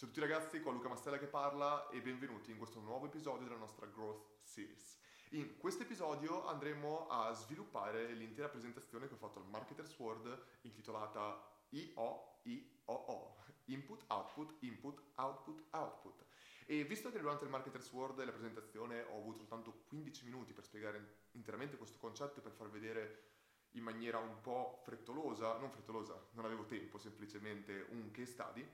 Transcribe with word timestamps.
Ciao 0.00 0.08
a 0.08 0.12
tutti 0.12 0.26
ragazzi, 0.26 0.60
qua 0.62 0.72
Luca 0.72 0.88
Mastella 0.88 1.18
che 1.18 1.26
parla 1.26 1.90
e 1.90 2.00
benvenuti 2.00 2.50
in 2.50 2.56
questo 2.56 2.80
nuovo 2.80 3.04
episodio 3.04 3.46
della 3.46 3.58
nostra 3.58 3.84
Growth 3.84 4.38
Series. 4.40 4.98
In 5.32 5.58
questo 5.58 5.82
episodio 5.82 6.46
andremo 6.46 7.06
a 7.08 7.30
sviluppare 7.34 8.10
l'intera 8.14 8.48
presentazione 8.48 9.08
che 9.08 9.12
ho 9.12 9.18
fatto 9.18 9.40
al 9.40 9.46
Marketer's 9.48 9.94
World 9.98 10.42
intitolata 10.62 11.38
IO-IOO, 11.68 13.44
Input, 13.66 14.04
Output, 14.06 14.56
Input, 14.60 15.02
Output, 15.16 15.64
Output. 15.72 16.24
E 16.64 16.82
visto 16.84 17.12
che 17.12 17.20
durante 17.20 17.44
il 17.44 17.50
Marketer's 17.50 17.92
World 17.92 18.24
la 18.24 18.32
presentazione 18.32 19.02
ho 19.02 19.18
avuto 19.18 19.36
soltanto 19.36 19.82
15 19.88 20.24
minuti 20.24 20.54
per 20.54 20.64
spiegare 20.64 21.26
interamente 21.32 21.76
questo 21.76 21.98
concetto 21.98 22.38
e 22.38 22.42
per 22.42 22.52
far 22.52 22.70
vedere 22.70 23.32
in 23.72 23.82
maniera 23.82 24.16
un 24.16 24.40
po' 24.40 24.80
frettolosa, 24.82 25.58
non 25.58 25.70
frettolosa, 25.70 26.28
non 26.32 26.46
avevo 26.46 26.64
tempo, 26.64 26.96
semplicemente 26.96 27.86
un 27.90 28.10
case 28.10 28.32
study, 28.32 28.66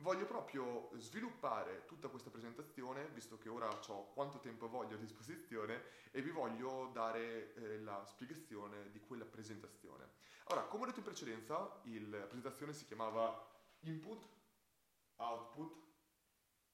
Voglio 0.00 0.24
proprio 0.24 0.88
sviluppare 0.94 1.84
tutta 1.84 2.08
questa 2.08 2.30
presentazione, 2.30 3.08
visto 3.10 3.36
che 3.36 3.50
ora 3.50 3.68
ho 3.68 4.12
quanto 4.14 4.38
tempo 4.38 4.66
voglio 4.66 4.94
a 4.94 4.98
disposizione, 4.98 5.82
e 6.10 6.22
vi 6.22 6.30
voglio 6.30 6.88
dare 6.94 7.52
eh, 7.52 7.78
la 7.80 8.02
spiegazione 8.06 8.90
di 8.92 9.00
quella 9.00 9.26
presentazione. 9.26 10.08
Ora, 10.44 10.62
come 10.62 10.84
ho 10.84 10.86
detto 10.86 11.00
in 11.00 11.04
precedenza, 11.04 11.80
il, 11.84 12.08
la 12.08 12.24
presentazione 12.24 12.72
si 12.72 12.86
chiamava 12.86 13.46
Input, 13.80 14.26
Output, 15.16 15.76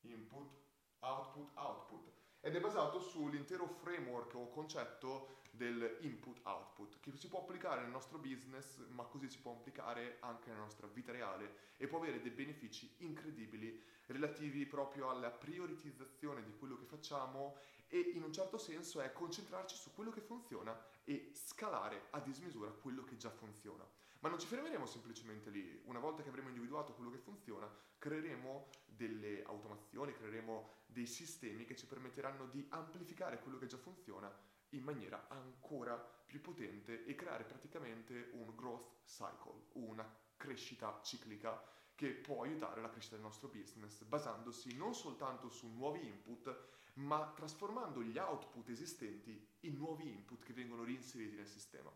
Input, 0.03 0.53
Output, 1.01 1.51
Output 1.55 2.13
ed 2.41 2.55
è 2.55 2.61
basato 2.61 3.01
sull'intero 3.01 3.67
framework 3.67 4.35
o 4.37 4.49
concetto 4.51 5.41
del 5.57 5.99
input-output 6.01 7.01
che 7.01 7.17
si 7.17 7.29
può 7.29 7.41
applicare 7.41 7.83
nel 7.83 7.91
nostro 7.91 8.19
business 8.19 8.87
ma 8.89 9.05
così 9.05 9.29
si 9.29 9.41
può 9.41 9.53
applicare 9.53 10.19
anche 10.21 10.51
nella 10.51 10.63
nostra 10.63 10.87
vita 10.87 11.13
reale 11.13 11.75
e 11.77 11.87
può 11.87 11.99
avere 11.99 12.21
dei 12.21 12.31
benefici 12.31 12.95
incredibili 12.99 13.83
relativi 14.07 14.67
proprio 14.67 15.11
alla 15.11 15.31
prioritizzazione 15.31 16.45
di 16.45 16.55
quello 16.57 16.77
che 16.77 16.85
facciamo 16.85 17.57
e 17.89 17.99
in 17.99 18.23
un 18.23 18.33
certo 18.33 18.59
senso 18.59 19.01
è 19.01 19.13
concentrarci 19.13 19.77
su 19.77 19.93
quello 19.95 20.11
che 20.11 20.21
funziona 20.21 20.77
e 21.05 21.31
scalare 21.35 22.07
a 22.11 22.21
dismisura 22.21 22.71
quello 22.71 23.05
che 23.05 23.17
già 23.17 23.31
funziona. 23.31 23.87
Ma 24.21 24.29
non 24.29 24.39
ci 24.41 24.47
fermeremo 24.47 24.87
semplicemente 24.87 25.51
lì, 25.51 25.83
una 25.85 26.01
volta 26.01 26.23
che 26.23 26.29
avremo 26.29 26.49
individuato 26.49 26.95
quello 26.95 27.11
che 27.11 27.19
funziona, 27.19 27.71
creeremo 27.99 28.71
delle 28.85 29.43
automazioni, 29.45 30.13
creeremo 30.15 30.69
dei 30.87 31.07
sistemi 31.07 31.65
che 31.65 31.77
ci 31.77 31.87
permetteranno 31.87 32.47
di 32.47 32.67
amplificare 32.71 33.39
quello 33.41 33.59
che 33.59 33.67
già 33.67 33.77
funziona 33.77 34.35
in 34.71 34.83
maniera 34.83 35.29
ancora 35.29 35.97
più 35.97 36.41
potente 36.41 37.05
e 37.05 37.15
creare 37.15 37.45
praticamente 37.45 38.31
un 38.33 38.55
growth 38.55 39.05
cycle, 39.05 39.67
una 39.73 40.09
crescita 40.37 41.01
ciclica 41.03 41.63
che 41.95 42.11
può 42.11 42.43
aiutare 42.43 42.83
la 42.83 42.91
crescita 42.91 43.15
del 43.15 43.25
nostro 43.25 43.49
business 43.49 44.03
basandosi 44.03 44.77
non 44.77 44.95
soltanto 44.95 45.49
su 45.49 45.67
nuovi 45.69 46.07
input, 46.07 46.75
ma 46.95 47.33
trasformando 47.35 48.03
gli 48.03 48.19
output 48.19 48.69
esistenti 48.69 49.49
in 49.61 49.77
nuovi 49.77 50.09
input 50.09 50.43
che 50.43 50.53
vengono 50.53 50.85
reinseriti 50.85 51.37
nel 51.37 51.47
sistema. 51.47 51.91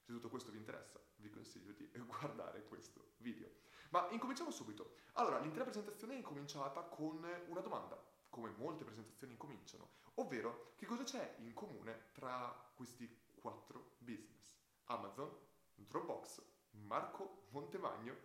Se 0.00 0.12
tutto 0.12 0.28
questo 0.28 0.50
vi 0.50 0.58
interessa, 0.58 1.00
vi 1.16 1.30
consiglio 1.30 1.72
di 1.72 1.88
guardare 2.06 2.64
questo 2.64 3.12
video. 3.18 3.50
Ma 3.90 4.08
incominciamo 4.10 4.50
subito. 4.50 4.96
Allora, 5.14 5.38
l'intera 5.38 5.64
presentazione 5.64 6.14
è 6.14 6.16
incominciata 6.16 6.82
con 6.82 7.24
una 7.48 7.60
domanda 7.60 8.00
come 8.38 8.54
molte 8.56 8.84
presentazioni 8.84 9.32
incominciano, 9.32 9.90
ovvero 10.14 10.74
che 10.76 10.86
cosa 10.86 11.02
c'è 11.02 11.38
in 11.40 11.52
comune 11.54 12.10
tra 12.12 12.72
questi 12.76 13.32
quattro 13.34 13.96
business? 13.98 14.56
Amazon, 14.84 15.36
Dropbox, 15.74 16.40
Marco 16.70 17.48
Montemagno 17.50 18.16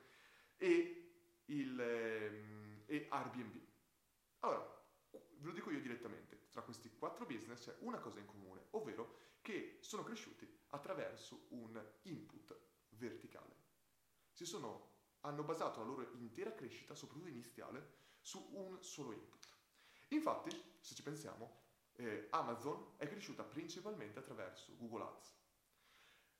e, 0.55 1.41
il, 1.45 1.79
ehm, 1.79 2.83
e 2.85 3.07
Airbnb. 3.09 3.59
Allora, 4.41 4.85
ve 5.09 5.19
lo 5.47 5.51
dico 5.51 5.71
io 5.71 5.81
direttamente, 5.81 6.47
tra 6.51 6.61
questi 6.61 6.95
quattro 6.95 7.25
business 7.25 7.63
c'è 7.63 7.75
una 7.79 7.97
cosa 7.99 8.19
in 8.19 8.27
comune, 8.27 8.67
ovvero 8.71 9.17
che 9.41 9.79
sono 9.81 10.03
cresciuti 10.03 10.47
attraverso 10.69 11.47
un 11.49 11.83
input 12.03 12.55
verticale. 12.89 13.55
Si 14.31 14.45
sono, 14.45 14.91
hanno 15.21 15.43
basato 15.43 15.79
la 15.79 15.85
loro 15.87 16.11
intera 16.13 16.53
crescita, 16.53 16.93
soprattutto 16.93 17.29
iniziale, 17.29 18.01
su 18.21 18.47
un 18.51 18.81
solo 18.81 19.11
input. 19.11 19.42
Infatti, 20.13 20.51
se 20.79 20.93
ci 20.93 21.01
pensiamo, 21.01 21.61
eh, 21.93 22.27
Amazon 22.29 22.93
è 22.97 23.07
cresciuta 23.07 23.43
principalmente 23.43 24.19
attraverso 24.19 24.75
Google 24.77 25.05
Ads. 25.05 25.35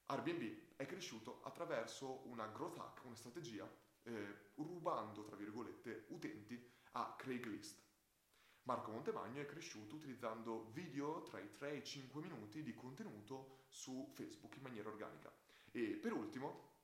Airbnb 0.06 0.76
è 0.76 0.86
cresciuto 0.86 1.42
attraverso 1.44 2.28
una 2.28 2.46
growth 2.48 2.78
hack, 2.78 3.04
una 3.06 3.16
strategia, 3.16 3.68
eh, 4.04 4.52
rubando, 4.56 5.24
tra 5.24 5.36
virgolette, 5.36 6.06
utenti 6.10 6.72
a 6.92 7.16
Craigslist. 7.18 7.82
Marco 8.64 8.92
Montemagno 8.92 9.42
è 9.42 9.46
cresciuto 9.46 9.96
utilizzando 9.96 10.70
video 10.72 11.24
tra 11.24 11.40
i 11.40 11.50
3 11.50 11.72
e 11.72 11.78
i 11.78 11.84
5 11.84 12.22
minuti 12.22 12.62
di 12.62 12.76
contenuto 12.76 13.66
su 13.70 14.08
Facebook 14.14 14.56
in 14.56 14.62
maniera 14.62 14.90
organica. 14.90 15.34
E 15.72 15.98
per 15.98 16.14
ultimo, 16.14 16.76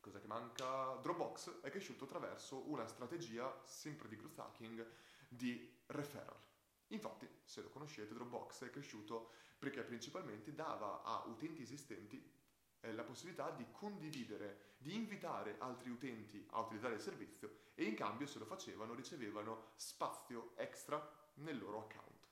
cosa 0.00 0.20
che 0.20 0.26
manca, 0.26 0.96
Dropbox 0.96 1.60
è 1.60 1.70
cresciuto 1.70 2.04
attraverso 2.04 2.68
una 2.68 2.86
strategia 2.88 3.62
sempre 3.64 4.08
di 4.08 4.16
growth 4.16 4.38
hacking 4.40 4.86
di 5.34 5.82
referral. 5.86 6.40
Infatti, 6.88 7.28
se 7.44 7.62
lo 7.62 7.68
conoscete, 7.70 8.14
Dropbox 8.14 8.64
è 8.64 8.70
cresciuto 8.70 9.32
perché 9.58 9.82
principalmente 9.82 10.54
dava 10.54 11.02
a 11.02 11.24
utenti 11.26 11.62
esistenti 11.62 12.32
eh, 12.80 12.92
la 12.92 13.02
possibilità 13.02 13.50
di 13.50 13.66
condividere, 13.72 14.74
di 14.76 14.94
invitare 14.94 15.56
altri 15.58 15.90
utenti 15.90 16.46
a 16.50 16.60
utilizzare 16.60 16.94
il 16.94 17.00
servizio 17.00 17.50
e 17.74 17.84
in 17.84 17.94
cambio 17.94 18.26
se 18.26 18.38
lo 18.38 18.44
facevano 18.44 18.94
ricevevano 18.94 19.72
spazio 19.76 20.52
extra 20.56 21.00
nel 21.34 21.58
loro 21.58 21.80
account. 21.80 22.28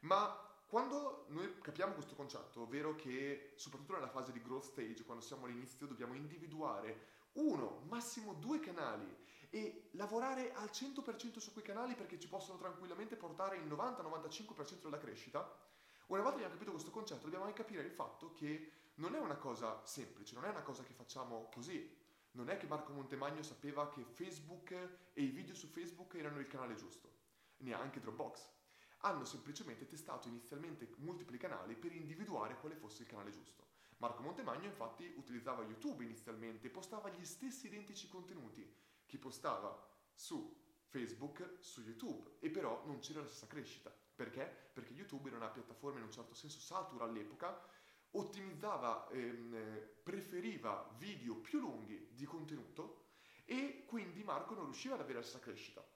Ma 0.00 0.50
quando 0.66 1.26
noi 1.28 1.58
capiamo 1.60 1.92
questo 1.92 2.14
concetto, 2.14 2.62
ovvero 2.62 2.94
che 2.94 3.52
soprattutto 3.56 3.92
nella 3.92 4.08
fase 4.08 4.32
di 4.32 4.40
growth 4.40 4.64
stage, 4.64 5.04
quando 5.04 5.22
siamo 5.22 5.44
all'inizio, 5.44 5.86
dobbiamo 5.86 6.14
individuare 6.14 7.10
uno, 7.32 7.82
massimo 7.88 8.34
due 8.34 8.60
canali 8.60 9.16
e 9.54 9.90
lavorare 9.92 10.54
al 10.54 10.70
100% 10.72 11.36
su 11.36 11.52
quei 11.52 11.62
canali 11.62 11.94
perché 11.94 12.18
ci 12.18 12.26
possono 12.26 12.56
tranquillamente 12.56 13.16
portare 13.16 13.58
il 13.58 13.66
90-95% 13.66 14.84
della 14.84 14.96
crescita, 14.96 15.40
una 16.06 16.22
volta 16.22 16.38
che 16.38 16.44
abbiamo 16.44 16.54
capito 16.54 16.70
questo 16.70 16.90
concetto 16.90 17.24
dobbiamo 17.24 17.44
anche 17.44 17.60
capire 17.60 17.82
il 17.82 17.90
fatto 17.90 18.32
che 18.32 18.72
non 18.94 19.14
è 19.14 19.18
una 19.18 19.36
cosa 19.36 19.84
semplice, 19.84 20.34
non 20.34 20.46
è 20.46 20.48
una 20.48 20.62
cosa 20.62 20.82
che 20.82 20.94
facciamo 20.94 21.50
così. 21.52 22.00
Non 22.32 22.48
è 22.48 22.56
che 22.56 22.66
Marco 22.66 22.92
Montemagno 22.92 23.42
sapeva 23.42 23.90
che 23.90 24.04
Facebook 24.04 24.70
e 25.12 25.22
i 25.22 25.28
video 25.28 25.54
su 25.54 25.66
Facebook 25.66 26.14
erano 26.14 26.38
il 26.38 26.46
canale 26.46 26.74
giusto, 26.74 27.10
neanche 27.58 28.00
Dropbox. 28.00 28.48
Hanno 29.00 29.26
semplicemente 29.26 29.86
testato 29.86 30.28
inizialmente 30.28 30.94
multipli 30.96 31.36
canali 31.36 31.74
per 31.74 31.92
individuare 31.92 32.58
quale 32.58 32.74
fosse 32.74 33.02
il 33.02 33.08
canale 33.08 33.30
giusto. 33.30 33.68
Marco 33.98 34.22
Montemagno 34.22 34.64
infatti 34.64 35.12
utilizzava 35.16 35.62
YouTube 35.62 36.04
inizialmente 36.04 36.70
postava 36.70 37.10
gli 37.10 37.24
stessi 37.24 37.66
identici 37.66 38.08
contenuti 38.08 38.90
che 39.12 39.18
postava 39.18 39.78
su 40.14 40.58
Facebook, 40.86 41.56
su 41.58 41.82
YouTube 41.82 42.36
e 42.38 42.48
però 42.48 42.82
non 42.86 42.98
c'era 43.00 43.20
la 43.20 43.26
stessa 43.26 43.46
crescita. 43.46 43.94
Perché? 44.14 44.70
Perché 44.72 44.94
YouTube 44.94 45.28
era 45.28 45.36
una 45.36 45.50
piattaforma 45.50 45.98
in 45.98 46.06
un 46.06 46.10
certo 46.10 46.32
senso 46.32 46.58
satura 46.60 47.04
all'epoca, 47.04 47.62
ottimizzava, 48.12 49.10
ehm, 49.10 49.88
preferiva 50.02 50.94
video 50.96 51.34
più 51.36 51.60
lunghi 51.60 52.08
di 52.12 52.24
contenuto 52.24 53.10
e 53.44 53.84
quindi 53.86 54.24
Marco 54.24 54.54
non 54.54 54.64
riusciva 54.64 54.94
ad 54.94 55.00
avere 55.00 55.18
la 55.18 55.24
stessa 55.24 55.40
crescita. 55.40 55.86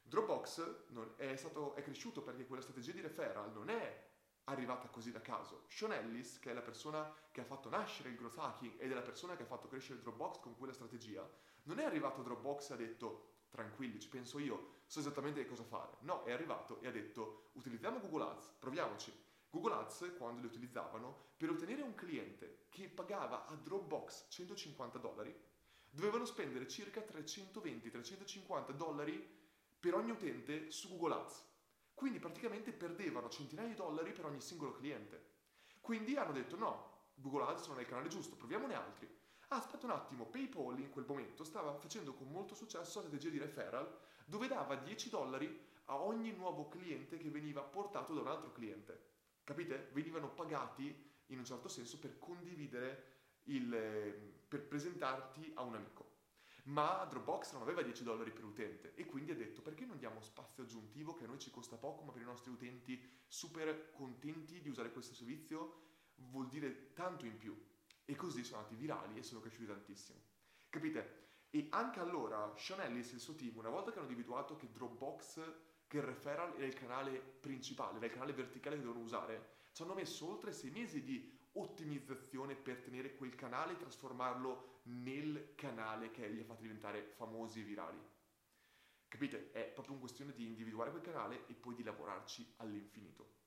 Dropbox 0.00 1.16
è, 1.16 1.36
stato, 1.36 1.74
è 1.74 1.82
cresciuto 1.82 2.22
perché 2.22 2.46
quella 2.46 2.62
strategia 2.62 2.92
di 2.92 3.02
referral 3.02 3.52
non 3.52 3.68
è 3.68 4.11
arrivata 4.44 4.88
così 4.88 5.10
da 5.12 5.20
caso. 5.20 5.64
Sean 5.68 5.92
Ellis, 5.92 6.38
che 6.38 6.50
è 6.50 6.54
la 6.54 6.62
persona 6.62 7.12
che 7.30 7.40
ha 7.40 7.44
fatto 7.44 7.68
nascere 7.68 8.08
il 8.08 8.16
growth 8.16 8.38
hacking 8.38 8.80
ed 8.80 8.90
è 8.90 8.94
la 8.94 9.02
persona 9.02 9.36
che 9.36 9.42
ha 9.42 9.46
fatto 9.46 9.68
crescere 9.68 10.00
Dropbox 10.00 10.40
con 10.40 10.56
quella 10.56 10.72
strategia, 10.72 11.28
non 11.64 11.78
è 11.78 11.84
arrivato 11.84 12.20
a 12.20 12.24
Dropbox 12.24 12.70
e 12.70 12.74
ha 12.74 12.76
detto 12.76 13.30
tranquilli, 13.50 14.00
ci 14.00 14.08
penso 14.08 14.38
io, 14.38 14.80
so 14.86 14.98
esattamente 14.98 15.42
che 15.42 15.48
cosa 15.48 15.64
fare. 15.64 15.96
No, 16.00 16.24
è 16.24 16.32
arrivato 16.32 16.80
e 16.80 16.88
ha 16.88 16.90
detto 16.90 17.50
utilizziamo 17.52 18.00
Google 18.00 18.24
Ads, 18.30 18.54
proviamoci. 18.58 19.12
Google 19.50 19.74
Ads, 19.74 20.14
quando 20.16 20.40
li 20.40 20.46
utilizzavano, 20.46 21.32
per 21.36 21.50
ottenere 21.50 21.82
un 21.82 21.94
cliente 21.94 22.66
che 22.70 22.88
pagava 22.88 23.46
a 23.46 23.54
Dropbox 23.54 24.26
150 24.28 24.98
dollari, 24.98 25.38
dovevano 25.90 26.24
spendere 26.24 26.66
circa 26.66 27.02
320-350 27.02 28.72
dollari 28.72 29.40
per 29.78 29.94
ogni 29.94 30.10
utente 30.10 30.70
su 30.70 30.88
Google 30.88 31.14
Ads. 31.16 31.50
Quindi 31.94 32.18
praticamente 32.18 32.72
perdevano 32.72 33.28
centinaia 33.28 33.68
di 33.68 33.74
dollari 33.74 34.12
per 34.12 34.26
ogni 34.26 34.40
singolo 34.40 34.72
cliente. 34.72 35.30
Quindi 35.80 36.16
hanno 36.16 36.32
detto 36.32 36.56
no, 36.56 36.92
Google 37.14 37.44
Ads 37.44 37.66
non 37.68 37.78
è 37.78 37.82
il 37.82 37.88
canale 37.88 38.08
giusto, 38.08 38.36
proviamone 38.36 38.74
altri. 38.74 39.08
Aspetta 39.48 39.86
un 39.86 39.92
attimo, 39.92 40.24
PayPal 40.24 40.78
in 40.78 40.90
quel 40.90 41.04
momento 41.06 41.44
stava 41.44 41.74
facendo 41.74 42.14
con 42.14 42.30
molto 42.30 42.54
successo 42.54 43.00
la 43.00 43.06
strategia 43.06 43.28
di 43.28 43.38
referral 43.38 43.98
dove 44.24 44.48
dava 44.48 44.76
10 44.76 45.10
dollari 45.10 45.70
a 45.86 46.00
ogni 46.00 46.32
nuovo 46.32 46.68
cliente 46.68 47.18
che 47.18 47.28
veniva 47.28 47.60
portato 47.62 48.14
da 48.14 48.20
un 48.20 48.28
altro 48.28 48.52
cliente. 48.52 49.10
Capite? 49.44 49.90
Venivano 49.92 50.30
pagati 50.30 51.10
in 51.26 51.38
un 51.38 51.44
certo 51.44 51.68
senso 51.68 51.98
per 51.98 52.18
condividere 52.18 53.10
il, 53.44 53.68
per 54.48 54.62
presentarti 54.62 55.52
a 55.54 55.62
un 55.62 55.74
amico. 55.74 56.11
Ma 56.64 57.04
Dropbox 57.04 57.52
non 57.54 57.62
aveva 57.62 57.82
10 57.82 58.04
dollari 58.04 58.30
per 58.30 58.44
utente 58.44 58.94
e 58.94 59.04
quindi 59.04 59.32
ha 59.32 59.36
detto 59.36 59.62
perché 59.62 59.84
non 59.84 59.98
aggiuntivo 60.62 61.14
che 61.14 61.24
a 61.24 61.26
noi 61.26 61.38
ci 61.38 61.50
costa 61.50 61.76
poco, 61.76 62.04
ma 62.04 62.12
per 62.12 62.22
i 62.22 62.26
nostri 62.26 62.50
utenti 62.50 63.02
super 63.26 63.90
contenti 63.90 64.60
di 64.60 64.68
usare 64.68 64.92
questo 64.92 65.14
servizio 65.14 65.80
vuol 66.16 66.48
dire 66.48 66.92
tanto 66.92 67.26
in 67.26 67.36
più. 67.36 67.60
E 68.04 68.14
così 68.14 68.44
sono 68.44 68.58
andati 68.58 68.76
virali 68.76 69.18
e 69.18 69.22
sono 69.22 69.40
cresciuti 69.40 69.66
tantissimo. 69.66 70.20
Capite? 70.68 71.20
E 71.50 71.66
anche 71.70 72.00
allora 72.00 72.52
Sean 72.56 72.80
Ellis 72.80 73.10
e 73.12 73.14
il 73.14 73.20
suo 73.20 73.34
team, 73.34 73.56
una 73.56 73.68
volta 73.68 73.90
che 73.90 73.98
hanno 73.98 74.08
individuato 74.08 74.56
che 74.56 74.70
Dropbox, 74.70 75.40
che 75.86 75.96
il 75.98 76.02
referral 76.04 76.54
era 76.54 76.64
il 76.64 76.74
canale 76.74 77.18
principale, 77.18 77.96
era 77.96 78.06
il 78.06 78.12
canale 78.12 78.32
verticale 78.32 78.76
che 78.76 78.82
dovevano 78.82 79.04
usare, 79.04 79.56
ci 79.72 79.82
hanno 79.82 79.94
messo 79.94 80.28
oltre 80.28 80.52
sei 80.52 80.70
mesi 80.70 81.02
di 81.02 81.40
ottimizzazione 81.52 82.54
per 82.54 82.80
tenere 82.80 83.14
quel 83.16 83.34
canale 83.34 83.72
e 83.72 83.76
trasformarlo 83.76 84.71
nel 84.84 85.54
canale 85.54 86.10
che 86.10 86.26
li 86.28 86.40
ha 86.40 86.44
fatti 86.44 86.62
diventare 86.62 87.02
famosi 87.16 87.60
e 87.60 87.64
virali. 87.64 87.98
Capite? 89.08 89.50
È 89.50 89.64
proprio 89.66 89.92
una 89.92 90.02
questione 90.02 90.32
di 90.32 90.46
individuare 90.46 90.90
quel 90.90 91.02
canale 91.02 91.46
e 91.46 91.54
poi 91.54 91.74
di 91.74 91.82
lavorarci 91.82 92.54
all'infinito. 92.56 93.40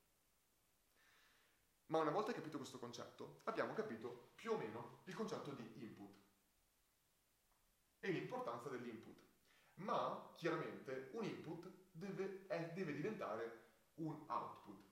Ma 1.88 2.00
una 2.00 2.12
volta 2.12 2.34
capito 2.34 2.58
questo 2.58 2.80
concetto, 2.80 3.42
abbiamo 3.44 3.74
capito 3.74 4.32
più 4.36 4.52
o 4.52 4.58
meno 4.58 5.02
il 5.06 5.16
concetto 5.16 5.52
di 5.52 5.72
input 5.84 6.24
e 8.00 8.12
l'importanza 8.12 8.70
dell'input. 8.70 9.24
Ma 9.76 10.32
chiaramente 10.36 11.10
un 11.14 11.26
input 11.26 11.72
deve, 11.92 12.46
è, 12.48 12.72
deve 12.74 12.94
diventare 12.94 13.74
un 13.96 14.24
output 14.28 14.84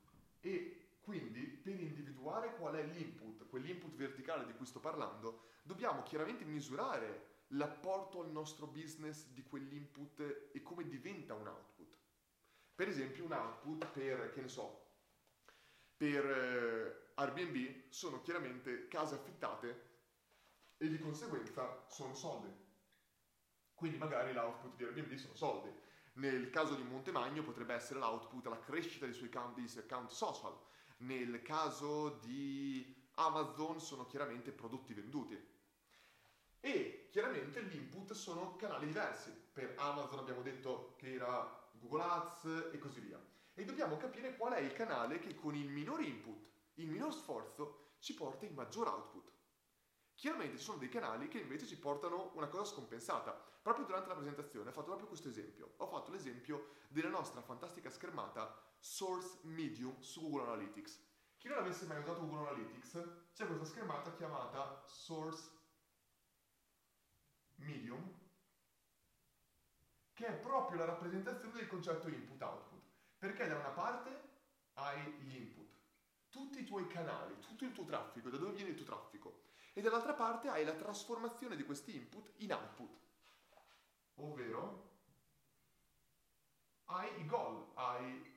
e 0.41 0.82
quindi 1.03 1.41
per 1.41 1.79
individuare 1.79 2.55
qual 2.55 2.75
è 2.75 2.83
l'input, 2.83 3.47
quell'input 3.47 3.93
verticale 3.95 4.45
di 4.45 4.53
cui 4.53 4.65
sto 4.65 4.79
parlando, 4.79 5.49
dobbiamo 5.61 6.01
chiaramente 6.03 6.45
misurare 6.45 7.41
l'apporto 7.49 8.21
al 8.21 8.31
nostro 8.31 8.67
business 8.67 9.27
di 9.27 9.43
quell'input 9.43 10.49
e 10.53 10.61
come 10.61 10.87
diventa 10.87 11.33
un 11.33 11.47
output. 11.47 11.97
Per 12.73 12.87
esempio 12.87 13.25
un 13.25 13.33
output 13.33 13.85
per, 13.87 14.31
che 14.31 14.41
ne 14.41 14.47
so, 14.47 14.83
per 15.97 16.25
eh, 16.25 17.11
Airbnb 17.15 17.89
sono 17.89 18.21
chiaramente 18.21 18.87
case 18.87 19.15
affittate 19.15 19.91
e 20.77 20.87
di 20.87 20.97
conseguenza 20.99 21.85
sono 21.89 22.13
soldi. 22.15 22.51
Quindi 23.73 23.97
magari 23.97 24.33
l'output 24.33 24.75
di 24.75 24.83
Airbnb 24.85 25.13
sono 25.15 25.35
soldi. 25.35 25.69
Nel 26.13 26.49
caso 26.49 26.75
di 26.75 26.83
Montemagno 26.83 27.43
potrebbe 27.43 27.73
essere 27.73 27.99
l'output 27.99 28.45
la 28.47 28.59
crescita 28.59 29.05
dei 29.05 29.13
suoi 29.13 29.27
account, 29.27 29.55
dei 29.55 29.67
suoi 29.67 29.83
account 29.83 30.09
social. 30.09 30.57
Nel 31.03 31.41
caso 31.41 32.19
di 32.23 33.09
Amazon 33.15 33.81
sono 33.81 34.05
chiaramente 34.05 34.51
prodotti 34.51 34.93
venduti. 34.93 35.37
E 36.61 37.09
chiaramente 37.11 37.59
l'input 37.59 38.13
sono 38.13 38.55
canali 38.55 38.85
diversi. 38.85 39.31
Per 39.51 39.73
Amazon 39.77 40.19
abbiamo 40.19 40.41
detto 40.41 40.95
che 40.97 41.15
era 41.15 41.69
Google 41.73 42.03
Ads 42.03 42.69
e 42.71 42.77
così 42.77 43.01
via. 43.01 43.21
E 43.53 43.65
dobbiamo 43.65 43.97
capire 43.97 44.37
qual 44.37 44.53
è 44.53 44.59
il 44.59 44.71
canale 44.71 45.19
che 45.19 45.35
con 45.35 45.55
il 45.55 45.67
minor 45.67 46.01
input, 46.01 46.49
il 46.75 46.87
minor 46.87 47.13
sforzo, 47.13 47.95
ci 47.99 48.13
porta 48.13 48.45
il 48.45 48.53
maggior 48.53 48.87
output. 48.87 49.29
Chiaramente 50.23 50.57
ci 50.57 50.63
sono 50.63 50.77
dei 50.77 50.87
canali 50.87 51.27
che 51.27 51.39
invece 51.39 51.65
ci 51.67 51.77
portano 51.77 52.31
una 52.35 52.47
cosa 52.47 52.63
scompensata. 52.63 53.33
Proprio 53.61 53.83
durante 53.83 54.07
la 54.07 54.15
presentazione 54.15 54.69
ho 54.69 54.71
fatto 54.71 54.85
proprio 54.85 55.09
questo 55.09 55.27
esempio. 55.27 55.73
Ho 55.79 55.87
fatto 55.87 56.11
l'esempio 56.11 56.75
della 56.87 57.09
nostra 57.09 57.41
fantastica 57.41 57.89
schermata 57.89 58.57
Source 58.79 59.39
Medium 59.41 59.99
su 59.99 60.21
Google 60.21 60.43
Analytics. 60.43 60.97
Chi 61.37 61.49
non 61.49 61.57
avesse 61.57 61.85
mai 61.87 61.99
usato 61.99 62.25
Google 62.25 62.47
Analytics, 62.47 62.91
c'è 63.33 63.45
questa 63.45 63.65
schermata 63.65 64.13
chiamata 64.13 64.85
Source 64.87 65.51
medium, 67.55 68.17
che 70.13 70.25
è 70.25 70.39
proprio 70.39 70.77
la 70.77 70.85
rappresentazione 70.85 71.55
del 71.55 71.67
concetto 71.67 72.07
input-output. 72.07 72.81
Perché 73.17 73.45
da 73.45 73.57
una 73.57 73.71
parte 73.71 74.21
hai 74.75 75.03
gli 75.19 75.35
input, 75.35 75.67
tutti 76.29 76.61
i 76.61 76.63
tuoi 76.63 76.87
canali, 76.87 77.37
tutto 77.39 77.65
il 77.65 77.73
tuo 77.73 77.83
traffico, 77.83 78.29
da 78.29 78.37
dove 78.37 78.53
viene 78.53 78.69
il 78.69 78.77
tuo 78.77 78.85
traffico, 78.85 79.51
e 79.73 79.81
dall'altra 79.81 80.13
parte 80.13 80.47
hai 80.47 80.63
la 80.63 80.73
trasformazione 80.73 81.55
di 81.55 81.63
questi 81.63 81.95
input 81.95 82.31
in 82.37 82.53
output. 82.53 82.99
Ovvero 84.15 84.91
hai 86.85 87.19
i 87.19 87.25
goal, 87.25 87.71
hai 87.73 88.31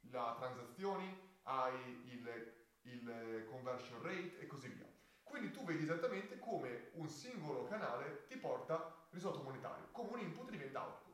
le 0.00 0.34
transazioni, 0.36 1.30
hai 1.44 2.02
il, 2.10 2.54
il 2.82 3.46
conversion 3.48 4.02
rate 4.02 4.40
e 4.40 4.46
così 4.46 4.68
via. 4.68 4.90
Quindi 5.22 5.52
tu 5.52 5.64
vedi 5.64 5.84
esattamente 5.84 6.38
come 6.38 6.90
un 6.94 7.08
singolo 7.08 7.64
canale 7.64 8.26
ti 8.26 8.36
porta 8.36 9.06
risultato 9.10 9.42
monetario, 9.42 9.88
come 9.92 10.10
un 10.12 10.20
input 10.20 10.50
diventa 10.50 10.82
output. 10.82 11.12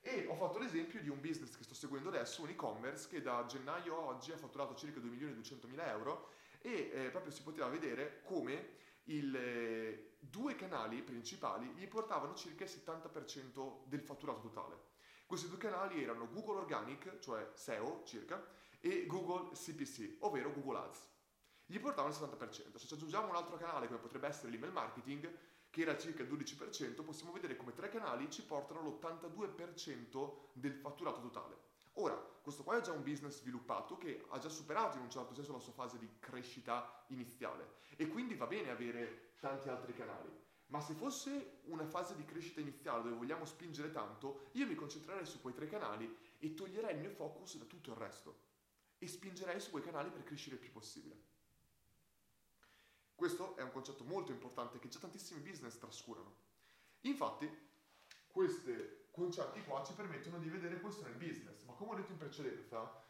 E 0.00 0.26
ho 0.26 0.34
fatto 0.34 0.58
l'esempio 0.58 1.00
di 1.00 1.08
un 1.08 1.20
business 1.20 1.56
che 1.56 1.64
sto 1.64 1.74
seguendo 1.74 2.08
adesso, 2.08 2.42
un 2.42 2.48
e-commerce, 2.48 3.08
che 3.08 3.22
da 3.22 3.44
gennaio 3.46 3.96
a 3.96 4.00
oggi 4.00 4.32
ha 4.32 4.36
fatturato 4.36 4.74
circa 4.74 5.00
2 5.00 5.10
milioni 5.10 5.32
e 5.32 5.36
200 5.36 5.66
mila 5.68 5.88
euro 5.88 6.30
e 6.60 6.90
eh, 6.92 7.10
proprio 7.10 7.32
si 7.32 7.42
poteva 7.42 7.68
vedere 7.68 8.22
come 8.22 8.76
il, 9.08 9.34
eh, 9.34 10.16
due 10.18 10.54
canali 10.54 11.02
principali 11.02 11.66
gli 11.74 11.86
portavano 11.86 12.34
circa 12.34 12.64
il 12.64 12.70
70% 12.70 13.82
del 13.84 14.00
fatturato 14.00 14.40
totale. 14.40 14.96
Questi 15.26 15.48
due 15.48 15.58
canali 15.58 16.02
erano 16.02 16.30
Google 16.30 16.60
Organic, 16.60 17.18
cioè 17.18 17.50
SEO 17.54 18.02
circa, 18.04 18.42
e 18.80 19.06
Google 19.06 19.50
CPC, 19.52 20.16
ovvero 20.20 20.52
Google 20.52 20.78
Ads 20.78 21.06
gli 21.70 21.78
portavano 21.78 22.14
il 22.14 22.18
70%. 22.18 22.76
Se 22.76 22.86
ci 22.86 22.94
aggiungiamo 22.94 23.28
un 23.28 23.36
altro 23.36 23.56
canale 23.58 23.88
come 23.88 23.98
potrebbe 23.98 24.26
essere 24.26 24.50
l'email 24.50 24.72
marketing, 24.72 25.30
che 25.68 25.82
era 25.82 25.98
circa 25.98 26.22
il 26.22 26.32
12%, 26.32 27.04
possiamo 27.04 27.30
vedere 27.30 27.56
come 27.56 27.74
tre 27.74 27.90
canali 27.90 28.30
ci 28.30 28.42
portano 28.42 28.80
l'82% 28.80 30.34
del 30.54 30.72
fatturato 30.72 31.20
totale. 31.20 31.56
Ora, 31.94 32.27
questo 32.48 32.64
qua 32.64 32.78
è 32.78 32.80
già 32.80 32.92
un 32.92 33.02
business 33.02 33.40
sviluppato 33.40 33.98
che 33.98 34.24
ha 34.30 34.38
già 34.38 34.48
superato 34.48 34.96
in 34.96 35.02
un 35.02 35.10
certo 35.10 35.34
senso 35.34 35.52
la 35.52 35.58
sua 35.58 35.74
fase 35.74 35.98
di 35.98 36.08
crescita 36.18 37.04
iniziale 37.08 37.74
e 37.94 38.08
quindi 38.08 38.36
va 38.36 38.46
bene 38.46 38.70
avere 38.70 39.34
tanti 39.38 39.68
altri 39.68 39.92
canali. 39.92 40.30
Ma 40.68 40.80
se 40.80 40.94
fosse 40.94 41.58
una 41.64 41.84
fase 41.84 42.16
di 42.16 42.24
crescita 42.24 42.60
iniziale 42.60 43.02
dove 43.02 43.16
vogliamo 43.16 43.44
spingere 43.44 43.90
tanto, 43.90 44.48
io 44.52 44.66
mi 44.66 44.74
concentrerei 44.74 45.26
su 45.26 45.42
quei 45.42 45.52
tre 45.52 45.66
canali 45.66 46.16
e 46.38 46.54
toglierei 46.54 46.94
il 46.94 47.00
mio 47.00 47.10
focus 47.10 47.58
da 47.58 47.66
tutto 47.66 47.90
il 47.90 47.96
resto 47.96 48.38
e 48.96 49.06
spingerei 49.06 49.60
su 49.60 49.70
quei 49.70 49.82
canali 49.82 50.08
per 50.08 50.24
crescere 50.24 50.54
il 50.54 50.62
più 50.62 50.72
possibile. 50.72 51.20
Questo 53.14 53.58
è 53.58 53.62
un 53.62 53.72
concetto 53.72 54.04
molto 54.04 54.32
importante 54.32 54.78
che 54.78 54.88
già 54.88 54.98
tantissimi 54.98 55.40
business 55.40 55.76
trascurano. 55.76 56.34
Infatti, 57.00 57.46
questi 58.26 59.06
concetti 59.18 59.62
qua 59.64 59.84
ci 59.84 59.92
permettono 59.92 60.38
di 60.38 60.48
vedere 60.48 60.80
questo 60.80 61.02
nel 61.02 61.14
business, 61.14 61.62
ma 61.64 61.72
come 61.74 61.92
ho 61.92 61.94
detto 61.96 62.12
in 62.12 62.18
precedenza, 62.18 63.04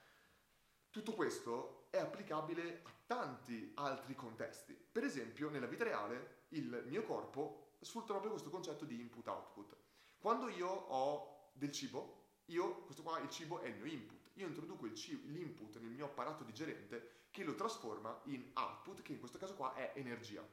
tutto 0.90 1.12
questo 1.12 1.86
è 1.90 1.98
applicabile 1.98 2.80
a 2.84 2.90
tanti 3.06 3.72
altri 3.76 4.14
contesti. 4.14 4.72
Per 4.74 5.04
esempio, 5.04 5.50
nella 5.50 5.66
vita 5.66 5.84
reale, 5.84 6.46
il 6.48 6.84
mio 6.86 7.02
corpo 7.04 7.74
sfrutta 7.80 8.12
proprio 8.12 8.32
questo 8.32 8.50
concetto 8.50 8.84
di 8.84 8.98
input-output. 9.00 9.76
Quando 10.18 10.48
io 10.48 10.68
ho 10.68 11.50
del 11.52 11.70
cibo, 11.70 12.26
io, 12.46 12.82
questo 12.82 13.02
qua, 13.02 13.20
il 13.20 13.28
cibo 13.28 13.60
è 13.60 13.68
il 13.68 13.76
mio 13.76 13.92
input. 13.92 14.30
Io 14.34 14.46
introduco 14.46 14.92
cibo, 14.94 15.28
l'input 15.28 15.78
nel 15.78 15.90
mio 15.90 16.06
apparato 16.06 16.44
digerente 16.44 17.26
che 17.30 17.44
lo 17.44 17.54
trasforma 17.54 18.20
in 18.24 18.50
output, 18.54 19.02
che 19.02 19.12
in 19.12 19.18
questo 19.18 19.38
caso 19.38 19.54
qua 19.54 19.74
è 19.74 19.92
energia. 19.94 20.46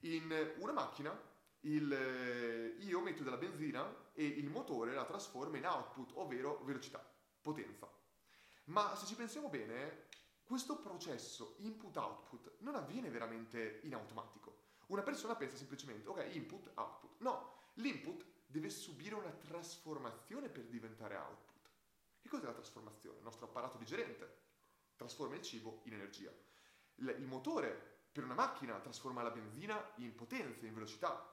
In 0.00 0.54
una 0.58 0.72
macchina 0.72 1.10
il, 1.62 2.76
io 2.78 3.00
metto 3.00 3.22
della 3.22 3.36
benzina 3.36 4.10
e 4.12 4.24
il 4.24 4.48
motore 4.48 4.94
la 4.94 5.04
trasforma 5.04 5.58
in 5.58 5.66
output, 5.66 6.12
ovvero 6.14 6.62
velocità, 6.64 7.04
potenza. 7.40 7.90
Ma 8.64 8.94
se 8.96 9.06
ci 9.06 9.14
pensiamo 9.14 9.48
bene, 9.48 10.08
questo 10.44 10.78
processo 10.78 11.56
input-output 11.58 12.56
non 12.58 12.74
avviene 12.74 13.10
veramente 13.10 13.80
in 13.82 13.94
automatico. 13.94 14.58
Una 14.86 15.02
persona 15.02 15.36
pensa 15.36 15.56
semplicemente, 15.56 16.08
ok, 16.08 16.28
input, 16.32 16.70
output. 16.74 17.20
No, 17.20 17.54
l'input 17.74 18.24
deve 18.46 18.70
subire 18.70 19.14
una 19.14 19.30
trasformazione 19.30 20.48
per 20.48 20.64
diventare 20.64 21.16
output. 21.16 21.70
Che 22.20 22.28
cos'è 22.28 22.44
la 22.44 22.52
trasformazione? 22.52 23.18
Il 23.18 23.24
nostro 23.24 23.46
apparato 23.46 23.78
digerente 23.78 24.38
trasforma 24.96 25.36
il 25.36 25.42
cibo 25.42 25.82
in 25.84 25.94
energia. 25.94 26.32
Il 26.96 27.26
motore 27.26 28.08
per 28.12 28.24
una 28.24 28.34
macchina 28.34 28.78
trasforma 28.80 29.22
la 29.22 29.30
benzina 29.30 29.92
in 29.96 30.14
potenza, 30.14 30.66
in 30.66 30.74
velocità. 30.74 31.32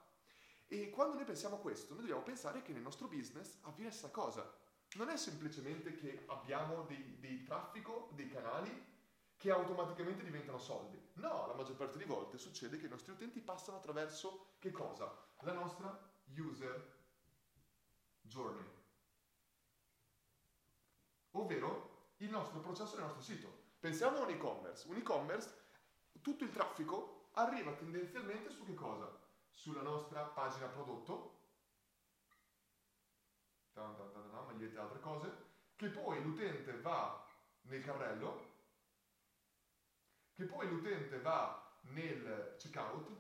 E 0.68 0.90
quando 0.90 1.16
noi 1.16 1.24
pensiamo 1.24 1.56
a 1.56 1.60
questo, 1.60 1.94
noi 1.94 2.02
dobbiamo 2.02 2.24
pensare 2.24 2.62
che 2.62 2.74
nel 2.74 2.82
nostro 2.82 3.08
business 3.08 3.58
avviene 3.62 3.92
stessa 3.92 4.12
cosa. 4.12 4.54
Non 4.96 5.10
è 5.10 5.18
semplicemente 5.18 5.96
che 5.96 6.26
abbiamo 6.28 6.84
dei, 6.84 7.18
dei 7.20 7.44
traffico, 7.44 8.10
dei 8.14 8.30
canali 8.30 8.96
che 9.38 9.52
automaticamente 9.52 10.24
diventano 10.24 10.58
soldi. 10.58 11.00
No, 11.14 11.48
la 11.48 11.54
maggior 11.54 11.76
parte 11.76 11.98
delle 11.98 12.10
volte 12.10 12.38
succede 12.38 12.78
che 12.78 12.88
i 12.88 12.90
nostri 12.90 13.14
utenti 13.14 13.40
passano 13.40 13.78
attraverso 13.78 14.56
che 14.60 14.72
cosa? 14.72 15.10
La 15.42 15.54
nostra 15.54 15.98
user 16.36 16.96
journey. 18.22 18.66
Ovvero 21.32 22.14
il 22.18 22.30
nostro 22.30 22.60
processo 22.60 22.96
nel 22.96 23.06
nostro 23.06 23.22
sito. 23.22 23.66
Pensiamo 23.80 24.18
a 24.18 24.24
un 24.24 24.30
e-commerce. 24.32 24.88
Un 24.90 24.98
e-commerce, 24.98 25.54
tutto 26.22 26.44
il 26.44 26.52
traffico 26.52 27.30
arriva 27.34 27.72
tendenzialmente 27.74 28.50
su 28.50 28.66
che 28.66 28.74
cosa? 28.74 29.26
Sulla 29.58 29.82
nostra 29.82 30.22
pagina 30.22 30.68
prodotto, 30.68 31.40
magliette 33.74 34.76
e 34.76 34.80
altre 34.80 35.00
cose, 35.00 35.46
che 35.76 35.90
poi 35.90 36.22
l'utente 36.22 36.80
va 36.80 37.28
nel 37.62 37.84
carrello, 37.84 38.54
che 40.36 40.46
poi 40.46 40.70
l'utente 40.70 41.20
va 41.22 41.80
nel 41.86 42.56
checkout, 42.60 43.12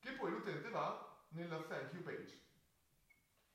che 0.00 0.12
poi 0.14 0.32
l'utente 0.32 0.68
va 0.70 1.24
nella 1.28 1.62
thank 1.62 1.92
you 1.92 2.02
page. 2.02 2.40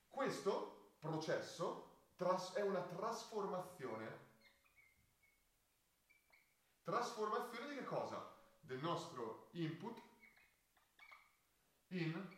Questo 0.08 0.94
processo 0.98 2.06
è 2.54 2.62
una 2.62 2.82
trasformazione. 2.84 4.26
Trasformazione 6.84 7.68
di 7.68 7.76
che 7.76 7.84
cosa? 7.84 8.34
Del 8.62 8.80
nostro 8.80 9.50
input 9.52 10.07
in 11.90 12.36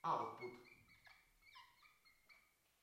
output. 0.00 0.58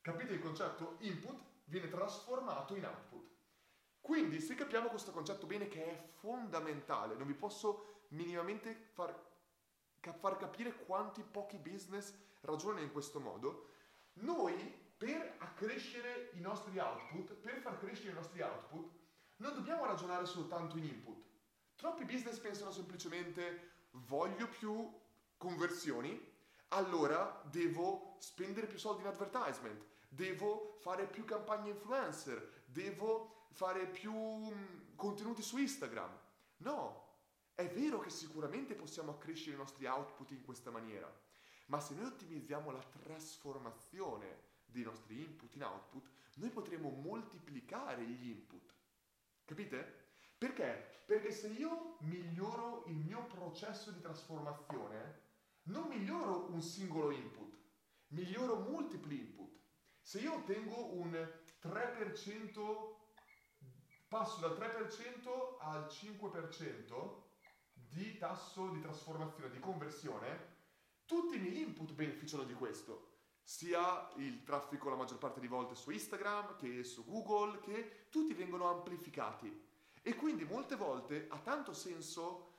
Capite 0.02 0.34
il 0.34 0.40
concetto? 0.40 0.98
Input 1.00 1.42
viene 1.66 1.90
trasformato 1.90 2.76
in 2.76 2.86
output. 2.86 3.36
Quindi 4.00 4.40
se 4.40 4.56
capiamo 4.56 4.88
questo 4.88 5.12
concetto 5.12 5.46
bene 5.46 5.68
che 5.68 5.84
è 5.84 6.08
fondamentale, 6.20 7.16
non 7.16 7.28
vi 7.28 7.34
posso 7.34 8.06
minimamente 8.10 8.74
far, 8.94 9.14
far 10.00 10.38
capire 10.38 10.74
quanti 10.86 11.24
pochi 11.24 11.58
business 11.58 12.14
ragionano 12.42 12.82
in 12.82 12.92
questo 12.92 13.20
modo, 13.20 13.72
noi 14.14 14.56
per 14.98 15.36
accrescere 15.40 16.32
i 16.34 16.40
nostri 16.40 16.80
output, 16.80 17.34
per 17.34 17.60
far 17.60 17.78
crescere 17.78 18.12
i 18.12 18.14
nostri 18.14 18.42
output, 18.42 18.90
non 19.38 19.54
dobbiamo 19.54 19.86
ragionare 19.86 20.26
soltanto 20.26 20.78
in 20.78 20.86
input. 20.86 21.22
Troppi 21.76 22.06
business 22.06 22.40
pensano 22.40 22.72
semplicemente 22.72 23.77
voglio 24.06 24.48
più 24.48 24.92
conversioni, 25.38 26.36
allora 26.70 27.42
devo 27.50 28.18
spendere 28.20 28.68
più 28.68 28.78
soldi 28.78 29.02
in 29.02 29.08
advertisement, 29.08 29.86
devo 30.10 30.78
fare 30.80 31.06
più 31.06 31.24
campagne 31.26 31.70
influencer, 31.70 32.64
devo 32.66 33.48
fare 33.52 33.88
più 33.88 34.14
mm, 34.14 34.96
contenuti 34.96 35.42
su 35.42 35.58
Instagram. 35.58 36.10
No, 36.58 37.06
è 37.56 37.68
vero 37.68 38.00
che 38.00 38.10
sicuramente 38.10 38.76
possiamo 38.76 39.12
accrescere 39.12 39.56
i 39.56 39.60
nostri 39.60 39.86
output 39.86 40.32
in 40.32 40.44
questa 40.44 40.72
maniera, 40.72 41.12
ma 41.68 41.80
se 41.80 41.96
noi 41.96 42.06
ottimizziamo 42.06 42.72
la 42.72 42.84
trasformazione 42.84 44.46
dei 44.66 44.84
nostri 44.84 45.22
input 45.22 45.56
in 45.56 45.64
output, 45.64 46.10
noi 46.36 46.50
potremo 46.50 46.90
moltiplicare 46.90 48.04
gli 48.04 48.30
input. 48.30 48.74
Capite? 49.46 49.97
Perché? 50.38 51.02
Perché 51.06 51.32
se 51.32 51.48
io 51.48 51.98
miglioro 52.02 52.84
il 52.88 52.98
mio 52.98 53.26
processo 53.26 53.92
di 53.92 54.02
trasformazione, 54.02 55.26
non 55.64 55.88
miglioro 55.88 56.50
un 56.52 56.62
singolo 56.62 57.12
input, 57.12 57.56
miglioro 58.10 58.60
multipli 58.60 59.18
input. 59.20 59.56
Se 60.02 60.20
io 60.20 60.36
ottengo 60.36 60.94
un 60.94 61.12
3%, 61.62 62.96
passo 64.08 64.40
dal 64.40 64.58
3% 64.58 65.58
al 65.60 65.86
5% 65.86 67.24
di 67.74 68.18
tasso 68.18 68.70
di 68.70 68.82
trasformazione, 68.82 69.50
di 69.50 69.60
conversione, 69.60 70.56
tutti 71.06 71.38
i 71.38 71.40
miei 71.40 71.62
input 71.62 71.94
beneficiano 71.94 72.44
di 72.44 72.54
questo. 72.54 73.16
Sia 73.42 74.12
il 74.18 74.44
traffico 74.44 74.90
la 74.90 74.98
maggior 74.98 75.18
parte 75.18 75.40
di 75.40 75.48
volte 75.48 75.74
su 75.74 75.90
Instagram 75.90 76.58
che 76.58 76.84
su 76.84 77.06
Google, 77.06 77.60
che 77.62 78.08
tutti 78.10 78.34
vengono 78.34 78.70
amplificati. 78.70 79.67
E 80.08 80.16
quindi 80.16 80.46
molte 80.46 80.78
volte 80.78 81.26
ha 81.28 81.38
tanto 81.40 81.74
senso 81.74 82.54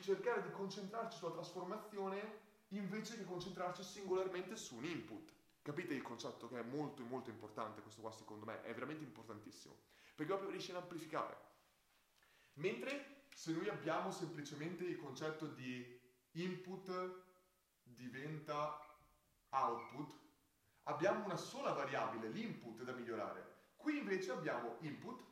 cercare 0.00 0.42
di 0.42 0.50
concentrarci 0.50 1.16
sulla 1.16 1.30
trasformazione 1.30 2.40
invece 2.70 3.16
che 3.16 3.24
concentrarci 3.24 3.84
singolarmente 3.84 4.56
su 4.56 4.74
un 4.78 4.84
input. 4.86 5.32
Capite 5.62 5.94
il 5.94 6.02
concetto 6.02 6.48
che 6.48 6.58
è 6.58 6.62
molto 6.64 7.04
molto 7.04 7.30
importante 7.30 7.82
questo 7.82 8.00
qua 8.00 8.10
secondo 8.10 8.46
me, 8.46 8.62
è 8.62 8.74
veramente 8.74 9.04
importantissimo, 9.04 9.76
perché 10.16 10.32
proprio 10.32 10.50
riesce 10.50 10.72
ad 10.72 10.78
amplificare. 10.78 11.36
Mentre 12.54 13.26
se 13.32 13.52
noi 13.52 13.68
abbiamo 13.68 14.10
semplicemente 14.10 14.82
il 14.82 14.98
concetto 14.98 15.46
di 15.46 16.00
input 16.32 17.22
diventa 17.84 18.76
output, 19.50 20.18
abbiamo 20.82 21.26
una 21.26 21.36
sola 21.36 21.70
variabile, 21.74 22.28
l'input 22.28 22.82
da 22.82 22.92
migliorare. 22.92 23.70
Qui 23.76 23.98
invece 23.98 24.32
abbiamo 24.32 24.78
input 24.80 25.22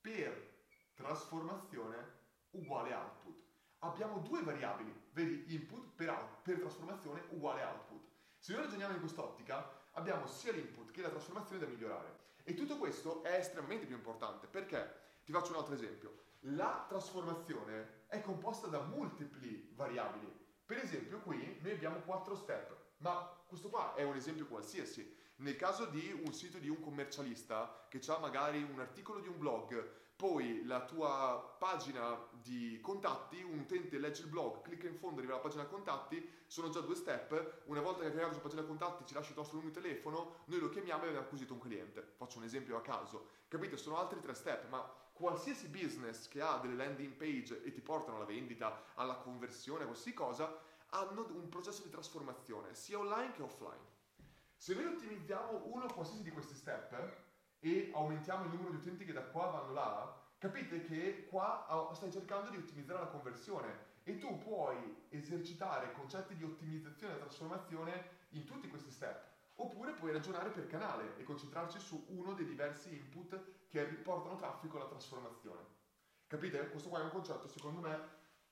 per 0.00 0.53
trasformazione 0.94 2.22
uguale 2.50 2.94
output. 2.94 3.42
Abbiamo 3.80 4.18
due 4.18 4.42
variabili, 4.42 4.92
vedi 5.12 5.54
input 5.54 5.94
per, 5.94 6.08
out, 6.08 6.42
per 6.42 6.58
trasformazione 6.58 7.24
uguale 7.30 7.62
output. 7.62 8.02
Se 8.38 8.52
noi 8.52 8.62
ragioniamo 8.62 8.94
in 8.94 9.00
quest'ottica, 9.00 9.68
abbiamo 9.92 10.26
sia 10.26 10.52
l'input 10.52 10.90
che 10.90 11.02
la 11.02 11.10
trasformazione 11.10 11.60
da 11.60 11.66
migliorare. 11.66 12.22
E 12.44 12.54
tutto 12.54 12.76
questo 12.78 13.22
è 13.22 13.34
estremamente 13.34 13.86
più 13.86 13.96
importante 13.96 14.46
perché, 14.46 15.02
ti 15.24 15.32
faccio 15.32 15.52
un 15.52 15.58
altro 15.58 15.74
esempio, 15.74 16.22
la 16.40 16.84
trasformazione 16.88 18.02
è 18.06 18.20
composta 18.20 18.66
da 18.66 18.82
multipli 18.82 19.72
variabili. 19.74 20.30
Per 20.64 20.78
esempio 20.78 21.20
qui 21.20 21.58
noi 21.62 21.72
abbiamo 21.72 22.00
quattro 22.00 22.34
step, 22.36 22.76
ma 22.98 23.42
questo 23.46 23.68
qua 23.68 23.94
è 23.94 24.02
un 24.02 24.16
esempio 24.16 24.46
qualsiasi. 24.46 25.22
Nel 25.36 25.56
caso 25.56 25.86
di 25.86 26.20
un 26.24 26.32
sito 26.32 26.58
di 26.58 26.68
un 26.68 26.80
commercialista 26.80 27.86
che 27.88 28.00
ha 28.06 28.18
magari 28.18 28.62
un 28.62 28.78
articolo 28.78 29.20
di 29.20 29.28
un 29.28 29.38
blog 29.38 30.02
poi 30.16 30.64
la 30.64 30.84
tua 30.84 31.56
pagina 31.58 32.16
di 32.30 32.78
contatti, 32.80 33.42
un 33.42 33.58
utente 33.58 33.98
legge 33.98 34.22
il 34.22 34.28
blog, 34.28 34.62
clicca 34.62 34.86
in 34.86 34.96
fondo, 34.96 35.18
arriva 35.18 35.34
alla 35.34 35.42
pagina 35.42 35.64
contatti, 35.64 36.26
sono 36.46 36.68
già 36.68 36.80
due 36.80 36.94
step, 36.94 37.62
una 37.64 37.80
volta 37.80 38.00
che 38.00 38.06
hai 38.06 38.12
creato 38.12 38.34
la 38.34 38.40
pagina 38.40 38.62
contatti 38.62 39.04
ci 39.04 39.14
lasci 39.14 39.32
il 39.32 39.36
nostro 39.36 39.56
numero 39.58 39.74
di 39.74 39.80
telefono, 39.80 40.42
noi 40.46 40.60
lo 40.60 40.68
chiamiamo 40.68 41.02
e 41.02 41.06
abbiamo 41.08 41.24
acquisito 41.24 41.52
un 41.52 41.58
cliente. 41.58 42.12
Faccio 42.16 42.38
un 42.38 42.44
esempio 42.44 42.76
a 42.76 42.80
caso. 42.80 43.28
Capite? 43.48 43.76
Sono 43.76 43.98
altri 43.98 44.20
tre 44.20 44.34
step, 44.34 44.68
ma 44.68 44.80
qualsiasi 45.12 45.68
business 45.68 46.28
che 46.28 46.40
ha 46.40 46.58
delle 46.58 46.74
landing 46.74 47.14
page 47.14 47.62
e 47.62 47.72
ti 47.72 47.80
portano 47.80 48.16
alla 48.16 48.24
vendita, 48.24 48.92
alla 48.94 49.16
conversione, 49.16 49.82
a 49.82 49.86
qualsiasi 49.86 50.14
cosa, 50.14 50.56
hanno 50.90 51.26
un 51.32 51.48
processo 51.48 51.82
di 51.82 51.90
trasformazione, 51.90 52.74
sia 52.74 52.98
online 52.98 53.32
che 53.32 53.42
offline. 53.42 53.92
Se 54.56 54.74
noi 54.74 54.86
ottimizziamo 54.86 55.66
uno 55.66 55.86
qualsiasi 55.86 56.22
di 56.22 56.30
questi 56.30 56.54
step, 56.54 57.23
e 57.64 57.90
aumentiamo 57.94 58.44
il 58.44 58.50
numero 58.50 58.70
di 58.72 58.76
utenti 58.76 59.06
che 59.06 59.14
da 59.14 59.22
qua 59.22 59.46
vanno 59.46 59.72
là, 59.72 60.14
capite 60.36 60.82
che 60.82 61.26
qua 61.30 61.66
ah, 61.66 61.94
stai 61.94 62.12
cercando 62.12 62.50
di 62.50 62.58
ottimizzare 62.58 63.00
la 63.00 63.06
conversione 63.06 63.92
e 64.02 64.18
tu 64.18 64.36
puoi 64.36 65.06
esercitare 65.08 65.92
concetti 65.92 66.36
di 66.36 66.44
ottimizzazione 66.44 67.14
e 67.14 67.18
trasformazione 67.20 68.08
in 68.30 68.44
tutti 68.44 68.68
questi 68.68 68.90
step. 68.90 69.32
Oppure 69.56 69.92
puoi 69.92 70.12
ragionare 70.12 70.50
per 70.50 70.66
canale 70.66 71.16
e 71.16 71.22
concentrarci 71.22 71.78
su 71.78 72.04
uno 72.08 72.34
dei 72.34 72.44
diversi 72.44 72.94
input 72.94 73.66
che 73.68 73.88
riportano 73.88 74.36
traffico 74.36 74.76
alla 74.76 74.88
trasformazione. 74.88 75.62
Capite? 76.26 76.68
Questo 76.68 76.90
qua 76.90 77.00
è 77.00 77.04
un 77.04 77.10
concetto 77.10 77.48
secondo 77.48 77.80
me 77.80 77.98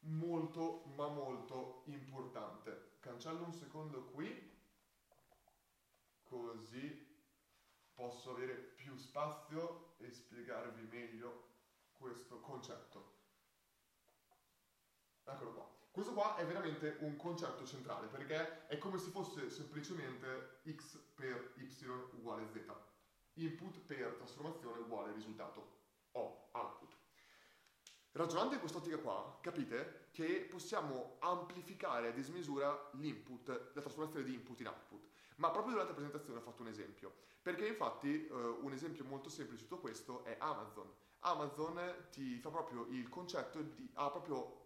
molto 0.05 0.85
ma 0.97 1.09
molto 1.09 1.83
importante. 1.87 2.97
Cancello 3.01 3.45
un 3.45 3.53
secondo 3.53 4.05
qui, 4.05 4.51
così 6.23 7.12
posso 7.95 8.31
avere 8.31 8.55
più 8.55 8.97
spazio 8.97 9.95
e 9.99 10.11
spiegarvi 10.11 10.83
meglio 10.91 11.51
questo 11.93 12.41
concetto. 12.41 13.21
Eccolo 15.25 15.53
qua. 15.53 15.71
Questo 15.93 16.15
qua 16.15 16.37
è 16.37 16.47
veramente 16.47 16.97
un 17.01 17.17
concetto 17.17 17.67
centrale 17.67 18.07
perché 18.07 18.67
è 18.67 18.79
come 18.79 18.99
se 18.99 19.11
fosse 19.11 19.51
semplicemente 19.51 20.61
x 20.67 20.97
per 21.15 21.53
y 21.57 21.87
uguale 22.13 22.49
z. 22.49 22.61
Input 23.35 23.79
per 23.81 24.15
trasformazione 24.15 24.81
uguale 24.81 25.13
risultato 25.13 25.81
o 26.13 26.49
output. 26.53 26.97
Ragionando 28.13 28.55
in 28.55 28.61
quest'ottica 28.61 28.99
qua, 28.99 29.39
capite 29.41 30.09
che 30.13 30.47
possiamo 30.51 31.17
amplificare 31.21 32.09
a 32.09 32.13
dismisura 32.13 32.91
l'input, 32.95 33.49
la 33.75 33.81
trasformazione 33.81 34.25
di 34.25 34.35
input 34.35 34.61
in 34.61 34.67
output. 34.67 35.12
Ma 35.37 35.51
proprio 35.51 35.73
durante 35.73 35.93
la 35.93 35.99
presentazione 35.99 36.39
ho 36.39 36.43
fatto 36.43 36.63
un 36.63 36.69
esempio, 36.69 37.13
perché 37.41 37.67
infatti 37.67 38.27
eh, 38.27 38.33
un 38.33 38.73
esempio 38.73 39.05
molto 39.05 39.29
semplice 39.29 39.63
di 39.63 39.69
tutto 39.69 39.81
questo 39.81 40.25
è 40.25 40.37
Amazon. 40.39 40.91
Amazon 41.21 42.07
ti 42.11 42.39
fa 42.39 42.51
proprio 42.51 42.87
il 42.89 43.09
concetto 43.09 43.61
di, 43.61 43.91
ha 43.95 44.11
proprio 44.11 44.61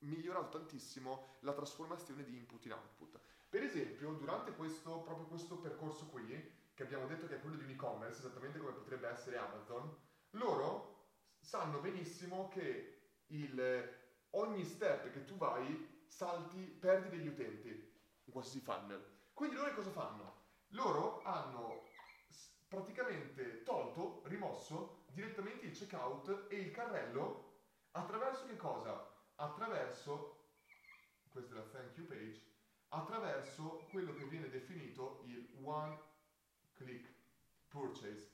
migliorato 0.00 0.58
tantissimo 0.58 1.36
la 1.40 1.52
trasformazione 1.52 2.24
di 2.24 2.36
input 2.36 2.64
in 2.64 2.72
output. 2.72 3.18
Per 3.48 3.62
esempio, 3.62 4.12
durante 4.12 4.52
questo, 4.52 5.00
proprio 5.00 5.26
questo 5.26 5.56
percorso 5.58 6.06
qui, 6.06 6.60
che 6.74 6.82
abbiamo 6.82 7.06
detto 7.06 7.26
che 7.26 7.36
è 7.36 7.40
quello 7.40 7.56
di 7.56 7.64
un 7.64 7.70
e-commerce, 7.70 8.18
esattamente 8.18 8.58
come 8.58 8.72
potrebbe 8.72 9.08
essere 9.08 9.36
Amazon, 9.36 9.94
loro 10.30 11.10
sanno 11.38 11.80
benissimo 11.80 12.48
che 12.48 13.10
il, 13.26 13.98
ogni 14.30 14.64
step 14.64 15.10
che 15.10 15.24
tu 15.24 15.36
vai 15.36 16.04
salti, 16.06 16.62
perdi 16.64 17.16
degli 17.16 17.28
utenti 17.28 17.68
in 18.24 18.32
qualsiasi 18.32 18.60
funnel. 18.60 19.11
Quindi 19.42 19.58
loro 19.58 19.74
cosa 19.74 19.90
fanno? 19.90 20.34
Loro 20.68 21.20
hanno 21.24 21.88
praticamente 22.68 23.64
tolto, 23.64 24.22
rimosso 24.26 25.02
direttamente 25.08 25.66
il 25.66 25.76
checkout 25.76 26.46
e 26.48 26.60
il 26.60 26.70
carrello 26.70 27.62
attraverso 27.90 28.46
che 28.46 28.54
cosa? 28.54 29.04
Attraverso, 29.34 30.44
questa 31.28 31.54
è 31.54 31.58
la 31.58 31.64
thank 31.64 31.96
you 31.96 32.06
page, 32.06 32.40
attraverso 32.90 33.88
quello 33.90 34.14
che 34.14 34.26
viene 34.26 34.48
definito 34.48 35.24
il 35.26 35.58
one 35.60 35.98
click, 36.74 37.12
purchase. 37.66 38.30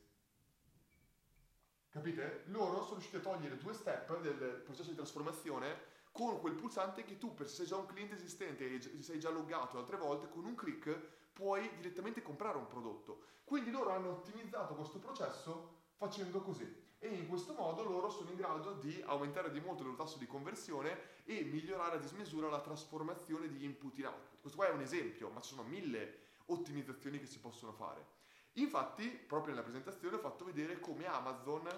Capite? 1.89 2.43
Loro 2.49 2.83
sono 2.83 2.97
riusciti 2.97 3.17
a 3.17 3.21
togliere 3.21 3.57
due 3.57 3.73
step 3.73 4.21
del 4.21 4.61
processo 4.63 4.91
di 4.91 4.97
trasformazione 4.97 5.97
con 6.13 6.41
quel 6.41 6.55
pulsante 6.55 7.05
che 7.05 7.19
tu, 7.19 7.35
per 7.35 7.49
se 7.49 7.57
sei 7.57 7.67
già 7.67 7.77
un 7.77 7.87
cliente 7.87 8.15
esistente 8.15 8.71
e 8.71 9.03
sei 9.03 9.19
già 9.19 9.31
loggato 9.31 9.79
altre 9.79 9.97
volte, 9.97 10.29
con 10.29 10.45
un 10.45 10.55
click 10.55 11.17
puoi 11.33 11.71
direttamente 11.77 12.23
comprare 12.23 12.59
un 12.59 12.67
prodotto. 12.67 13.23
Quindi 13.45 13.71
loro 13.71 13.91
hanno 13.91 14.11
ottimizzato 14.11 14.75
questo 14.75 14.99
processo 14.99 15.77
facendo 15.97 16.41
così. 16.43 16.87
E 17.01 17.09
in 17.09 17.29
questo 17.29 17.55
modo 17.55 17.85
loro 17.85 18.11
sono 18.11 18.31
in 18.31 18.37
grado 18.37 18.73
di 18.73 19.01
aumentare 19.07 19.53
di 19.53 19.61
molto 19.61 19.83
il 19.83 19.91
loro 19.91 20.03
tasso 20.03 20.19
di 20.19 20.27
conversione 20.27 21.23
e 21.25 21.45
migliorare 21.45 21.97
a 21.97 22.01
dismisura 22.01 22.49
la 22.49 22.61
trasformazione 22.61 23.49
di 23.49 23.65
input 23.65 23.97
in 23.99 24.07
output. 24.07 24.41
Questo 24.41 24.59
qua 24.59 24.69
è 24.69 24.73
un 24.73 24.81
esempio, 24.81 25.31
ma 25.31 25.41
ci 25.41 25.55
sono 25.55 25.63
mille 25.63 26.27
ottimizzazioni 26.47 27.21
che 27.21 27.27
si 27.27 27.39
possono 27.39 27.73
fare. 27.73 28.17
Infatti, 28.55 29.09
proprio 29.09 29.51
nella 29.51 29.63
presentazione 29.63 30.17
ho 30.17 30.21
fatto 30.21 30.45
vedere 30.45 30.81
come 30.81 31.07
Amazon 31.07 31.69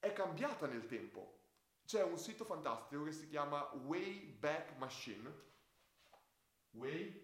è 0.00 0.12
cambiata 0.12 0.66
nel 0.66 0.86
tempo. 0.86 1.42
C'è 1.84 2.02
un 2.02 2.16
sito 2.18 2.44
fantastico 2.46 3.04
che 3.04 3.12
si 3.12 3.28
chiama 3.28 3.62
Wayback 3.72 4.78
Machine. 4.78 5.32
Wayback 6.70 7.20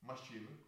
Machine. 0.00 0.64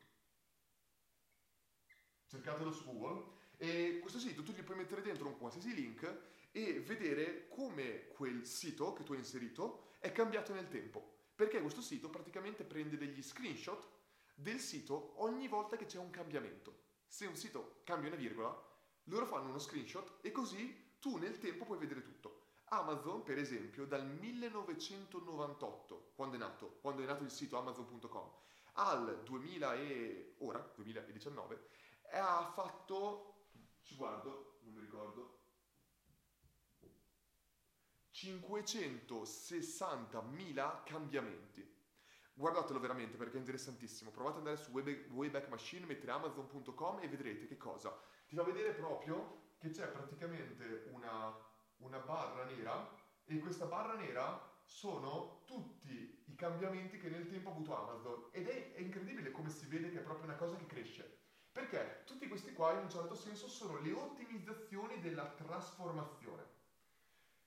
Cercatelo 2.26 2.72
su 2.72 2.84
Google. 2.84 3.32
E 3.58 3.98
questo 4.00 4.18
sito 4.18 4.42
tu 4.42 4.52
gli 4.52 4.62
puoi 4.62 4.78
mettere 4.78 5.02
dentro 5.02 5.28
un 5.28 5.36
qualsiasi 5.36 5.74
link 5.74 6.32
e 6.50 6.80
vedere 6.80 7.48
come 7.48 8.08
quel 8.08 8.46
sito 8.46 8.94
che 8.94 9.04
tu 9.04 9.12
hai 9.12 9.18
inserito 9.18 9.92
è 9.98 10.10
cambiato 10.10 10.54
nel 10.54 10.68
tempo. 10.68 11.28
Perché 11.34 11.60
questo 11.60 11.82
sito 11.82 12.08
praticamente 12.08 12.64
prende 12.64 12.96
degli 12.96 13.22
screenshot 13.22 13.86
del 14.34 14.58
sito 14.58 15.22
ogni 15.22 15.48
volta 15.48 15.76
che 15.76 15.84
c'è 15.84 15.98
un 15.98 16.10
cambiamento. 16.10 16.82
Se 17.06 17.26
un 17.26 17.36
sito 17.36 17.82
cambia 17.84 18.08
una 18.08 18.18
virgola, 18.18 18.72
loro 19.04 19.26
fanno 19.26 19.50
uno 19.50 19.58
screenshot 19.58 20.18
e 20.22 20.32
così 20.32 20.83
tu 21.04 21.18
nel 21.18 21.38
tempo 21.38 21.66
puoi 21.66 21.76
vedere 21.76 22.00
tutto. 22.00 22.46
Amazon, 22.68 23.24
per 23.24 23.36
esempio, 23.36 23.84
dal 23.84 24.06
1998, 24.06 26.12
quando 26.14 26.36
è 26.36 26.38
nato, 26.38 26.78
quando 26.80 27.02
è 27.02 27.04
nato 27.04 27.24
il 27.24 27.30
sito 27.30 27.58
amazon.com, 27.58 28.30
al 28.76 29.20
2000 29.22 29.74
e 29.74 30.36
ora, 30.38 30.66
2019, 30.74 31.68
ha 32.12 32.50
fatto, 32.54 33.48
ci 33.82 33.96
guardo, 33.96 34.60
non 34.62 34.72
mi 34.72 34.80
ricordo, 34.80 35.40
560.000 38.10 40.84
cambiamenti. 40.84 41.70
Guardatelo 42.32 42.80
veramente 42.80 43.18
perché 43.18 43.36
è 43.36 43.40
interessantissimo. 43.40 44.10
Provate 44.10 44.38
ad 44.38 44.46
andare 44.46 44.64
su 44.64 44.70
Wayback 44.70 45.48
Machine, 45.48 45.84
mettere 45.84 46.12
amazon.com 46.12 47.00
e 47.00 47.08
vedrete 47.08 47.46
che 47.46 47.58
cosa. 47.58 47.94
Ti 48.26 48.34
fa 48.34 48.42
vedere 48.42 48.72
proprio 48.72 49.42
che 49.64 49.70
c'è 49.70 49.86
praticamente 49.88 50.90
una, 50.92 51.34
una 51.78 51.98
barra 52.00 52.44
nera 52.44 52.86
e 53.24 53.38
questa 53.38 53.64
barra 53.64 53.94
nera 53.94 54.52
sono 54.62 55.42
tutti 55.46 56.22
i 56.26 56.34
cambiamenti 56.34 56.98
che 56.98 57.08
nel 57.08 57.26
tempo 57.28 57.48
ha 57.48 57.52
avuto 57.52 57.74
Amazon 57.74 58.28
ed 58.32 58.46
è, 58.46 58.74
è 58.74 58.80
incredibile 58.80 59.30
come 59.30 59.48
si 59.48 59.66
vede 59.66 59.90
che 59.90 60.00
è 60.00 60.02
proprio 60.02 60.26
una 60.26 60.36
cosa 60.36 60.56
che 60.56 60.66
cresce. 60.66 61.18
Perché 61.50 62.02
tutti 62.04 62.28
questi 62.28 62.52
qua 62.52 62.72
in 62.72 62.80
un 62.80 62.90
certo 62.90 63.14
senso 63.14 63.48
sono 63.48 63.80
le 63.80 63.92
ottimizzazioni 63.92 65.00
della 65.00 65.30
trasformazione. 65.30 66.42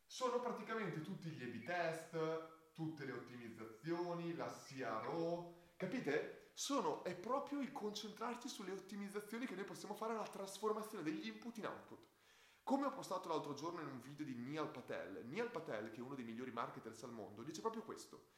Sono 0.05 0.39
praticamente 0.39 1.01
tutti 1.01 1.29
gli 1.29 1.43
A-B 1.43 1.65
test, 1.65 2.71
tutte 2.73 3.05
le 3.05 3.11
ottimizzazioni, 3.11 4.33
la 4.35 4.47
CRO, 4.47 5.73
capite? 5.75 6.46
Sono, 6.59 7.03
è 7.03 7.13
proprio 7.13 7.61
il 7.61 7.71
concentrarci 7.71 8.49
sulle 8.49 8.71
ottimizzazioni 8.71 9.45
che 9.45 9.53
noi 9.53 9.63
possiamo 9.63 9.93
fare 9.93 10.13
alla 10.13 10.25
trasformazione 10.25 11.03
degli 11.03 11.27
input 11.27 11.55
in 11.57 11.67
output. 11.67 12.07
Come 12.63 12.87
ho 12.87 12.91
postato 12.91 13.27
l'altro 13.27 13.53
giorno 13.53 13.79
in 13.81 13.85
un 13.85 14.01
video 14.01 14.25
di 14.25 14.33
Neil 14.33 14.67
Patel, 14.69 15.23
Neil 15.27 15.51
Patel, 15.51 15.91
che 15.91 15.99
è 15.99 16.01
uno 16.01 16.15
dei 16.15 16.25
migliori 16.25 16.49
marketers 16.49 17.03
al 17.03 17.11
mondo, 17.11 17.43
dice 17.43 17.61
proprio 17.61 17.83
questo. 17.83 18.29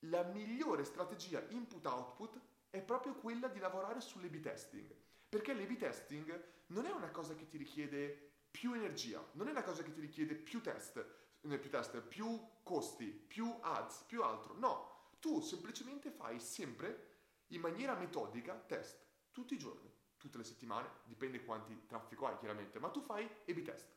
La 0.00 0.24
migliore 0.24 0.82
strategia 0.82 1.46
input-output 1.50 2.40
è 2.70 2.82
proprio 2.82 3.14
quella 3.14 3.46
di 3.46 3.60
lavorare 3.60 4.00
sull'A-B 4.00 4.40
testing. 4.40 4.92
Perché 5.28 5.54
l'A-B 5.54 5.76
testing 5.76 6.44
non 6.66 6.86
è 6.86 6.90
una 6.90 7.12
cosa 7.12 7.36
che 7.36 7.46
ti 7.46 7.56
richiede 7.56 8.32
più 8.50 8.72
energia, 8.74 9.24
non 9.34 9.46
è 9.46 9.52
una 9.52 9.62
cosa 9.62 9.84
che 9.84 9.92
ti 9.92 10.00
richiede 10.00 10.34
più 10.34 10.60
test, 10.60 11.06
più 11.40 11.70
test, 11.70 12.00
più 12.00 12.48
costi, 12.64 13.10
più 13.12 13.48
ads, 13.60 14.02
più 14.08 14.24
altro. 14.24 14.54
No, 14.54 15.12
tu 15.20 15.40
semplicemente 15.40 16.10
fai 16.10 16.40
sempre 16.40 17.12
in 17.54 17.60
maniera 17.60 17.94
metodica 17.94 18.54
test 18.54 19.02
tutti 19.30 19.54
i 19.54 19.58
giorni, 19.58 19.90
tutte 20.16 20.38
le 20.38 20.44
settimane, 20.44 20.88
dipende 21.04 21.44
quanti 21.44 21.86
traffico 21.86 22.26
hai 22.26 22.36
chiaramente, 22.38 22.78
ma 22.78 22.90
tu 22.90 23.00
fai 23.00 23.24
A-B 23.24 23.62
test. 23.62 23.92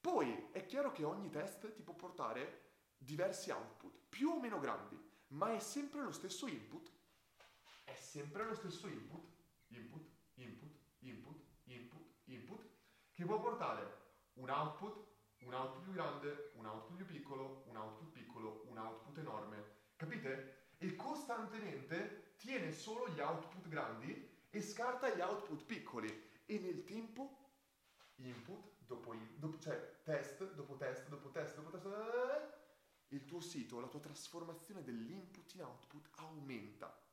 Poi 0.00 0.48
è 0.52 0.64
chiaro 0.66 0.92
che 0.92 1.04
ogni 1.04 1.30
test 1.30 1.72
ti 1.72 1.82
può 1.82 1.94
portare 1.94 2.66
diversi 2.96 3.50
output, 3.50 3.98
più 4.08 4.30
o 4.30 4.40
meno 4.40 4.58
grandi, 4.58 4.98
ma 5.28 5.52
è 5.54 5.58
sempre 5.58 6.02
lo 6.02 6.12
stesso 6.12 6.46
input. 6.46 6.90
È 7.84 7.94
sempre 7.94 8.44
lo 8.44 8.54
stesso 8.54 8.86
input, 8.86 9.26
input, 9.68 10.08
input, 10.34 10.78
input, 11.00 11.44
input, 11.64 12.06
input, 12.24 12.68
che 13.12 13.24
può 13.24 13.40
portare 13.40 14.06
un 14.34 14.50
output 14.50 15.06
un 15.40 15.54
output 15.54 15.82
più 15.82 15.92
grande, 15.92 16.50
un 16.56 16.66
output 16.66 16.96
più 16.96 17.06
piccolo, 17.06 17.64
un 17.68 17.76
output 17.76 18.10
piccolo, 18.10 18.64
un 18.66 18.78
output 18.78 19.18
enorme. 19.18 19.76
Capite? 19.96 20.66
E 20.78 20.94
costantemente 20.96 22.27
tiene 22.38 22.72
solo 22.72 23.08
gli 23.10 23.20
output 23.20 23.68
grandi 23.68 24.46
e 24.48 24.62
scarta 24.62 25.14
gli 25.14 25.20
output 25.20 25.64
piccoli. 25.64 26.26
E 26.46 26.58
nel 26.58 26.84
tempo, 26.84 27.50
input 28.16 28.76
dopo, 28.86 29.12
in, 29.12 29.38
dopo 29.38 29.58
cioè 29.58 30.00
test 30.02 30.54
dopo 30.54 30.76
test 30.76 31.08
dopo 31.08 31.30
test 31.30 31.60
dopo 31.60 31.78
test, 31.78 32.56
il 33.08 33.24
tuo 33.24 33.40
sito, 33.40 33.80
la 33.80 33.88
tua 33.88 34.00
trasformazione 34.00 34.82
dell'input 34.82 35.52
in 35.54 35.62
output 35.62 36.08
aumenta. 36.16 37.06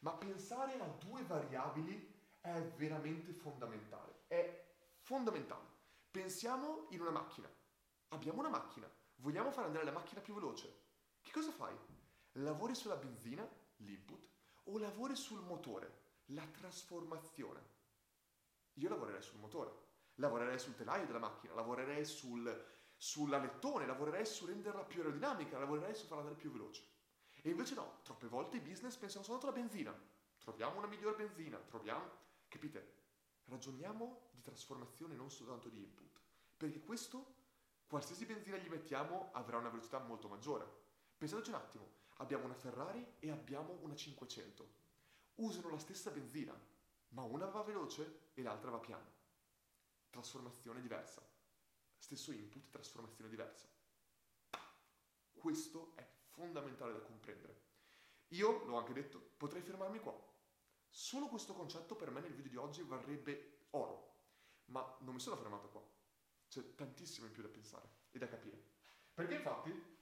Ma 0.00 0.12
pensare 0.12 0.78
a 0.78 0.86
due 0.86 1.22
variabili 1.22 2.14
è 2.40 2.60
veramente 2.76 3.32
fondamentale. 3.32 4.24
È 4.26 4.74
fondamentale. 4.98 5.74
Pensiamo 6.10 6.86
in 6.90 7.00
una 7.00 7.10
macchina. 7.10 7.50
Abbiamo 8.08 8.40
una 8.40 8.48
macchina. 8.48 8.90
Vogliamo 9.16 9.50
far 9.50 9.64
andare 9.64 9.84
la 9.84 9.92
macchina 9.92 10.20
più 10.20 10.34
veloce. 10.34 10.84
Che 11.22 11.32
cosa 11.32 11.50
fai? 11.50 11.74
Lavori 12.32 12.74
sulla 12.74 12.96
benzina, 12.96 13.48
l'input, 13.76 14.35
o 14.68 14.78
lavori 14.78 15.16
sul 15.16 15.40
motore, 15.42 16.04
la 16.26 16.46
trasformazione. 16.46 17.74
Io 18.74 18.88
lavorerei 18.88 19.22
sul 19.22 19.38
motore, 19.38 19.72
lavorerei 20.14 20.58
sul 20.58 20.74
telaio 20.74 21.06
della 21.06 21.18
macchina, 21.18 21.54
lavorerei 21.54 22.04
sul, 22.04 22.64
sull'alettone, 22.96 23.86
lavorerei 23.86 24.26
su 24.26 24.46
renderla 24.46 24.84
più 24.84 25.00
aerodinamica, 25.00 25.58
lavorerei 25.58 25.94
su 25.94 26.06
farla 26.06 26.22
andare 26.22 26.38
più 26.38 26.50
veloce. 26.50 26.84
E 27.42 27.50
invece 27.50 27.74
no, 27.74 28.00
troppe 28.02 28.26
volte 28.26 28.56
i 28.56 28.60
business 28.60 28.96
pensano 28.96 29.24
soltanto 29.24 29.48
alla 29.48 29.60
benzina. 29.60 29.94
Troviamo 30.38 30.78
una 30.78 30.88
migliore 30.88 31.16
benzina, 31.16 31.58
troviamo... 31.58 32.24
Capite? 32.48 32.94
Ragioniamo 33.44 34.30
di 34.32 34.42
trasformazione 34.42 35.14
non 35.14 35.30
soltanto 35.30 35.68
di 35.68 35.78
input, 35.78 36.20
perché 36.56 36.80
questo, 36.82 37.34
qualsiasi 37.86 38.26
benzina 38.26 38.56
gli 38.56 38.68
mettiamo, 38.68 39.30
avrà 39.32 39.58
una 39.58 39.68
velocità 39.68 39.98
molto 39.98 40.28
maggiore. 40.28 40.68
Pensateci 41.16 41.50
un 41.50 41.56
attimo, 41.56 41.95
abbiamo 42.16 42.44
una 42.44 42.54
Ferrari 42.54 43.14
e 43.18 43.30
abbiamo 43.30 43.78
una 43.82 43.94
500. 43.94 44.84
Usano 45.36 45.70
la 45.70 45.78
stessa 45.78 46.10
benzina, 46.10 46.58
ma 47.08 47.22
una 47.22 47.46
va 47.46 47.62
veloce 47.62 48.30
e 48.34 48.42
l'altra 48.42 48.70
va 48.70 48.78
piano. 48.78 49.14
Trasformazione 50.10 50.80
diversa. 50.80 51.22
Stesso 51.98 52.32
input, 52.32 52.70
trasformazione 52.70 53.30
diversa. 53.30 53.68
Questo 55.32 55.92
è 55.96 56.06
fondamentale 56.30 56.92
da 56.92 57.00
comprendere. 57.00 57.64
Io, 58.28 58.64
l'ho 58.64 58.76
anche 58.76 58.92
detto, 58.92 59.18
potrei 59.36 59.62
fermarmi 59.62 60.00
qua. 60.00 60.14
Solo 60.88 61.28
questo 61.28 61.52
concetto 61.54 61.94
per 61.94 62.10
me 62.10 62.20
nel 62.20 62.34
video 62.34 62.50
di 62.50 62.56
oggi 62.56 62.82
varrebbe 62.82 63.66
oro, 63.70 64.14
ma 64.66 64.96
non 65.00 65.14
mi 65.14 65.20
sono 65.20 65.36
fermato 65.36 65.68
qua. 65.68 65.86
C'è 66.48 66.74
tantissimo 66.74 67.26
in 67.26 67.32
più 67.32 67.42
da 67.42 67.48
pensare 67.48 67.88
e 68.10 68.18
da 68.18 68.26
capire. 68.26 68.62
Perché 69.12 69.34
infatti 69.34 69.95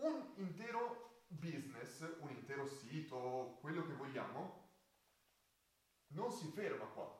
un 0.00 0.32
intero 0.36 1.24
business, 1.28 2.00
un 2.20 2.30
intero 2.30 2.66
sito, 2.66 3.58
quello 3.60 3.86
che 3.86 3.94
vogliamo, 3.94 4.68
non 6.08 6.30
si 6.32 6.46
ferma 6.48 6.84
qua. 6.86 7.18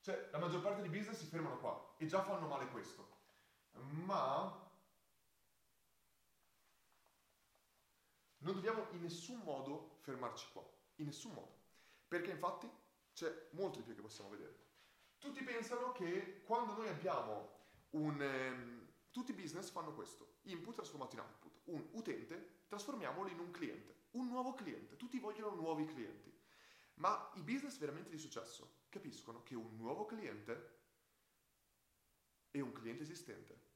Cioè, 0.00 0.28
la 0.30 0.38
maggior 0.38 0.62
parte 0.62 0.80
dei 0.80 0.90
business 0.90 1.18
si 1.18 1.26
fermano 1.26 1.58
qua 1.58 1.94
e 1.98 2.06
già 2.06 2.22
fanno 2.22 2.46
male 2.46 2.68
questo. 2.68 3.16
Ma 3.72 4.66
non 8.38 8.54
dobbiamo 8.54 8.86
in 8.92 9.02
nessun 9.02 9.40
modo 9.40 9.98
fermarci 10.00 10.46
qua. 10.52 10.66
In 10.96 11.06
nessun 11.06 11.32
modo. 11.32 11.56
Perché 12.06 12.30
infatti 12.30 12.70
c'è 13.12 13.48
molto 13.52 13.78
di 13.78 13.84
più 13.84 13.94
che 13.94 14.00
possiamo 14.00 14.30
vedere. 14.30 14.66
Tutti 15.18 15.42
pensano 15.42 15.92
che 15.92 16.42
quando 16.44 16.74
noi 16.74 16.88
abbiamo 16.88 17.56
un... 17.90 18.22
Ehm, 18.22 18.86
tutti 19.10 19.32
i 19.32 19.34
business 19.34 19.70
fanno 19.70 19.92
questo, 19.94 20.36
input 20.42 20.76
trasformato 20.76 21.14
in 21.16 21.20
output. 21.20 21.47
Un 21.68 21.88
utente 21.92 22.64
trasformiamolo 22.68 23.28
in 23.28 23.38
un 23.38 23.50
cliente. 23.50 24.06
Un 24.12 24.28
nuovo 24.28 24.54
cliente. 24.54 24.96
Tutti 24.96 25.18
vogliono 25.18 25.54
nuovi 25.54 25.86
clienti. 25.86 26.32
Ma 26.94 27.30
i 27.34 27.42
business 27.42 27.78
veramente 27.78 28.10
di 28.10 28.18
successo 28.18 28.84
capiscono 28.88 29.42
che 29.42 29.54
un 29.54 29.76
nuovo 29.76 30.04
cliente 30.04 30.76
e 32.50 32.60
un 32.60 32.72
cliente 32.72 33.02
esistente 33.02 33.66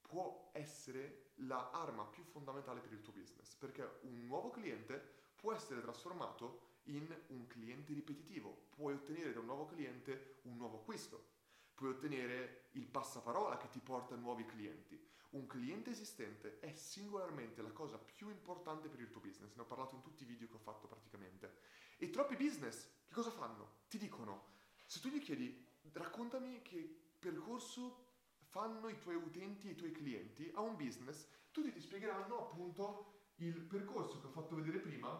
può 0.00 0.50
essere 0.52 1.32
l'arma 1.36 2.04
più 2.04 2.22
fondamentale 2.24 2.80
per 2.80 2.92
il 2.92 3.02
tuo 3.02 3.12
business, 3.12 3.54
perché 3.54 3.98
un 4.02 4.26
nuovo 4.26 4.50
cliente 4.50 5.22
può 5.36 5.52
essere 5.52 5.80
trasformato 5.80 6.72
in 6.84 7.06
un 7.28 7.46
cliente 7.46 7.92
ripetitivo, 7.92 8.66
puoi 8.70 8.94
ottenere 8.94 9.32
da 9.32 9.40
un 9.40 9.46
nuovo 9.46 9.66
cliente 9.66 10.38
un 10.42 10.56
nuovo 10.56 10.78
acquisto, 10.78 11.32
puoi 11.74 11.90
ottenere 11.90 12.68
il 12.72 12.86
passaparola 12.86 13.56
che 13.56 13.68
ti 13.68 13.80
porta 13.80 14.14
a 14.14 14.18
nuovi 14.18 14.44
clienti. 14.44 15.00
Un 15.34 15.48
cliente 15.48 15.90
esistente 15.90 16.60
è 16.60 16.72
singolarmente 16.74 17.60
la 17.60 17.72
cosa 17.72 17.98
più 17.98 18.28
importante 18.28 18.88
per 18.88 19.00
il 19.00 19.10
tuo 19.10 19.20
business, 19.20 19.52
ne 19.54 19.62
ho 19.62 19.66
parlato 19.66 19.96
in 19.96 20.00
tutti 20.00 20.22
i 20.22 20.26
video 20.26 20.46
che 20.46 20.54
ho 20.54 20.60
fatto 20.60 20.86
praticamente. 20.86 21.56
E 21.96 22.10
troppi 22.10 22.36
business 22.36 22.88
che 23.04 23.12
cosa 23.12 23.30
fanno? 23.30 23.80
Ti 23.88 23.98
dicono, 23.98 24.52
se 24.86 25.00
tu 25.00 25.08
gli 25.08 25.20
chiedi 25.20 25.66
raccontami 25.92 26.62
che 26.62 27.16
percorso 27.18 28.12
fanno 28.42 28.88
i 28.88 28.98
tuoi 29.00 29.16
utenti 29.16 29.66
e 29.66 29.72
i 29.72 29.74
tuoi 29.74 29.90
clienti 29.90 30.52
a 30.54 30.60
un 30.60 30.76
business, 30.76 31.26
tutti 31.50 31.72
ti 31.72 31.80
spiegheranno 31.80 32.38
appunto 32.38 33.32
il 33.38 33.60
percorso 33.60 34.20
che 34.20 34.26
ho 34.28 34.30
fatto 34.30 34.54
vedere 34.54 34.78
prima. 34.78 35.10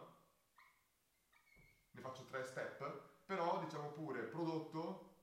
Ne 1.90 2.00
faccio 2.00 2.22
tre 2.22 2.44
step, 2.44 3.24
però 3.24 3.59
diciamo 3.64 3.90
pure 3.90 4.22
prodotto, 4.22 5.16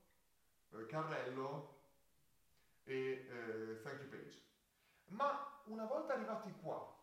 eh, 0.72 0.84
carrello 0.84 1.80
e 2.84 3.26
eh, 3.26 3.80
thank 3.80 4.00
you 4.00 4.08
page. 4.10 4.51
Ma 5.12 5.62
una 5.66 5.84
volta 5.84 6.14
arrivati 6.14 6.52
qua, 6.60 7.00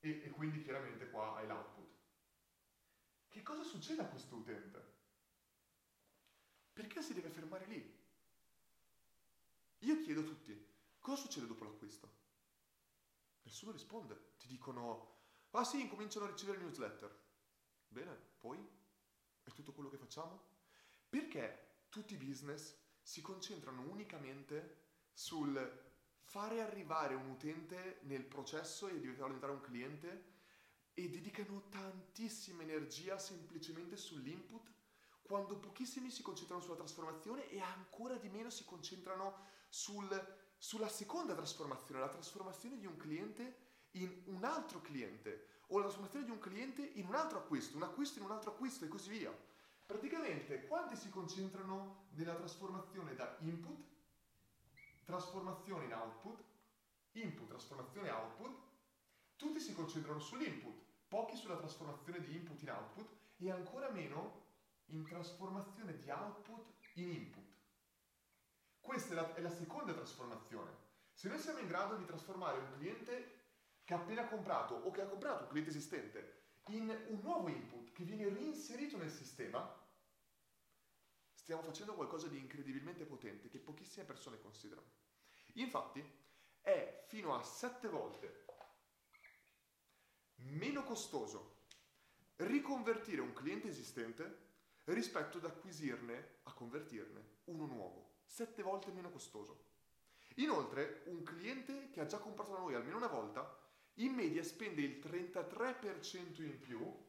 e, 0.00 0.22
e 0.24 0.30
quindi 0.30 0.62
chiaramente 0.62 1.10
qua 1.10 1.36
hai 1.36 1.46
l'output, 1.46 1.96
che 3.28 3.42
cosa 3.42 3.62
succede 3.62 4.02
a 4.02 4.06
questo 4.06 4.36
utente? 4.36 4.96
Perché 6.72 7.02
si 7.02 7.14
deve 7.14 7.30
fermare 7.30 7.66
lì? 7.66 7.96
Io 9.80 10.00
chiedo 10.00 10.20
a 10.20 10.24
tutti, 10.24 10.74
cosa 11.00 11.20
succede 11.22 11.46
dopo 11.46 11.64
l'acquisto? 11.64 12.16
Nessuno 13.42 13.72
risponde. 13.72 14.34
Ti 14.38 14.46
dicono, 14.46 15.16
ah 15.50 15.64
sì, 15.64 15.80
incominciano 15.80 16.26
a 16.26 16.30
ricevere 16.30 16.58
newsletter. 16.58 17.26
Bene, 17.88 18.14
poi? 18.38 18.58
È 19.42 19.50
tutto 19.50 19.72
quello 19.72 19.88
che 19.88 19.96
facciamo? 19.96 20.56
Perché 21.08 21.86
tutti 21.88 22.14
i 22.14 22.18
business 22.18 22.76
si 23.00 23.20
concentrano 23.22 23.82
unicamente 23.82 24.86
sul 25.12 25.87
fare 26.28 26.60
arrivare 26.60 27.14
un 27.14 27.30
utente 27.30 28.00
nel 28.02 28.22
processo 28.22 28.86
e 28.86 29.00
diventare 29.00 29.50
un 29.50 29.62
cliente 29.62 30.36
e 30.92 31.08
dedicano 31.08 31.68
tantissima 31.70 32.62
energia 32.62 33.18
semplicemente 33.18 33.96
sull'input 33.96 34.70
quando 35.22 35.56
pochissimi 35.56 36.10
si 36.10 36.22
concentrano 36.22 36.60
sulla 36.60 36.76
trasformazione 36.76 37.48
e 37.48 37.60
ancora 37.60 38.16
di 38.16 38.28
meno 38.28 38.50
si 38.50 38.66
concentrano 38.66 39.46
sul, 39.70 40.08
sulla 40.58 40.88
seconda 40.88 41.34
trasformazione, 41.34 42.00
la 42.00 42.10
trasformazione 42.10 42.78
di 42.78 42.84
un 42.84 42.96
cliente 42.98 43.66
in 43.92 44.22
un 44.26 44.44
altro 44.44 44.82
cliente 44.82 45.62
o 45.68 45.78
la 45.78 45.84
trasformazione 45.84 46.26
di 46.26 46.30
un 46.30 46.40
cliente 46.40 46.82
in 46.82 47.06
un 47.06 47.14
altro 47.14 47.38
acquisto, 47.38 47.76
un 47.76 47.84
acquisto 47.84 48.18
in 48.18 48.26
un 48.26 48.32
altro 48.32 48.50
acquisto 48.50 48.84
e 48.84 48.88
così 48.88 49.10
via. 49.10 49.34
Praticamente 49.86 50.66
quanti 50.66 50.94
si 50.94 51.08
concentrano 51.08 52.08
nella 52.10 52.34
trasformazione 52.34 53.14
da 53.14 53.34
input, 53.40 53.96
trasformazione 55.08 55.86
in 55.86 55.94
output, 55.94 56.44
input, 57.12 57.48
trasformazione 57.48 58.10
output, 58.10 58.54
tutti 59.36 59.58
si 59.58 59.74
concentrano 59.74 60.18
sull'input, 60.18 60.82
pochi 61.08 61.34
sulla 61.34 61.56
trasformazione 61.56 62.20
di 62.20 62.36
input 62.36 62.60
in 62.60 62.70
output 62.70 63.08
e 63.38 63.50
ancora 63.50 63.88
meno 63.88 64.44
in 64.88 65.06
trasformazione 65.06 65.96
di 65.96 66.10
output 66.10 66.74
in 66.96 67.10
input. 67.10 67.46
Questa 68.80 69.12
è 69.12 69.14
la, 69.14 69.34
è 69.34 69.40
la 69.40 69.50
seconda 69.50 69.94
trasformazione. 69.94 70.76
Se 71.10 71.28
noi 71.28 71.38
siamo 71.38 71.60
in 71.60 71.68
grado 71.68 71.96
di 71.96 72.04
trasformare 72.04 72.58
un 72.58 72.72
cliente 72.76 73.36
che 73.84 73.94
ha 73.94 73.96
appena 73.96 74.28
comprato 74.28 74.74
o 74.74 74.90
che 74.90 75.00
ha 75.00 75.06
comprato 75.06 75.44
un 75.44 75.48
cliente 75.48 75.70
esistente 75.70 76.48
in 76.66 76.86
un 77.08 77.20
nuovo 77.22 77.48
input 77.48 77.92
che 77.92 78.04
viene 78.04 78.28
reinserito 78.28 78.98
nel 78.98 79.10
sistema, 79.10 79.74
stiamo 81.48 81.64
facendo 81.64 81.94
qualcosa 81.94 82.28
di 82.28 82.36
incredibilmente 82.36 83.06
potente 83.06 83.48
che 83.48 83.58
pochissime 83.58 84.04
persone 84.04 84.38
considerano. 84.38 84.86
Infatti 85.54 86.04
è 86.60 87.04
fino 87.06 87.34
a 87.34 87.42
sette 87.42 87.88
volte 87.88 88.44
meno 90.40 90.84
costoso 90.84 91.62
riconvertire 92.36 93.22
un 93.22 93.32
cliente 93.32 93.68
esistente 93.68 94.46
rispetto 94.84 95.38
ad 95.38 95.46
acquisirne, 95.46 96.40
a 96.42 96.52
convertirne 96.52 97.36
uno 97.44 97.64
nuovo 97.64 98.16
sette 98.26 98.62
volte 98.62 98.90
meno 98.90 99.10
costoso. 99.10 99.70
Inoltre, 100.34 101.04
un 101.06 101.22
cliente 101.22 101.88
che 101.88 102.00
ha 102.02 102.06
già 102.06 102.18
comprato 102.18 102.52
da 102.52 102.58
noi 102.58 102.74
almeno 102.74 102.98
una 102.98 103.06
volta, 103.06 103.58
in 103.94 104.12
media 104.12 104.42
spende 104.42 104.82
il 104.82 104.98
33% 104.98 106.42
in 106.42 106.60
più 106.60 107.06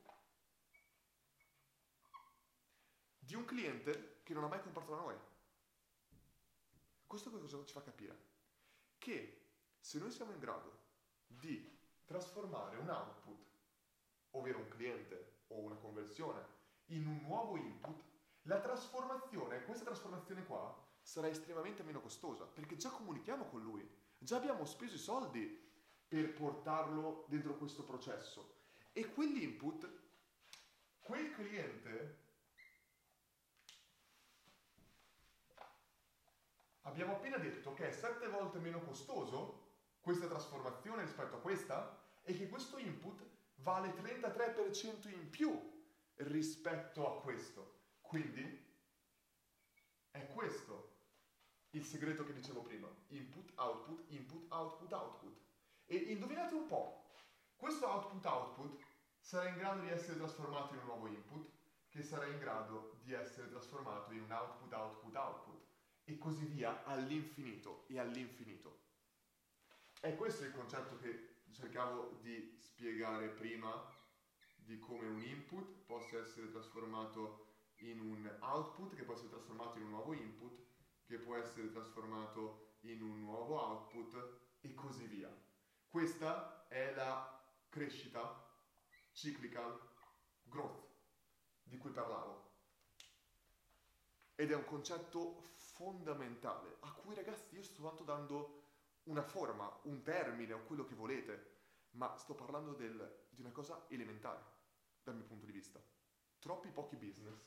di 3.20 3.36
un 3.36 3.44
cliente 3.44 4.19
che 4.30 4.36
non 4.36 4.44
ha 4.44 4.48
mai 4.48 4.62
comprato 4.62 4.92
da 4.92 5.02
noi. 5.02 5.16
Questo 7.08 7.32
cosa 7.32 7.66
ci 7.66 7.74
fa 7.74 7.82
capire? 7.82 8.16
Che 9.00 9.48
se 9.80 9.98
noi 9.98 10.12
siamo 10.12 10.34
in 10.34 10.38
grado 10.38 10.84
di 11.26 11.76
trasformare 12.06 12.78
un 12.78 12.90
output, 12.90 13.48
ovvero 14.32 14.60
un 14.60 14.68
cliente 14.68 15.38
o 15.48 15.62
una 15.62 15.78
conversione, 15.78 16.46
in 16.90 17.08
un 17.08 17.22
nuovo 17.24 17.58
input, 17.58 18.04
la 18.44 18.60
trasformazione, 18.60 19.64
questa 19.64 19.86
trasformazione 19.86 20.46
qua, 20.46 20.80
sarà 21.02 21.28
estremamente 21.28 21.82
meno 21.82 22.00
costosa, 22.00 22.46
perché 22.46 22.76
già 22.76 22.92
comunichiamo 22.92 23.46
con 23.46 23.64
lui, 23.64 23.90
già 24.20 24.36
abbiamo 24.36 24.64
speso 24.66 24.94
i 24.94 25.00
soldi 25.00 25.68
per 26.08 26.36
portarlo 26.36 27.26
dentro 27.30 27.58
questo 27.58 27.84
processo. 27.84 28.58
E 28.94 29.12
quell'input, 29.12 29.90
quel 31.00 31.32
cliente, 31.32 32.28
abbiamo 36.84 37.14
appena 37.14 37.38
detto 37.38 37.74
che 37.74 37.90
è 37.90 37.92
sette 37.92 38.28
volte 38.28 38.60
meno 38.60 38.80
costoso 38.82 39.68
questa 40.00 40.28
trasformazione 40.28 41.04
rispetto 41.04 41.36
a 41.36 41.40
questa 41.40 41.98
e 42.24 42.36
che 42.36 42.48
questo 42.48 42.78
input 42.78 43.26
vale 43.56 43.94
33% 43.94 45.10
in 45.10 45.30
più 45.30 45.78
rispetto 46.16 47.08
a 47.08 47.22
questo. 47.22 47.78
Quindi 48.02 48.68
è 50.12 50.28
questo 50.28 50.98
il 51.72 51.86
segreto 51.86 52.26
che 52.26 52.34
dicevo 52.34 52.62
prima, 52.62 52.88
input, 53.10 53.52
output, 53.56 54.04
input, 54.10 54.52
output, 54.52 54.92
output. 54.92 55.38
E 55.86 55.96
indovinate 55.96 56.54
un 56.56 56.68
po', 56.68 57.12
questo 57.56 57.88
output, 57.88 58.26
output 58.26 58.84
sarà 59.20 59.50
in 59.50 59.58
grado 59.58 59.82
di 59.82 59.90
essere 59.90 60.18
trasformato 60.18 60.74
in 60.74 60.80
un 60.80 60.86
nuovo 60.86 61.08
input, 61.08 61.48
che 61.90 62.04
sarà 62.04 62.26
in 62.26 62.40
grado 62.40 62.98
di 63.02 63.14
essere 63.14 63.50
trasformato 63.50 64.12
in 64.12 64.22
un 64.22 64.32
output, 64.32 64.74
output, 64.74 65.16
output, 65.16 65.49
e 66.10 66.18
così 66.18 66.46
via 66.46 66.84
all'infinito 66.86 67.86
e 67.88 68.00
all'infinito. 68.00 68.80
È 70.02 70.16
questo 70.16 70.44
il 70.44 70.54
concetto 70.54 70.98
che 70.98 71.42
cercavo 71.52 72.18
di 72.22 72.58
spiegare 72.60 73.28
prima 73.28 73.72
di 74.56 74.80
come 74.80 75.08
un 75.08 75.22
input 75.22 75.86
possa 75.86 76.18
essere 76.18 76.50
trasformato 76.50 77.48
in 77.78 78.00
un 78.00 78.38
output, 78.40 78.96
che 78.96 79.04
può 79.04 79.14
essere 79.14 79.30
trasformato 79.30 79.78
in 79.78 79.84
un 79.84 79.90
nuovo 79.92 80.14
input, 80.14 80.60
che 81.06 81.18
può 81.18 81.36
essere 81.36 81.72
trasformato 81.72 82.78
in 82.82 83.04
un 83.04 83.20
nuovo 83.20 83.62
output 83.62 84.40
e 84.62 84.74
così 84.74 85.06
via. 85.06 85.30
Questa 85.88 86.68
è 86.70 86.94
la 86.96 87.40
crescita 87.70 88.48
cyclical 89.14 89.80
growth 90.44 90.88
di 91.64 91.78
cui 91.78 91.92
parlavo. 91.92 92.48
Ed 94.36 94.52
è 94.52 94.56
un 94.56 94.66
concetto 94.66 95.48
fondamentale 95.56 95.59
a 96.80 96.92
cui 96.94 97.16
ragazzi 97.16 97.56
io 97.56 97.64
sto 97.64 97.82
tanto 97.84 98.04
dando 98.04 98.64
una 99.04 99.24
forma, 99.24 99.80
un 99.84 100.02
termine 100.02 100.54
o 100.54 100.64
quello 100.66 100.86
che 100.86 100.96
volete, 100.96 101.58
ma 101.92 102.16
sto 102.18 102.36
parlando 102.36 102.74
del, 102.74 103.28
di 103.30 103.42
una 103.42 103.52
cosa 103.52 103.86
elementare 103.90 104.44
dal 105.04 105.16
mio 105.16 105.26
punto 105.26 105.46
di 105.46 105.52
vista. 105.52 105.82
Troppi 106.40 106.70
pochi 106.70 106.96
business 106.96 107.40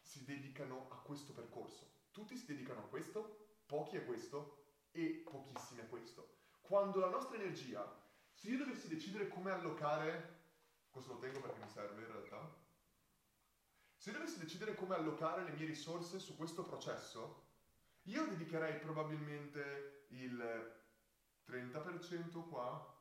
si 0.00 0.24
dedicano 0.24 0.88
a 0.90 0.96
questo 0.96 1.32
percorso 1.32 1.98
tutti 2.12 2.36
si 2.36 2.46
dedicano 2.46 2.80
a 2.80 2.88
questo, 2.88 3.58
pochi 3.66 3.96
a 3.96 4.02
questo 4.02 4.64
e 4.90 5.22
pochissimi 5.24 5.80
a 5.80 5.86
questo. 5.86 6.38
Quando 6.60 6.98
la 6.98 7.08
nostra 7.08 7.36
energia, 7.36 7.84
se 8.32 8.48
io 8.48 8.58
dovessi 8.58 8.88
decidere 8.88 9.28
come 9.28 9.50
allocare, 9.50 10.38
questo 10.90 11.14
lo 11.14 11.18
tengo 11.18 11.40
perché 11.40 11.60
mi 11.60 11.68
serve 11.68 12.02
in 12.02 12.08
realtà, 12.08 12.58
se 13.96 14.10
io 14.10 14.18
dovessi 14.18 14.38
decidere 14.38 14.74
come 14.74 14.94
allocare 14.94 15.44
le 15.44 15.52
mie 15.52 15.66
risorse 15.66 16.18
su 16.18 16.36
questo 16.36 16.64
processo, 16.64 17.48
io 18.10 18.26
dedicherei 18.26 18.80
probabilmente 18.80 20.06
il 20.08 20.78
30% 21.46 22.48
qua, 22.48 22.98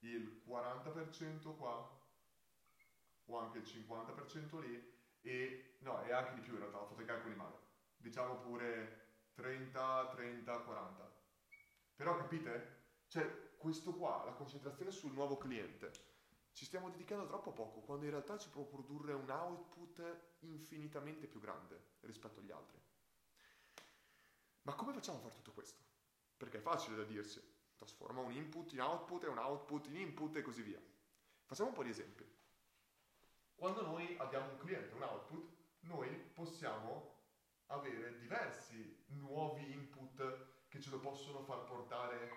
il 0.00 0.42
40% 0.46 1.56
qua 1.56 2.04
o 3.24 3.38
anche 3.38 3.58
il 3.58 3.64
50% 3.64 4.60
lì 4.60 4.94
e 5.20 5.78
no, 5.80 6.00
è 6.02 6.12
anche 6.12 6.34
di 6.34 6.40
più 6.42 6.52
in 6.52 6.60
realtà, 6.60 6.78
ho 6.78 6.86
fatto 6.86 7.02
i 7.02 7.06
calcoli 7.06 7.34
male. 7.34 7.58
Diciamo 7.96 8.36
pure 8.36 9.30
30, 9.34 10.10
30, 10.14 10.58
40. 10.60 11.14
Però 11.96 12.16
capite? 12.16 12.84
Cioè, 13.08 13.56
questo 13.56 13.94
qua, 13.94 14.22
la 14.24 14.32
concentrazione 14.32 14.92
sul 14.92 15.12
nuovo 15.12 15.38
cliente, 15.38 15.90
ci 16.52 16.64
stiamo 16.64 16.90
dedicando 16.90 17.26
troppo 17.26 17.52
poco, 17.52 17.80
quando 17.80 18.04
in 18.04 18.12
realtà 18.12 18.38
ci 18.38 18.48
può 18.48 18.64
produrre 18.64 19.12
un 19.12 19.28
output 19.28 20.36
infinitamente 20.40 21.26
più 21.26 21.40
grande 21.40 21.96
rispetto 22.00 22.38
agli 22.38 22.52
altri. 22.52 22.85
Ma 24.66 24.74
come 24.74 24.92
facciamo 24.92 25.18
a 25.18 25.20
fare 25.20 25.34
tutto 25.34 25.52
questo? 25.52 25.80
Perché 26.36 26.58
è 26.58 26.60
facile 26.60 26.96
da 26.96 27.04
dirsi, 27.04 27.40
trasforma 27.76 28.20
un 28.20 28.32
input 28.32 28.72
in 28.72 28.80
output 28.80 29.22
e 29.22 29.28
un 29.28 29.38
output 29.38 29.86
in 29.86 29.96
input 29.96 30.34
e 30.34 30.42
così 30.42 30.62
via. 30.62 30.82
Facciamo 31.44 31.68
un 31.68 31.74
po' 31.76 31.84
di 31.84 31.90
esempi. 31.90 32.28
Quando 33.54 33.82
noi 33.82 34.16
abbiamo 34.18 34.50
un 34.50 34.58
cliente, 34.58 34.92
un 34.92 35.02
output, 35.02 35.54
noi 35.82 36.08
possiamo 36.34 37.14
avere 37.66 38.18
diversi 38.18 39.04
nuovi 39.10 39.72
input 39.72 40.66
che 40.68 40.80
ce 40.80 40.90
lo 40.90 40.98
possono 40.98 41.44
far 41.44 41.62
portare 41.62 42.28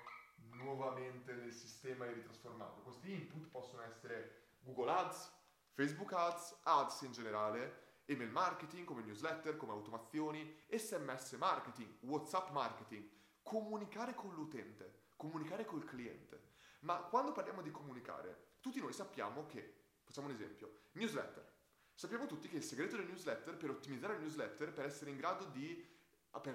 nuovamente 0.52 1.34
nel 1.34 1.52
sistema 1.52 2.06
e 2.06 2.14
ritrasformarlo. 2.14 2.84
Questi 2.84 3.12
input 3.12 3.48
possono 3.48 3.82
essere 3.82 4.58
Google 4.60 4.92
Ads, 4.92 5.34
Facebook 5.74 6.14
Ads, 6.14 6.60
Ads 6.62 7.02
in 7.02 7.12
generale, 7.12 7.88
email 8.10 8.32
marketing 8.32 8.86
come 8.86 9.04
newsletter, 9.04 9.56
come 9.56 9.72
automazioni, 9.72 10.56
SMS 10.68 11.34
marketing, 11.34 11.98
WhatsApp 12.02 12.50
marketing, 12.50 13.08
comunicare 13.44 14.14
con 14.16 14.34
l'utente, 14.34 15.12
comunicare 15.16 15.66
col 15.66 15.84
cliente. 15.84 16.48
Ma 16.82 16.98
quando 17.04 17.32
parliamo 17.32 17.62
di 17.62 17.72
comunicare, 17.72 18.56
tutti 18.60 18.80
noi 18.80 18.94
sappiamo 18.94 19.46
che, 19.46 19.76
facciamo 20.04 20.28
un 20.28 20.34
esempio, 20.34 20.72
newsletter. 20.94 21.58
Sappiamo 21.94 22.26
tutti 22.26 22.48
che 22.48 22.58
il 22.58 22.64
segreto 22.64 22.96
del 22.96 23.06
newsletter, 23.06 23.58
per 23.58 23.70
ottimizzare 23.70 24.16
il 24.16 24.22
newsletter, 24.22 24.72
per 24.74 24.86
essere 24.86 25.12
in 25.12 25.18
grado 25.18 25.46
di 25.46 25.98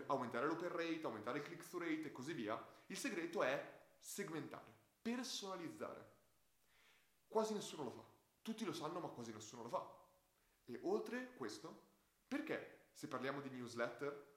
aumentare 0.06 0.46
l'open 0.46 0.70
rate, 0.70 1.00
aumentare 1.04 1.38
il 1.38 1.44
click-through 1.44 1.82
rate 1.82 2.08
e 2.08 2.12
così 2.12 2.32
via, 2.32 2.62
il 2.86 2.96
segreto 2.96 3.42
è 3.42 3.86
segmentare, 3.98 4.72
personalizzare. 5.02 6.12
Quasi 7.28 7.52
nessuno 7.52 7.84
lo 7.84 7.90
fa. 7.90 8.02
Tutti 8.42 8.64
lo 8.64 8.72
sanno, 8.72 9.00
ma 9.00 9.08
quasi 9.08 9.32
nessuno 9.32 9.62
lo 9.62 9.68
fa. 9.68 10.03
E 10.66 10.81
oltre 10.83 11.35
questo, 11.37 11.92
perché 12.27 12.88
se 12.92 13.07
parliamo 13.07 13.40
di 13.40 13.50
newsletter 13.50 14.33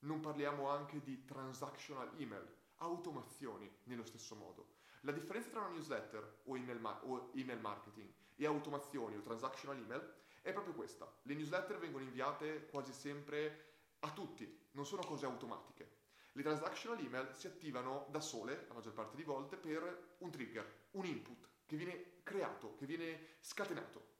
non 0.00 0.20
parliamo 0.20 0.68
anche 0.68 1.02
di 1.02 1.24
transactional 1.24 2.12
email, 2.18 2.46
automazioni 2.76 3.70
nello 3.84 4.04
stesso 4.04 4.36
modo? 4.36 4.74
La 5.00 5.12
differenza 5.12 5.50
tra 5.50 5.60
una 5.60 5.70
newsletter 5.70 6.42
o 6.44 6.56
email, 6.56 6.78
ma- 6.78 7.04
o 7.04 7.32
email 7.34 7.58
marketing 7.58 8.12
e 8.36 8.46
automazioni 8.46 9.16
o 9.16 9.20
transactional 9.20 9.76
email 9.76 10.14
è 10.40 10.52
proprio 10.52 10.74
questa. 10.74 11.12
Le 11.22 11.34
newsletter 11.34 11.78
vengono 11.78 12.04
inviate 12.04 12.66
quasi 12.66 12.92
sempre 12.92 13.70
a 14.00 14.12
tutti, 14.12 14.68
non 14.72 14.86
sono 14.86 15.02
cose 15.02 15.26
automatiche. 15.26 16.00
Le 16.32 16.42
transactional 16.42 17.04
email 17.04 17.34
si 17.34 17.48
attivano 17.48 18.06
da 18.10 18.20
sole, 18.20 18.66
la 18.68 18.74
maggior 18.74 18.92
parte 18.92 19.16
di 19.16 19.24
volte, 19.24 19.56
per 19.56 20.16
un 20.18 20.30
trigger, 20.30 20.88
un 20.92 21.04
input 21.04 21.48
che 21.66 21.76
viene 21.76 22.22
creato, 22.22 22.74
che 22.76 22.86
viene 22.86 23.36
scatenato. 23.40 24.11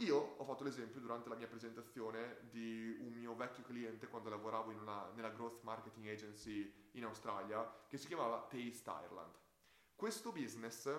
Io 0.00 0.34
ho 0.36 0.44
fatto 0.44 0.62
l'esempio 0.62 1.00
durante 1.00 1.30
la 1.30 1.36
mia 1.36 1.46
presentazione 1.46 2.40
di 2.50 2.94
un 3.00 3.14
mio 3.14 3.34
vecchio 3.34 3.62
cliente 3.62 4.08
quando 4.08 4.28
lavoravo 4.28 4.70
una, 4.70 5.10
nella 5.14 5.30
Growth 5.30 5.62
Marketing 5.62 6.06
Agency 6.08 6.90
in 6.92 7.04
Australia 7.04 7.84
che 7.88 7.96
si 7.96 8.06
chiamava 8.06 8.40
Taste 8.42 8.90
Ireland. 8.90 9.32
Questo 9.94 10.32
business, 10.32 10.94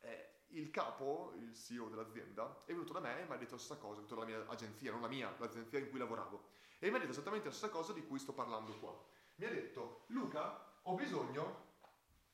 eh, 0.00 0.30
il 0.48 0.70
capo, 0.70 1.34
il 1.36 1.54
CEO 1.54 1.88
dell'azienda, 1.88 2.64
è 2.64 2.72
venuto 2.72 2.92
da 2.92 2.98
me 2.98 3.20
e 3.20 3.26
mi 3.26 3.32
ha 3.32 3.36
detto 3.36 3.52
la 3.52 3.60
stessa 3.60 3.78
cosa, 3.78 3.92
è 3.92 4.02
venuto 4.02 4.14
dalla 4.16 4.26
mia 4.26 4.44
agenzia, 4.48 4.90
non 4.90 5.02
la 5.02 5.08
mia, 5.08 5.32
l'agenzia 5.38 5.78
in 5.78 5.88
cui 5.88 6.00
lavoravo, 6.00 6.48
e 6.80 6.90
mi 6.90 6.96
ha 6.96 6.98
detto 6.98 7.12
esattamente 7.12 7.46
la 7.46 7.54
stessa 7.54 7.72
cosa 7.72 7.92
di 7.92 8.04
cui 8.04 8.18
sto 8.18 8.32
parlando 8.32 8.76
qua. 8.80 8.92
Mi 9.36 9.46
ha 9.46 9.50
detto 9.50 10.06
Luca 10.08 10.80
ho 10.82 10.94
bisogno 10.96 11.68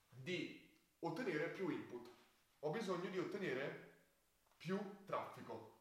di 0.09 0.59
ottenere 1.01 1.51
più 1.51 1.69
input, 1.69 2.11
ho 2.61 2.71
bisogno 2.71 3.11
di 3.11 3.19
ottenere 3.19 3.86
più 4.57 4.79
traffico. 5.05 5.75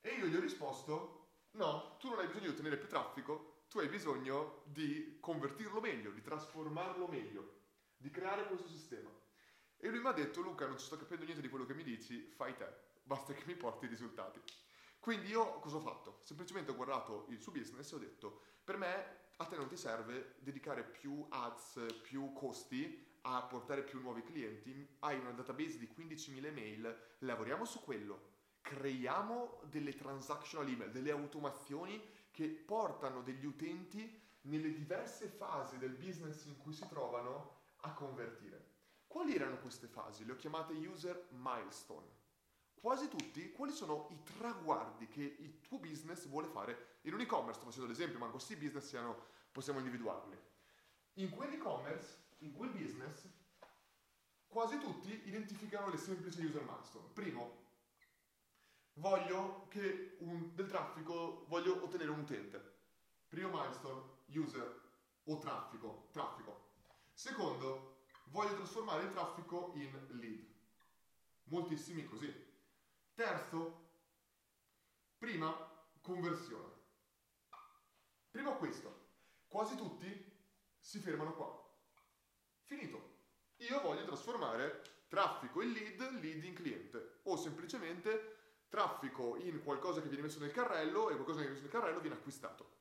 E 0.00 0.14
io 0.14 0.26
gli 0.26 0.34
ho 0.34 0.40
risposto 0.40 1.20
no, 1.52 1.96
tu 1.98 2.08
non 2.08 2.18
hai 2.18 2.26
bisogno 2.26 2.46
di 2.46 2.52
ottenere 2.52 2.78
più 2.78 2.88
traffico, 2.88 3.64
tu 3.68 3.78
hai 3.78 3.88
bisogno 3.88 4.62
di 4.66 5.18
convertirlo 5.20 5.80
meglio, 5.80 6.10
di 6.10 6.22
trasformarlo 6.22 7.06
meglio, 7.06 7.60
di 7.96 8.10
creare 8.10 8.46
questo 8.46 8.68
sistema. 8.68 9.10
E 9.76 9.88
lui 9.88 10.00
mi 10.00 10.08
ha 10.08 10.12
detto 10.12 10.40
Luca 10.40 10.66
non 10.66 10.78
ci 10.78 10.86
sto 10.86 10.96
capendo 10.96 11.24
niente 11.24 11.42
di 11.42 11.48
quello 11.48 11.66
che 11.66 11.74
mi 11.74 11.82
dici, 11.82 12.30
fai 12.32 12.56
te, 12.56 12.68
basta 13.02 13.32
che 13.32 13.44
mi 13.46 13.54
porti 13.54 13.86
i 13.86 13.88
risultati. 13.88 14.40
Quindi 14.98 15.28
io 15.28 15.58
cosa 15.60 15.76
ho 15.76 15.80
fatto? 15.80 16.20
Semplicemente 16.24 16.70
ho 16.70 16.76
guardato 16.76 17.26
il 17.30 17.40
suo 17.40 17.52
business 17.52 17.90
e 17.90 17.94
ho 17.94 17.98
detto 17.98 18.42
per 18.62 18.76
me 18.76 19.28
a 19.38 19.46
te 19.46 19.56
non 19.56 19.68
ti 19.68 19.76
serve 19.76 20.36
dedicare 20.40 20.84
più 20.84 21.26
ads, 21.30 21.86
più 22.02 22.32
costi 22.34 23.09
a 23.22 23.42
portare 23.42 23.82
più 23.82 24.00
nuovi 24.00 24.22
clienti, 24.22 24.96
hai 25.00 25.18
una 25.18 25.32
database 25.32 25.78
di 25.78 25.88
15.000 25.94 26.44
email, 26.44 27.16
lavoriamo 27.18 27.64
su 27.64 27.80
quello, 27.80 28.28
creiamo 28.60 29.60
delle 29.64 29.94
transactional 29.94 30.68
email, 30.68 30.90
delle 30.90 31.10
automazioni 31.10 32.02
che 32.30 32.48
portano 32.48 33.22
degli 33.22 33.44
utenti 33.44 34.18
nelle 34.42 34.72
diverse 34.72 35.28
fasi 35.28 35.78
del 35.78 35.94
business 35.94 36.44
in 36.46 36.56
cui 36.56 36.72
si 36.72 36.86
trovano 36.88 37.58
a 37.82 37.92
convertire. 37.92 38.68
Quali 39.06 39.34
erano 39.34 39.58
queste 39.58 39.86
fasi? 39.86 40.24
Le 40.24 40.32
ho 40.32 40.36
chiamate 40.36 40.72
user 40.72 41.28
milestone. 41.30 42.18
Quasi 42.74 43.08
tutti, 43.08 43.52
quali 43.52 43.72
sono 43.72 44.06
i 44.10 44.22
traguardi 44.22 45.08
che 45.08 45.36
il 45.38 45.60
tuo 45.60 45.78
business 45.78 46.26
vuole 46.28 46.46
fare 46.46 46.98
in 47.02 47.12
un 47.12 47.20
e-commerce? 47.20 47.58
Sto 47.58 47.66
facendo 47.66 47.88
l'esempio, 47.88 48.18
ma 48.18 48.28
questi 48.28 48.56
business 48.56 48.86
siano, 48.86 49.26
possiamo 49.52 49.80
individuarli. 49.80 50.38
In 51.14 51.28
quell'e-commerce, 51.28 52.19
in 52.40 52.52
quel 52.52 52.70
business, 52.70 53.28
quasi 54.46 54.78
tutti 54.78 55.28
identificano 55.28 55.90
le 55.90 55.96
semplici 55.96 56.44
user 56.44 56.62
milestone. 56.62 57.08
Primo, 57.12 57.68
voglio 58.94 59.66
che 59.68 60.16
un, 60.20 60.54
del 60.54 60.68
traffico, 60.68 61.46
voglio 61.48 61.82
ottenere 61.82 62.10
un 62.10 62.20
utente. 62.20 62.78
Primo 63.28 63.48
milestone, 63.48 64.02
user 64.28 64.88
o 65.24 65.38
traffico, 65.38 66.08
traffico. 66.12 66.68
Secondo, 67.12 68.04
voglio 68.26 68.56
trasformare 68.56 69.04
il 69.04 69.10
traffico 69.10 69.72
in 69.74 70.06
lead. 70.18 70.48
Moltissimi 71.44 72.04
così. 72.04 72.32
Terzo, 73.14 73.88
prima 75.18 75.52
conversione. 76.00 76.78
Prima 78.30 78.52
questo. 78.52 79.08
Quasi 79.48 79.76
tutti 79.76 80.38
si 80.78 80.98
fermano 81.00 81.34
qua. 81.34 81.59
Finito. 82.70 83.16
Io 83.56 83.80
voglio 83.80 84.04
trasformare 84.04 84.82
traffico 85.08 85.60
in 85.60 85.72
lead, 85.72 86.20
lead 86.20 86.44
in 86.44 86.54
cliente 86.54 87.18
o 87.24 87.34
semplicemente 87.34 88.36
traffico 88.68 89.34
in 89.38 89.60
qualcosa 89.64 90.00
che 90.00 90.06
viene 90.06 90.22
messo 90.22 90.38
nel 90.38 90.52
carrello 90.52 91.10
e 91.10 91.14
qualcosa 91.14 91.40
che 91.40 91.46
viene 91.46 91.54
messo 91.54 91.62
nel 91.64 91.72
carrello 91.72 91.98
viene 91.98 92.14
acquistato. 92.14 92.76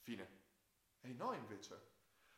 Fine. 0.00 0.28
E 1.02 1.12
no 1.12 1.34
invece. 1.34 1.80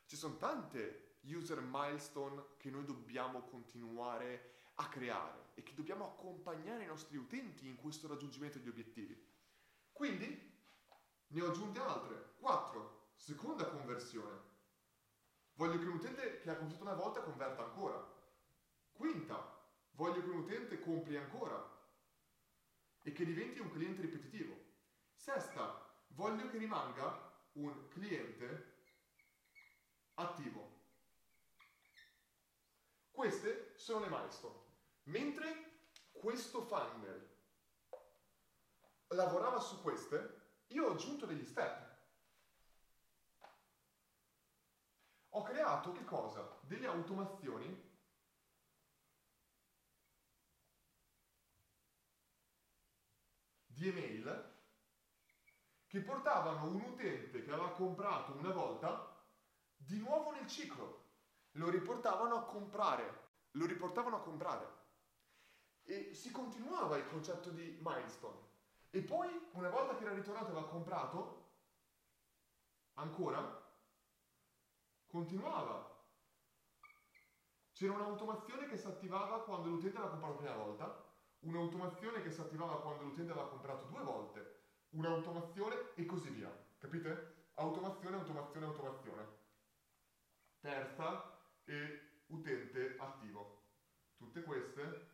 Ci 0.04 0.14
sono 0.14 0.36
tante 0.36 1.20
user 1.22 1.62
milestone 1.62 2.48
che 2.58 2.68
noi 2.68 2.84
dobbiamo 2.84 3.44
continuare 3.44 4.56
a 4.74 4.86
creare 4.90 5.52
e 5.54 5.62
che 5.62 5.72
dobbiamo 5.72 6.04
accompagnare 6.04 6.82
i 6.82 6.86
nostri 6.86 7.16
utenti 7.16 7.66
in 7.66 7.76
questo 7.76 8.08
raggiungimento 8.08 8.58
degli 8.58 8.68
obiettivi. 8.68 9.26
Quindi 9.90 10.52
ne 11.28 11.40
ho 11.40 11.48
aggiunte 11.48 11.80
altre. 11.80 12.34
4. 12.40 13.12
Seconda 13.16 13.66
conversione. 13.70 14.49
Voglio 15.60 15.78
che 15.78 15.84
un 15.84 15.96
utente 15.96 16.40
che 16.40 16.48
ha 16.48 16.56
convertito 16.56 16.84
una 16.84 16.94
volta 16.94 17.20
converta 17.20 17.62
ancora. 17.62 18.02
Quinta. 18.92 19.58
Voglio 19.90 20.22
che 20.22 20.30
un 20.30 20.38
utente 20.38 20.80
compri 20.80 21.18
ancora 21.18 21.78
e 23.02 23.12
che 23.12 23.26
diventi 23.26 23.60
un 23.60 23.70
cliente 23.70 24.00
ripetitivo. 24.00 24.56
Sesta. 25.14 25.86
Voglio 26.14 26.48
che 26.48 26.56
rimanga 26.56 27.30
un 27.52 27.88
cliente 27.88 28.84
attivo. 30.14 30.78
Queste 33.10 33.74
sono 33.76 34.00
le 34.00 34.08
milestone. 34.08 34.60
Mentre 35.02 35.82
questo 36.10 36.62
funnel 36.62 37.36
lavorava 39.08 39.60
su 39.60 39.82
queste, 39.82 40.62
io 40.68 40.86
ho 40.86 40.92
aggiunto 40.92 41.26
degli 41.26 41.44
step. 41.44 41.89
Ho 45.30 45.42
creato 45.42 45.92
che 45.92 46.04
cosa? 46.04 46.58
Delle 46.62 46.86
automazioni 46.86 47.88
di 53.66 53.88
email 53.88 54.58
che 55.86 56.00
portavano 56.00 56.66
un 56.66 56.80
utente 56.82 57.42
che 57.42 57.50
aveva 57.50 57.70
comprato 57.70 58.32
una 58.32 58.52
volta 58.52 59.24
di 59.76 59.98
nuovo 59.98 60.32
nel 60.32 60.46
ciclo. 60.46 61.08
lo 61.54 61.68
riportavano 61.68 62.36
a 62.36 62.44
comprare, 62.44 63.30
lo 63.52 63.66
riportavano 63.66 64.16
a 64.16 64.20
comprare. 64.20 64.78
E 65.82 66.14
si 66.14 66.30
continuava 66.30 66.96
il 66.96 67.08
concetto 67.08 67.50
di 67.50 67.78
milestone. 67.80 68.38
E 68.90 69.02
poi, 69.02 69.28
una 69.52 69.68
volta 69.68 69.96
che 69.96 70.04
era 70.04 70.14
ritornato 70.14 70.46
e 70.46 70.50
aveva 70.50 70.68
comprato, 70.68 71.48
ancora, 72.94 73.69
continuava. 75.10 75.98
C'era 77.72 77.92
un'automazione 77.94 78.68
che 78.68 78.76
si 78.76 78.86
attivava 78.86 79.42
quando 79.42 79.68
l'utente 79.68 79.98
aveva 79.98 80.12
comprato 80.12 80.34
la 80.34 80.38
prima 80.38 80.64
volta, 80.64 81.04
un'automazione 81.40 82.22
che 82.22 82.30
si 82.30 82.40
attivava 82.40 82.80
quando 82.80 83.02
l'utente 83.04 83.32
aveva 83.32 83.48
comprato 83.48 83.86
due 83.86 84.02
volte, 84.02 84.60
un'automazione 84.90 85.94
e 85.94 86.06
così 86.06 86.30
via. 86.30 86.50
Capite? 86.78 87.48
Automazione, 87.54 88.16
automazione, 88.16 88.66
automazione. 88.66 89.38
Terza 90.60 91.38
e 91.64 92.22
utente 92.26 92.96
attivo. 92.98 93.62
Tutte 94.16 94.42
queste 94.42 95.08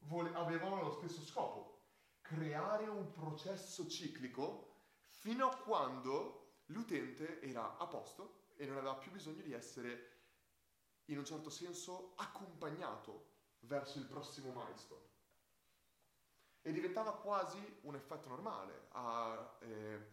vole- 0.00 0.34
avevano 0.34 0.80
lo 0.80 0.90
stesso 0.92 1.20
scopo, 1.22 1.88
creare 2.20 2.86
un 2.86 3.10
processo 3.10 3.86
ciclico 3.88 4.84
fino 5.08 5.48
a 5.48 5.56
quando 5.56 6.43
l'utente 6.66 7.40
era 7.40 7.76
a 7.76 7.86
posto 7.86 8.52
e 8.56 8.66
non 8.66 8.76
aveva 8.76 8.96
più 8.96 9.10
bisogno 9.10 9.42
di 9.42 9.52
essere 9.52 10.12
in 11.06 11.18
un 11.18 11.24
certo 11.24 11.50
senso 11.50 12.14
accompagnato 12.16 13.32
verso 13.60 13.98
il 13.98 14.06
prossimo 14.06 14.52
milestone. 14.52 15.12
E 16.62 16.72
diventava 16.72 17.14
quasi 17.14 17.58
un 17.82 17.94
effetto 17.94 18.28
normale. 18.28 18.86
A, 18.92 19.56
eh, 19.60 20.12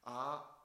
a... 0.00 0.58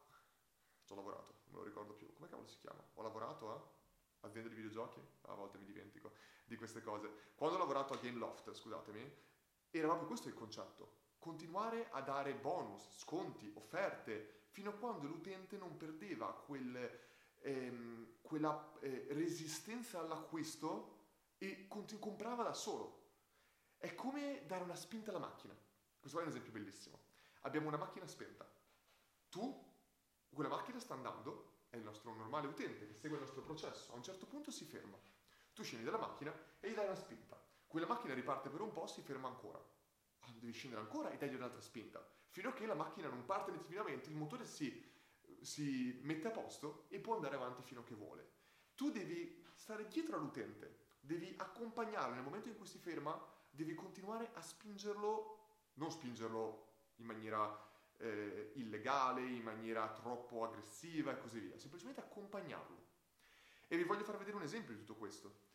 Ho 0.90 0.96
lavorato, 0.96 1.42
non 1.46 1.54
me 1.54 1.58
lo 1.60 1.64
ricordo 1.64 1.94
più. 1.94 2.12
Come 2.14 2.28
cavolo 2.28 2.48
si 2.48 2.58
chiama? 2.60 2.84
Ho 2.96 3.02
lavorato 3.04 3.52
a 3.52 4.28
azienda 4.28 4.50
di 4.50 4.56
videogiochi? 4.56 5.00
A 5.24 5.36
volte 5.36 5.58
mi 5.60 5.66
dimentico 5.66 6.14
di 6.46 6.56
queste 6.56 6.82
cose. 6.82 7.34
Quando 7.36 7.58
ho 7.58 7.60
lavorato 7.60 7.94
a 7.94 7.98
Game 7.98 8.18
Loft, 8.18 8.52
scusatemi, 8.52 9.26
era 9.70 9.88
proprio 9.88 10.08
questo 10.08 10.28
il 10.30 10.34
concetto. 10.34 11.06
Continuare 11.20 11.90
a 11.92 12.02
dare 12.02 12.34
bonus, 12.34 12.98
sconti, 12.98 13.52
offerte, 13.56 14.37
fino 14.58 14.72
a 14.72 14.74
quando 14.74 15.06
l'utente 15.06 15.56
non 15.56 15.78
perdeva 15.78 16.34
quel, 16.34 17.00
ehm, 17.42 18.14
quella 18.22 18.74
eh, 18.80 19.06
resistenza 19.12 20.00
all'acquisto 20.00 20.96
e 21.38 21.68
continu- 21.68 22.02
comprava 22.02 22.42
da 22.42 22.54
solo. 22.54 23.04
È 23.78 23.94
come 23.94 24.48
dare 24.48 24.64
una 24.64 24.74
spinta 24.74 25.12
alla 25.12 25.20
macchina. 25.20 25.56
Questo 26.00 26.18
è 26.18 26.24
un 26.24 26.30
esempio 26.30 26.52
bellissimo. 26.52 27.02
Abbiamo 27.42 27.68
una 27.68 27.78
macchina 27.78 28.08
spenta. 28.08 28.52
Tu, 29.30 29.64
quella 30.34 30.50
macchina 30.50 30.80
sta 30.80 30.96
andando, 30.96 31.66
è 31.70 31.76
il 31.76 31.84
nostro 31.84 32.12
normale 32.16 32.48
utente 32.48 32.88
che 32.88 32.96
segue 32.96 33.18
il 33.18 33.24
nostro 33.26 33.44
processo. 33.44 33.92
A 33.92 33.96
un 33.96 34.02
certo 34.02 34.26
punto 34.26 34.50
si 34.50 34.66
ferma. 34.66 34.98
Tu 35.54 35.62
scendi 35.62 35.86
dalla 35.86 36.00
macchina 36.00 36.34
e 36.60 36.72
gli 36.72 36.74
dai 36.74 36.88
una 36.88 36.96
spinta. 36.96 37.40
Quella 37.68 37.86
macchina 37.86 38.16
riparte 38.16 38.50
per 38.50 38.62
un 38.62 38.72
po', 38.72 38.88
si 38.88 39.04
ferma 39.04 39.28
ancora. 39.28 39.64
Ah, 40.22 40.34
devi 40.34 40.52
scendere 40.52 40.82
ancora 40.82 41.12
e 41.12 41.18
dagli 41.18 41.36
un'altra 41.36 41.62
spinta. 41.62 42.17
Fino 42.30 42.50
a 42.50 42.54
che 42.54 42.66
la 42.66 42.76
macchina 42.76 43.10
non 43.10 43.26
parte 43.26 43.52
definitivamente, 43.52 44.10
il 44.10 44.16
motore 44.16 44.46
si, 44.46 44.84
si 45.42 46.00
mette 46.04 46.28
a 46.28 46.32
posto 46.32 46.86
e 46.90 47.00
può 47.00 47.16
andare 47.16 47.36
avanti 47.36 47.64
fino 47.64 47.82
a 47.82 47.84
che 47.84 47.96
vuole. 47.96 48.32
Tu 48.76 48.92
devi 48.92 49.46
stare 49.56 49.88
dietro 49.88 50.18
all'utente, 50.18 50.96
devi 51.00 51.34
accompagnarlo 51.38 52.14
nel 52.14 52.24
momento 52.24 52.48
in 52.48 52.56
cui 52.56 52.68
si 52.68 52.78
ferma, 52.78 53.20
devi 53.50 53.74
continuare 53.74 54.30
a 54.34 54.42
spingerlo, 54.42 55.46
non 55.76 55.90
spingerlo 55.90 56.66
in 56.98 57.06
maniera 57.06 57.66
eh, 57.98 58.52
illegale, 58.56 59.22
in 59.22 59.44
maniera 59.44 59.92
troppo 59.92 60.44
aggressiva 60.44 61.12
e 61.12 61.18
così 61.18 61.40
via, 61.40 61.58
semplicemente 61.58 62.02
accompagnarlo. 62.02 62.86
E 63.68 63.76
vi 63.76 63.84
voglio 63.84 64.04
far 64.04 64.18
vedere 64.18 64.38
un 64.38 64.44
esempio 64.44 64.74
di 64.74 64.80
tutto 64.80 64.96
questo. 64.96 65.46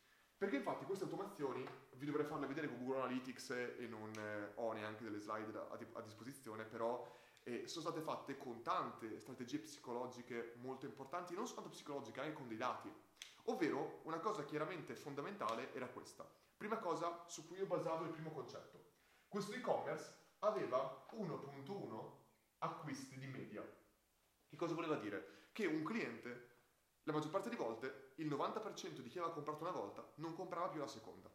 Perché 0.42 0.56
infatti 0.56 0.84
queste 0.84 1.04
automazioni, 1.04 1.64
vi 1.98 2.04
dovrei 2.04 2.26
farle 2.26 2.48
vedere 2.48 2.66
con 2.66 2.78
Google 2.78 3.02
Analytics 3.02 3.50
e 3.50 3.86
non 3.88 4.10
eh, 4.18 4.50
ho 4.56 4.72
neanche 4.72 5.04
delle 5.04 5.20
slide 5.20 5.56
a, 5.56 5.78
a 5.92 6.00
disposizione, 6.00 6.64
però 6.64 7.08
eh, 7.44 7.68
sono 7.68 7.84
state 7.84 8.00
fatte 8.00 8.36
con 8.36 8.60
tante 8.60 9.20
strategie 9.20 9.60
psicologiche 9.60 10.54
molto 10.56 10.84
importanti, 10.84 11.36
non 11.36 11.46
soltanto 11.46 11.70
psicologiche, 11.70 12.18
anche 12.18 12.32
con 12.32 12.48
dei 12.48 12.56
dati. 12.56 12.92
Ovvero, 13.44 14.00
una 14.02 14.18
cosa 14.18 14.44
chiaramente 14.44 14.96
fondamentale 14.96 15.72
era 15.74 15.86
questa. 15.86 16.28
Prima 16.56 16.78
cosa 16.78 17.22
su 17.28 17.46
cui 17.46 17.58
io 17.58 17.66
basavo 17.66 18.02
il 18.02 18.10
primo 18.10 18.32
concetto. 18.32 18.84
Questo 19.28 19.52
e-commerce 19.52 20.12
aveva 20.40 21.06
1.1 21.12 22.10
acquisti 22.58 23.16
di 23.16 23.28
media. 23.28 23.62
Che 24.48 24.56
cosa 24.56 24.74
voleva 24.74 24.96
dire? 24.96 25.50
Che 25.52 25.66
un 25.66 25.84
cliente, 25.84 26.51
la 27.04 27.12
maggior 27.12 27.30
parte 27.30 27.48
delle 27.48 27.60
volte, 27.60 28.12
il 28.16 28.28
90% 28.28 29.00
di 29.00 29.08
chi 29.08 29.18
aveva 29.18 29.34
comprato 29.34 29.62
una 29.62 29.72
volta 29.72 30.12
non 30.16 30.34
comprava 30.34 30.68
più 30.68 30.80
la 30.80 30.86
seconda. 30.86 31.30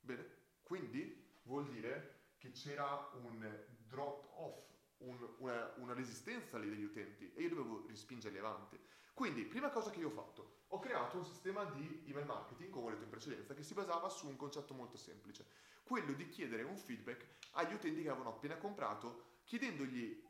Bene? 0.00 0.36
Quindi 0.62 1.40
vuol 1.44 1.66
dire 1.66 2.32
che 2.38 2.50
c'era 2.50 3.10
un 3.14 3.66
drop 3.86 4.28
off, 4.34 4.66
un, 4.98 5.34
una, 5.38 5.72
una, 5.76 5.94
resistenza 5.94 6.58
lì 6.58 6.68
degli 6.68 6.84
utenti 6.84 7.32
e 7.34 7.42
io 7.42 7.48
dovevo 7.48 7.86
rispingerli 7.86 8.38
avanti. 8.38 8.78
Quindi, 9.14 9.44
prima 9.44 9.70
cosa 9.70 9.90
che 9.90 9.98
io 9.98 10.08
ho 10.08 10.12
fatto, 10.12 10.64
ho 10.68 10.78
creato 10.78 11.16
un 11.16 11.24
sistema 11.24 11.64
di 11.64 12.04
email 12.06 12.26
marketing, 12.26 12.70
come 12.70 12.86
ho 12.86 12.90
detto 12.90 13.04
in 13.04 13.10
precedenza, 13.10 13.54
che 13.54 13.62
si 13.62 13.74
basava 13.74 14.08
su 14.08 14.28
un 14.28 14.36
concetto 14.36 14.74
molto 14.74 14.96
semplice, 14.96 15.46
quello 15.82 16.12
di 16.12 16.28
chiedere 16.28 16.62
un 16.62 16.76
feedback 16.76 17.26
agli 17.52 17.72
utenti 17.72 18.02
che 18.02 18.10
avevano 18.10 18.30
appena 18.30 18.56
comprato, 18.58 19.40
chiedendogli, 19.44 20.22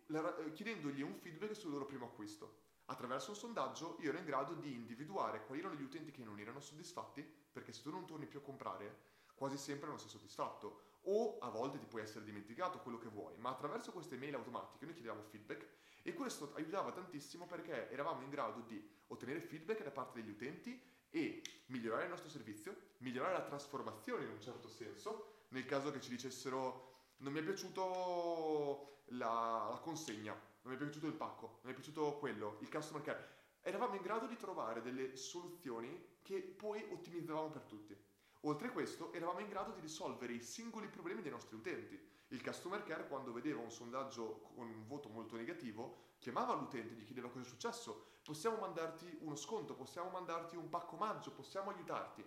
chiedendogli 0.55 1.03
un 1.03 1.15
feedback 1.17 1.55
sul 1.55 1.73
loro 1.73 1.85
primo 1.85 2.07
acquisto. 2.07 2.68
Attraverso 2.91 3.31
un 3.31 3.37
sondaggio 3.37 3.97
io 4.01 4.09
ero 4.09 4.19
in 4.19 4.25
grado 4.25 4.55
di 4.55 4.73
individuare 4.73 5.45
quali 5.45 5.61
erano 5.61 5.75
gli 5.75 5.83
utenti 5.83 6.11
che 6.11 6.25
non 6.25 6.41
erano 6.41 6.61
soddisfatti, 6.61 7.23
perché 7.53 7.73
se 7.73 7.83
tu 7.83 7.91
non 7.91 8.07
torni 8.07 8.27
più 8.27 8.39
a 8.39 8.43
comprare, 8.43 9.17
quasi 9.35 9.59
sempre 9.59 9.89
non 9.89 9.99
sei 9.99 10.09
soddisfatto. 10.09 10.97
O 11.03 11.39
a 11.39 11.51
volte 11.51 11.79
ti 11.79 11.85
puoi 11.85 12.03
essere 12.03 12.25
dimenticato 12.25 12.81
quello 12.81 12.99
che 12.99 13.09
vuoi, 13.09 13.37
ma 13.39 13.51
attraverso 13.51 13.93
queste 13.93 14.17
mail 14.17 14.35
automatiche 14.37 14.87
noi 14.87 14.95
chiedevamo 14.95 15.23
feedback 15.23 15.67
e 16.03 16.15
questo 16.15 16.53
aiutava 16.55 16.91
tantissimo 16.93 17.47
perché 17.47 17.91
eravamo 17.91 18.23
in 18.23 18.31
grado 18.31 18.61
di 18.63 18.83
ottenere 19.09 19.41
feedback 19.41 19.83
da 19.83 19.91
parte 19.91 20.21
degli 20.21 20.31
utenti 20.31 20.81
e 21.11 21.43
migliorare 21.67 22.05
il 22.05 22.11
nostro 22.11 22.31
servizio, 22.31 22.75
migliorare 22.99 23.35
la 23.35 23.45
trasformazione 23.45 24.25
in 24.25 24.31
un 24.31 24.41
certo 24.41 24.69
senso, 24.69 25.45
nel 25.49 25.67
caso 25.67 25.91
che 25.91 26.01
ci 26.01 26.11
dicessero 26.11 26.93
non 27.19 27.33
mi 27.33 27.41
è 27.41 27.43
piaciuto 27.43 29.03
la, 29.09 29.69
la 29.71 29.79
consegna, 29.83 30.35
non 30.69 30.77
mi 30.77 30.83
è 30.83 30.85
piaciuto 30.85 31.07
il 31.07 31.15
pacco, 31.15 31.47
non 31.47 31.61
mi 31.63 31.71
è 31.71 31.75
piaciuto 31.75 32.19
quello, 32.19 32.59
il 32.61 32.69
customer 32.69 33.03
care. 33.03 33.37
Eravamo 33.63 33.95
in 33.95 34.03
grado 34.03 34.27
di 34.27 34.37
trovare 34.37 34.83
delle 34.83 35.17
soluzioni 35.17 36.19
che 36.23 36.41
poi 36.43 36.87
ottimizzavamo 36.91 37.49
per 37.49 37.63
tutti. 37.63 37.97
Oltre 38.43 38.69
a 38.69 38.71
questo, 38.71 39.13
eravamo 39.13 39.41
in 39.41 39.49
grado 39.49 39.73
di 39.73 39.81
risolvere 39.81 40.35
i 40.35 40.43
singoli 40.43 40.89
problemi 40.89 41.23
dei 41.23 41.31
nostri 41.31 41.57
utenti. 41.57 42.01
Il 42.29 42.43
customer 42.43 42.85
care, 42.85 43.09
quando 43.09 43.33
vedeva 43.33 43.63
un 43.63 43.71
sondaggio 43.71 44.43
con 44.55 44.69
un 44.69 44.87
voto 44.87 45.09
molto 45.09 45.37
negativo, 45.37 46.15
chiamava 46.19 46.55
l'utente, 46.55 46.95
gli 46.95 47.05
chiedeva 47.05 47.31
cosa 47.31 47.45
è 47.45 47.49
successo, 47.49 48.05
possiamo 48.23 48.59
mandarti 48.59 49.19
uno 49.23 49.37
sconto, 49.37 49.75
possiamo 49.75 50.11
mandarti 50.11 50.57
un 50.57 50.69
pacco 50.69 50.97
omaggio, 50.97 51.33
possiamo 51.33 51.71
aiutarti. 51.71 52.25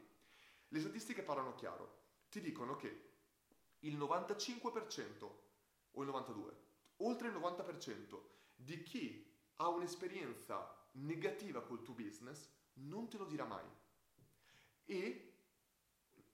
Le 0.67 0.79
statistiche 0.79 1.21
parlano 1.21 1.53
chiaro, 1.53 1.99
ti 2.29 2.41
dicono 2.41 2.75
che 2.75 3.09
il 3.79 3.97
95% 3.97 5.31
o 5.91 6.03
il 6.03 6.09
92%, 6.09 6.70
oltre 7.05 7.27
il 7.27 7.35
90% 7.35 8.19
di 8.55 8.81
chi 8.83 9.29
ha 9.57 9.67
un'esperienza 9.69 10.89
negativa 10.93 11.61
col 11.61 11.83
tuo 11.83 11.93
business 11.93 12.49
non 12.73 13.09
te 13.09 13.17
lo 13.17 13.25
dirà 13.25 13.45
mai. 13.45 13.65
E 14.85 15.27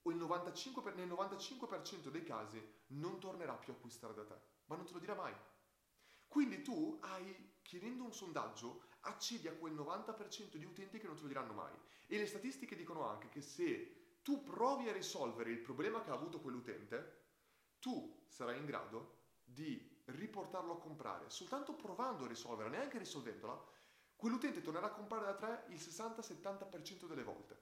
il 0.03 0.15
95 0.15 0.93
nel 0.93 1.09
95% 1.09 2.09
dei 2.09 2.23
casi 2.23 2.61
non 2.87 3.19
tornerà 3.19 3.53
più 3.53 3.73
a 3.73 3.75
acquistare 3.75 4.13
da 4.13 4.25
te, 4.25 4.39
ma 4.65 4.75
non 4.75 4.85
te 4.85 4.93
lo 4.93 4.99
dirà 4.99 5.15
mai. 5.15 5.33
Quindi 6.27 6.61
tu 6.61 6.97
hai, 7.01 7.59
chiedendo 7.61 8.03
un 8.03 8.13
sondaggio, 8.13 8.83
accedi 9.01 9.47
a 9.47 9.53
quel 9.53 9.73
90% 9.73 10.55
di 10.55 10.65
utenti 10.65 10.99
che 10.99 11.07
non 11.07 11.15
te 11.15 11.23
lo 11.23 11.27
diranno 11.27 11.53
mai. 11.53 11.73
E 12.05 12.17
le 12.17 12.25
statistiche 12.25 12.75
dicono 12.75 13.05
anche 13.05 13.29
che 13.29 13.41
se 13.41 14.19
tu 14.21 14.43
provi 14.43 14.89
a 14.89 14.93
risolvere 14.93 15.51
il 15.51 15.59
problema 15.59 16.01
che 16.01 16.09
ha 16.09 16.13
avuto 16.13 16.39
quell'utente, 16.39 17.25
tu 17.79 18.25
sarai 18.27 18.57
in 18.57 18.65
grado 18.65 19.15
di 19.43 19.96
riportarlo 20.07 20.73
a 20.73 20.79
comprare, 20.79 21.29
soltanto 21.29 21.73
provando 21.73 22.25
a 22.25 22.27
risolverla, 22.27 22.77
neanche 22.77 22.97
risolvendola, 22.97 23.61
quell'utente 24.15 24.61
tornerà 24.61 24.87
a 24.87 24.91
comprare 24.91 25.25
da 25.25 25.35
te 25.35 25.73
il 25.73 25.79
60-70% 25.79 27.07
delle 27.07 27.23
volte. 27.23 27.57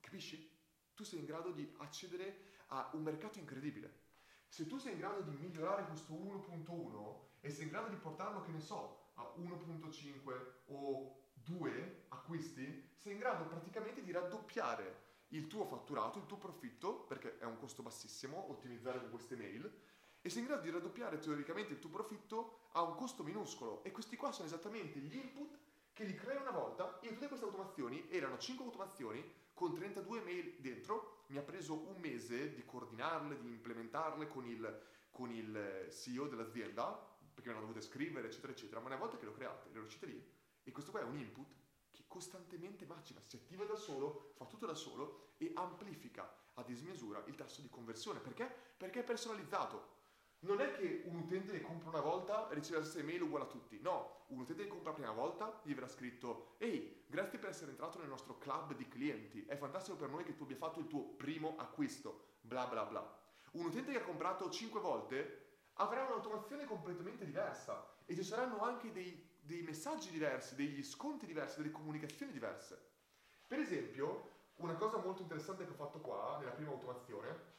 Capisci? 0.00 0.56
tu 0.98 1.04
sei 1.04 1.20
in 1.20 1.26
grado 1.26 1.52
di 1.52 1.72
accedere 1.78 2.56
a 2.70 2.90
un 2.94 3.02
mercato 3.04 3.38
incredibile. 3.38 4.06
Se 4.48 4.66
tu 4.66 4.78
sei 4.78 4.94
in 4.94 4.98
grado 4.98 5.20
di 5.20 5.36
migliorare 5.36 5.86
questo 5.86 6.12
1.1 6.12 7.16
e 7.38 7.50
sei 7.50 7.66
in 7.66 7.70
grado 7.70 7.90
di 7.90 7.94
portarlo, 7.94 8.40
che 8.40 8.50
ne 8.50 8.58
so, 8.58 9.12
a 9.14 9.32
1.5 9.38 10.46
o 10.66 11.28
2 11.34 12.06
acquisti, 12.08 12.90
sei 12.96 13.12
in 13.12 13.18
grado 13.20 13.46
praticamente 13.46 14.02
di 14.02 14.10
raddoppiare 14.10 15.06
il 15.28 15.46
tuo 15.46 15.64
fatturato, 15.66 16.18
il 16.18 16.26
tuo 16.26 16.36
profitto, 16.36 17.04
perché 17.04 17.38
è 17.38 17.44
un 17.44 17.58
costo 17.58 17.84
bassissimo 17.84 18.50
ottimizzare 18.50 18.98
con 18.98 19.10
queste 19.10 19.36
mail, 19.36 19.72
e 20.20 20.30
sei 20.30 20.40
in 20.40 20.46
grado 20.46 20.62
di 20.62 20.70
raddoppiare 20.70 21.18
teoricamente 21.18 21.72
il 21.72 21.78
tuo 21.78 21.90
profitto 21.90 22.68
a 22.72 22.82
un 22.82 22.94
costo 22.94 23.22
minuscolo. 23.22 23.82
E 23.84 23.90
questi 23.90 24.16
qua 24.16 24.32
sono 24.32 24.46
esattamente 24.46 24.98
gli 24.98 25.16
input 25.16 25.58
che 25.92 26.04
li 26.04 26.14
crea 26.14 26.40
una 26.40 26.50
volta 26.50 27.00
e 27.00 27.12
tutte 27.12 27.28
queste 27.28 27.44
automazioni 27.44 28.08
erano 28.10 28.38
5 28.38 28.64
automazioni 28.64 29.24
con 29.52 29.74
32 29.74 30.20
mail 30.20 30.54
dentro. 30.60 31.24
Mi 31.26 31.38
ha 31.38 31.42
preso 31.42 31.74
un 31.74 32.00
mese 32.00 32.54
di 32.54 32.64
coordinarle, 32.64 33.40
di 33.40 33.48
implementarle 33.48 34.28
con 34.28 34.46
il, 34.46 34.82
con 35.10 35.32
il 35.32 35.88
CEO 35.90 36.28
dell'azienda, 36.28 36.92
perché 37.34 37.48
me 37.48 37.54
le 37.54 37.58
hanno 37.58 37.66
dovute 37.66 37.80
scrivere, 37.80 38.28
eccetera, 38.28 38.52
eccetera. 38.52 38.80
Ma 38.80 38.86
una 38.86 38.96
volta 38.96 39.16
che 39.16 39.24
le 39.24 39.30
ho 39.30 39.34
create, 39.34 39.68
le 39.72 39.78
ho 39.80 39.82
uscite 39.82 40.06
lì, 40.06 40.24
e 40.62 40.70
questo 40.70 40.90
qua 40.90 41.00
è 41.00 41.04
un 41.04 41.18
input 41.18 41.46
che 41.90 42.04
costantemente 42.06 42.86
macina, 42.86 43.20
si 43.24 43.36
attiva 43.36 43.64
da 43.64 43.74
solo, 43.74 44.32
fa 44.34 44.44
tutto 44.44 44.66
da 44.66 44.74
solo 44.74 45.32
e 45.38 45.50
amplifica 45.54 46.32
a 46.54 46.62
dismisura 46.62 47.22
il 47.26 47.34
tasso 47.34 47.60
di 47.60 47.68
conversione. 47.68 48.20
Perché? 48.20 48.52
Perché 48.76 49.00
è 49.00 49.04
personalizzato. 49.04 49.96
Non 50.40 50.60
è 50.60 50.70
che 50.72 51.02
un 51.06 51.16
utente 51.16 51.52
che 51.52 51.60
compra 51.60 51.88
una 51.88 52.00
volta 52.00 52.46
riceve 52.52 52.78
la 52.78 52.84
stessa 52.84 53.00
email 53.00 53.22
uguale 53.22 53.46
a 53.46 53.48
tutti. 53.48 53.80
No, 53.80 54.26
un 54.28 54.40
utente 54.40 54.62
che 54.62 54.68
compra 54.68 54.90
la 54.90 54.96
prima 54.96 55.12
volta 55.12 55.60
gli 55.64 55.74
verrà 55.74 55.88
scritto 55.88 56.54
Ehi, 56.58 57.04
grazie 57.08 57.40
per 57.40 57.48
essere 57.48 57.72
entrato 57.72 57.98
nel 57.98 58.08
nostro 58.08 58.38
club 58.38 58.74
di 58.74 58.86
clienti. 58.86 59.44
È 59.46 59.56
fantastico 59.56 59.96
per 59.96 60.10
noi 60.10 60.22
che 60.22 60.36
tu 60.36 60.44
abbia 60.44 60.56
fatto 60.56 60.78
il 60.78 60.86
tuo 60.86 61.02
primo 61.02 61.56
acquisto. 61.58 62.36
Bla 62.40 62.66
bla 62.66 62.84
bla. 62.84 63.18
Un 63.52 63.66
utente 63.66 63.90
che 63.90 63.98
ha 63.98 64.04
comprato 64.04 64.48
5 64.48 64.80
volte 64.80 65.46
avrà 65.74 66.04
un'automazione 66.04 66.64
completamente 66.66 67.24
diversa 67.24 67.96
e 68.04 68.14
ci 68.14 68.22
saranno 68.22 68.60
anche 68.60 68.92
dei, 68.92 69.28
dei 69.40 69.62
messaggi 69.62 70.10
diversi, 70.10 70.54
degli 70.54 70.84
sconti 70.84 71.26
diversi, 71.26 71.56
delle 71.56 71.72
comunicazioni 71.72 72.30
diverse. 72.30 72.80
Per 73.46 73.58
esempio, 73.58 74.36
una 74.56 74.74
cosa 74.74 74.98
molto 74.98 75.22
interessante 75.22 75.64
che 75.64 75.70
ho 75.70 75.74
fatto 75.74 76.00
qua, 76.00 76.36
nella 76.38 76.52
prima 76.52 76.70
automazione, 76.70 77.56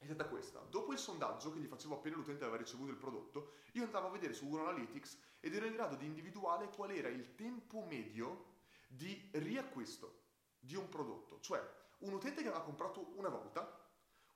è 0.00 0.04
stata 0.06 0.26
questa. 0.26 0.60
Dopo 0.60 0.92
il 0.92 0.98
sondaggio 0.98 1.52
che 1.52 1.58
gli 1.58 1.66
facevo 1.66 1.96
appena 1.96 2.16
l'utente 2.16 2.44
aveva 2.44 2.56
ricevuto 2.56 2.90
il 2.90 2.96
prodotto, 2.96 3.52
io 3.72 3.84
andavo 3.84 4.06
a 4.06 4.10
vedere 4.10 4.32
su 4.32 4.48
Google 4.48 4.68
Analytics 4.70 5.18
ed 5.40 5.54
ero 5.54 5.66
in 5.66 5.74
grado 5.74 5.94
di 5.94 6.06
individuare 6.06 6.70
qual 6.70 6.90
era 6.90 7.08
il 7.08 7.34
tempo 7.34 7.84
medio 7.84 8.58
di 8.88 9.28
riacquisto 9.32 10.22
di 10.58 10.74
un 10.74 10.88
prodotto. 10.88 11.38
Cioè, 11.40 11.62
un 11.98 12.14
utente 12.14 12.40
che 12.40 12.48
aveva 12.48 12.64
comprato 12.64 13.12
una 13.16 13.28
volta, 13.28 13.78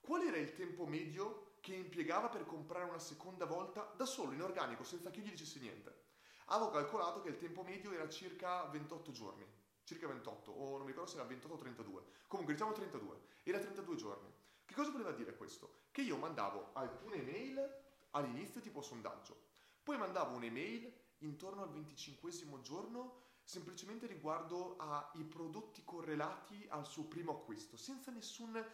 qual 0.00 0.22
era 0.22 0.36
il 0.36 0.52
tempo 0.52 0.84
medio 0.86 1.56
che 1.60 1.74
impiegava 1.74 2.28
per 2.28 2.44
comprare 2.44 2.84
una 2.84 2.98
seconda 2.98 3.46
volta 3.46 3.90
da 3.96 4.04
solo, 4.04 4.32
in 4.32 4.42
organico, 4.42 4.84
senza 4.84 5.10
che 5.10 5.20
io 5.20 5.26
gli 5.26 5.30
dicessi 5.30 5.60
niente? 5.60 6.02
Avevo 6.48 6.70
calcolato 6.70 7.22
che 7.22 7.30
il 7.30 7.38
tempo 7.38 7.62
medio 7.62 7.90
era 7.90 8.06
circa 8.10 8.64
28 8.64 9.12
giorni, 9.12 9.46
circa 9.82 10.06
28, 10.08 10.50
o 10.50 10.72
non 10.72 10.82
mi 10.82 10.88
ricordo 10.88 11.08
se 11.08 11.16
era 11.16 11.24
28 11.26 11.54
o 11.54 11.56
32. 11.56 12.02
Comunque 12.26 12.52
diciamo 12.52 12.72
32, 12.72 13.18
era 13.44 13.58
32 13.58 13.96
giorni. 13.96 14.42
Che 14.64 14.74
cosa 14.74 14.90
voleva 14.90 15.12
dire 15.12 15.36
questo? 15.36 15.82
Che 15.90 16.02
io 16.02 16.16
mandavo 16.16 16.70
alcune 16.72 17.22
mail 17.22 17.82
all'inizio 18.10 18.60
tipo 18.60 18.80
sondaggio, 18.80 19.48
poi 19.82 19.98
mandavo 19.98 20.36
un'email 20.36 20.92
intorno 21.18 21.62
al 21.62 21.70
25 21.70 22.30
giorno 22.62 23.22
semplicemente 23.42 24.06
riguardo 24.06 24.76
ai 24.78 25.22
prodotti 25.24 25.84
correlati 25.84 26.66
al 26.70 26.86
suo 26.86 27.04
primo 27.04 27.32
acquisto, 27.32 27.76
senza 27.76 28.10
nessun 28.10 28.64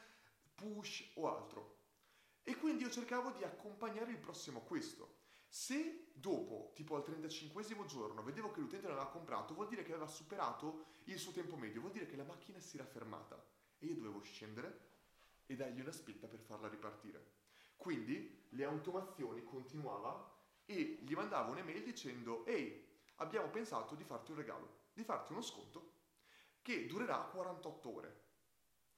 push 0.54 1.10
o 1.14 1.36
altro. 1.36 1.78
E 2.42 2.56
quindi 2.56 2.84
io 2.84 2.90
cercavo 2.90 3.32
di 3.32 3.42
accompagnare 3.42 4.12
il 4.12 4.18
prossimo 4.18 4.60
acquisto. 4.60 5.18
Se 5.48 6.12
dopo, 6.14 6.70
tipo 6.74 6.94
al 6.94 7.02
35 7.02 7.64
giorno, 7.86 8.22
vedevo 8.22 8.52
che 8.52 8.60
l'utente 8.60 8.86
non 8.86 8.96
aveva 8.96 9.10
comprato, 9.10 9.54
vuol 9.54 9.66
dire 9.66 9.82
che 9.82 9.90
aveva 9.90 10.06
superato 10.06 10.84
il 11.04 11.18
suo 11.18 11.32
tempo 11.32 11.56
medio, 11.56 11.80
vuol 11.80 11.92
dire 11.92 12.06
che 12.06 12.16
la 12.16 12.22
macchina 12.22 12.60
si 12.60 12.76
era 12.76 12.86
fermata 12.86 13.44
e 13.78 13.86
io 13.86 13.94
dovevo 13.94 14.20
scendere 14.20 14.89
e 15.50 15.56
dargli 15.56 15.80
una 15.80 15.90
spinta 15.90 16.28
per 16.28 16.38
farla 16.38 16.68
ripartire. 16.68 17.38
Quindi 17.74 18.46
le 18.50 18.64
automazioni 18.64 19.42
continuava 19.42 20.32
e 20.64 21.00
gli 21.02 21.12
mandavo 21.12 21.50
un'email 21.50 21.82
dicendo 21.82 22.46
ehi, 22.46 22.86
abbiamo 23.16 23.48
pensato 23.48 23.96
di 23.96 24.04
farti 24.04 24.30
un 24.30 24.36
regalo, 24.36 24.90
di 24.92 25.02
farti 25.02 25.32
uno 25.32 25.42
sconto 25.42 25.94
che 26.62 26.86
durerà 26.86 27.18
48 27.18 27.92
ore. 27.92 28.28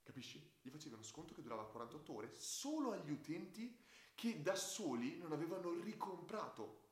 Capisci? 0.03 0.59
Gli 0.61 0.69
facevi 0.69 0.95
uno 0.95 1.03
sconto 1.03 1.33
che 1.33 1.41
durava 1.41 1.65
48 1.65 2.13
ore 2.13 2.35
solo 2.35 2.93
agli 2.93 3.11
utenti 3.11 3.75
che 4.15 4.43
da 4.43 4.55
soli 4.55 5.17
non 5.17 5.33
avevano 5.33 5.71
ricomprato. 5.81 6.91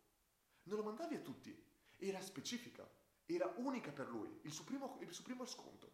Non 0.63 0.79
lo 0.79 0.85
mandavi 0.85 1.17
a 1.17 1.21
tutti, 1.21 1.55
era 1.99 2.23
specifica, 2.23 2.89
era 3.27 3.53
unica 3.57 3.93
per 3.93 4.09
lui, 4.09 4.41
il 4.43 4.53
suo 4.53 4.65
primo, 4.65 4.97
il 5.03 5.13
suo 5.13 5.25
primo 5.25 5.45
sconto. 5.45 5.90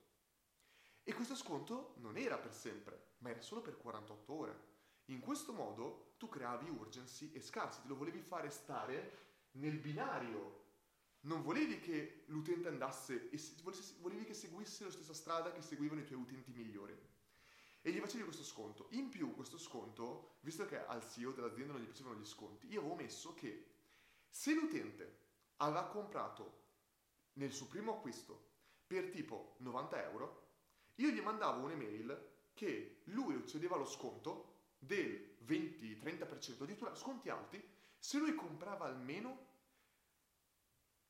E 1.09 1.15
questo 1.15 1.37
sconto 1.37 1.95
non 1.99 2.17
era 2.17 2.37
per 2.37 2.53
sempre, 2.53 3.13
ma 3.19 3.31
era 3.31 3.41
solo 3.41 3.61
per 3.61 3.77
48 3.77 4.33
ore. 4.33 4.61
In 5.05 5.21
questo 5.21 5.53
modo 5.53 6.15
tu 6.19 6.29
creavi 6.29 6.69
urgency 6.69 7.31
e 7.33 7.41
scarsi, 7.41 7.79
lo 7.85 7.95
volevi 7.95 8.19
fare 8.19 8.51
stare 8.51 9.19
nel 9.53 9.79
binario. 9.79 10.65
Non 11.21 11.43
volevi 11.43 11.79
che 11.79 12.25
l'utente 12.27 12.67
andasse 12.67 13.31
e 13.31 13.41
volevi 14.01 14.25
che 14.25 14.35
seguisse 14.35 14.83
la 14.83 14.91
stessa 14.91 15.15
strada 15.15 15.53
che 15.53 15.63
seguivano 15.63 16.01
i 16.01 16.05
tuoi 16.05 16.19
utenti 16.19 16.51
migliori. 16.51 16.99
E 17.83 17.93
gli 17.93 18.01
facevi 18.01 18.25
questo 18.25 18.43
sconto. 18.43 18.89
In 18.91 19.09
più 19.09 19.33
questo 19.37 19.59
sconto, 19.59 20.39
visto 20.41 20.67
che 20.67 20.85
al 20.85 21.09
CEO 21.09 21.31
dell'azienda 21.31 21.75
non 21.75 21.83
gli 21.83 21.87
piacevano 21.87 22.19
gli 22.19 22.27
sconti, 22.27 22.67
io 22.67 22.81
avevo 22.81 22.97
messo 22.97 23.33
che 23.35 23.65
se 24.29 24.55
l'utente 24.55 25.19
aveva 25.59 25.87
comprato 25.87 26.65
nel 27.35 27.53
suo 27.53 27.67
primo 27.67 27.93
acquisto 27.93 28.55
per 28.89 29.09
tipo 29.11 29.55
90 29.59 30.03
euro, 30.11 30.46
io 30.97 31.11
gli 31.11 31.21
mandavo 31.21 31.65
un'email 31.65 32.35
che 32.55 33.03
lui 33.07 33.37
riceveva 33.37 33.77
lo 33.77 33.85
sconto 33.85 34.55
del 34.79 35.37
20-30%, 35.45 36.63
addirittura 36.63 36.95
sconti 36.95 37.29
alti, 37.29 37.63
se 37.99 38.19
lui 38.19 38.35
comprava 38.35 38.87
almeno, 38.87 39.55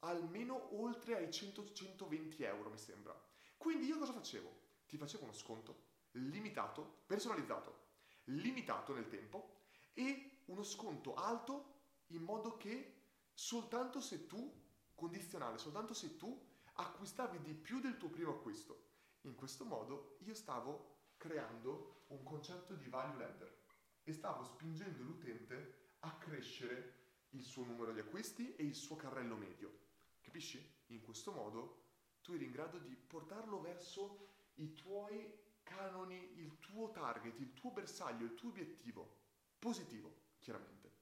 almeno 0.01 0.77
oltre 0.81 1.17
ai 1.17 1.29
100-120 1.29 2.43
euro, 2.43 2.71
mi 2.71 2.79
sembra. 2.79 3.15
Quindi 3.57 3.87
io 3.87 3.99
cosa 3.99 4.13
facevo? 4.13 4.65
Ti 4.87 4.97
facevo 4.97 5.25
uno 5.25 5.33
sconto 5.33 5.85
limitato, 6.13 7.03
personalizzato, 7.07 7.85
limitato 8.25 8.93
nel 8.95 9.09
tempo 9.09 9.61
e 9.93 10.43
uno 10.47 10.63
sconto 10.63 11.15
alto 11.15 11.75
in 12.09 12.23
modo 12.23 12.57
che 12.57 13.03
soltanto 13.33 14.01
se 14.01 14.27
tu, 14.27 14.65
condizionale, 14.95 15.59
soltanto 15.59 15.95
se 15.95 16.17
tu 16.17 16.45
acquistavi 16.75 17.41
di 17.41 17.55
più 17.55 17.81
del 17.81 17.97
tuo 17.97 18.09
primo 18.09 18.33
acquisto 18.33 18.95
in 19.29 19.35
questo 19.35 19.65
modo 19.65 20.17
io 20.21 20.35
stavo 20.35 20.95
creando 21.17 22.05
un 22.09 22.23
concetto 22.23 22.75
di 22.75 22.89
value 22.89 23.19
ladder 23.19 23.65
e 24.05 24.13
stavo 24.13 24.45
spingendo 24.45 25.03
l'utente 25.03 25.95
a 26.01 26.17
crescere 26.17 27.05
il 27.31 27.43
suo 27.43 27.65
numero 27.65 27.93
di 27.93 28.01
acquisti 28.01 28.55
e 28.55 28.65
il 28.65 28.75
suo 28.75 28.97
carrello 28.97 29.37
medio. 29.37 29.85
Capisci? 30.21 30.75
In 30.87 31.01
questo 31.01 31.33
modo 31.33 31.85
tu 32.23 32.33
eri 32.33 32.45
in 32.45 32.53
grado 32.53 32.79
di 32.79 32.95
portarlo 32.95 33.61
verso 33.61 34.35
i 34.55 34.73
tuoi 34.75 35.45
canoni, 35.63 36.39
il 36.39 36.59
tuo 36.61 36.91
target, 36.91 37.39
il 37.41 37.53
tuo 37.53 37.71
bersaglio, 37.71 38.25
il 38.25 38.35
tuo 38.35 38.51
obiettivo. 38.51 39.25
Positivo, 39.59 40.15
chiaramente. 40.39 40.93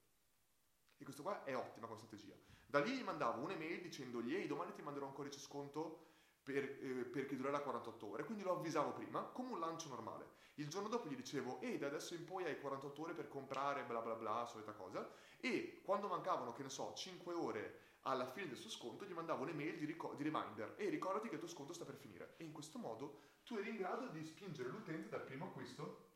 E 0.97 1.05
questo 1.05 1.23
qua 1.23 1.45
è 1.45 1.55
ottima 1.55 1.87
come 1.87 1.99
strategia. 1.99 2.35
Da 2.67 2.81
lì 2.81 2.97
gli 2.97 3.03
mandavo 3.03 3.43
un'email 3.43 3.83
dicendogli 3.83 4.35
ehi 4.35 4.47
domani 4.47 4.73
ti 4.73 4.83
manderò 4.83 5.07
un 5.07 5.13
codice 5.13 5.39
sconto 5.39 6.14
per, 6.45 6.63
eh, 6.63 7.05
perché 7.11 7.37
durerà 7.37 7.61
48 7.61 8.07
ore, 8.07 8.25
quindi 8.25 8.45
lo 8.45 8.53
avvisavo 8.53 8.93
prima 8.93 9.23
come 9.23 9.53
un 9.53 9.59
lancio 9.59 9.89
normale. 9.89 10.43
Il 10.57 10.69
giorno 10.69 10.89
dopo 10.89 11.09
gli 11.09 11.17
dicevo, 11.17 11.61
e 11.61 11.79
da 11.79 11.87
adesso 11.87 12.15
in 12.15 12.25
poi 12.25 12.45
hai 12.45 12.61
48 12.61 13.03
ore 13.03 13.15
per 13.15 13.29
comprare, 13.29 13.85
bla 13.85 14.01
bla 14.01 14.15
bla, 14.15 14.47
solita 14.47 14.73
cosa, 14.73 15.11
e 15.41 15.81
quando 15.83 16.07
mancavano, 16.07 16.53
che 16.53 16.63
ne 16.63 16.69
so, 16.69 16.93
5 16.95 17.33
ore 17.33 17.81
alla 18.03 18.31
fine 18.31 18.49
del 18.49 18.59
suo 18.59 18.71
sconto, 18.71 19.07
gli 19.07 19.13
mandavo 19.13 19.43
un'email 19.43 19.79
di, 19.79 19.87
ric- 19.87 20.15
di 20.15 20.23
reminder, 20.23 20.75
e 20.77 20.91
ricordati 20.91 21.29
che 21.29 21.35
il 21.35 21.41
tuo 21.41 21.49
sconto 21.49 21.73
sta 21.73 21.85
per 21.85 21.97
finire. 21.97 22.35
E 22.37 22.45
in 22.45 22.53
questo 22.53 22.79
modo 22.79 23.21
tu 23.43 23.57
eri 23.57 23.71
in 23.71 23.77
grado 23.79 24.09
di 24.09 24.23
spingere 24.23 24.69
l'utente 24.69 25.09
dal 25.09 25.25
primo 25.25 25.47
acquisto 25.47 26.11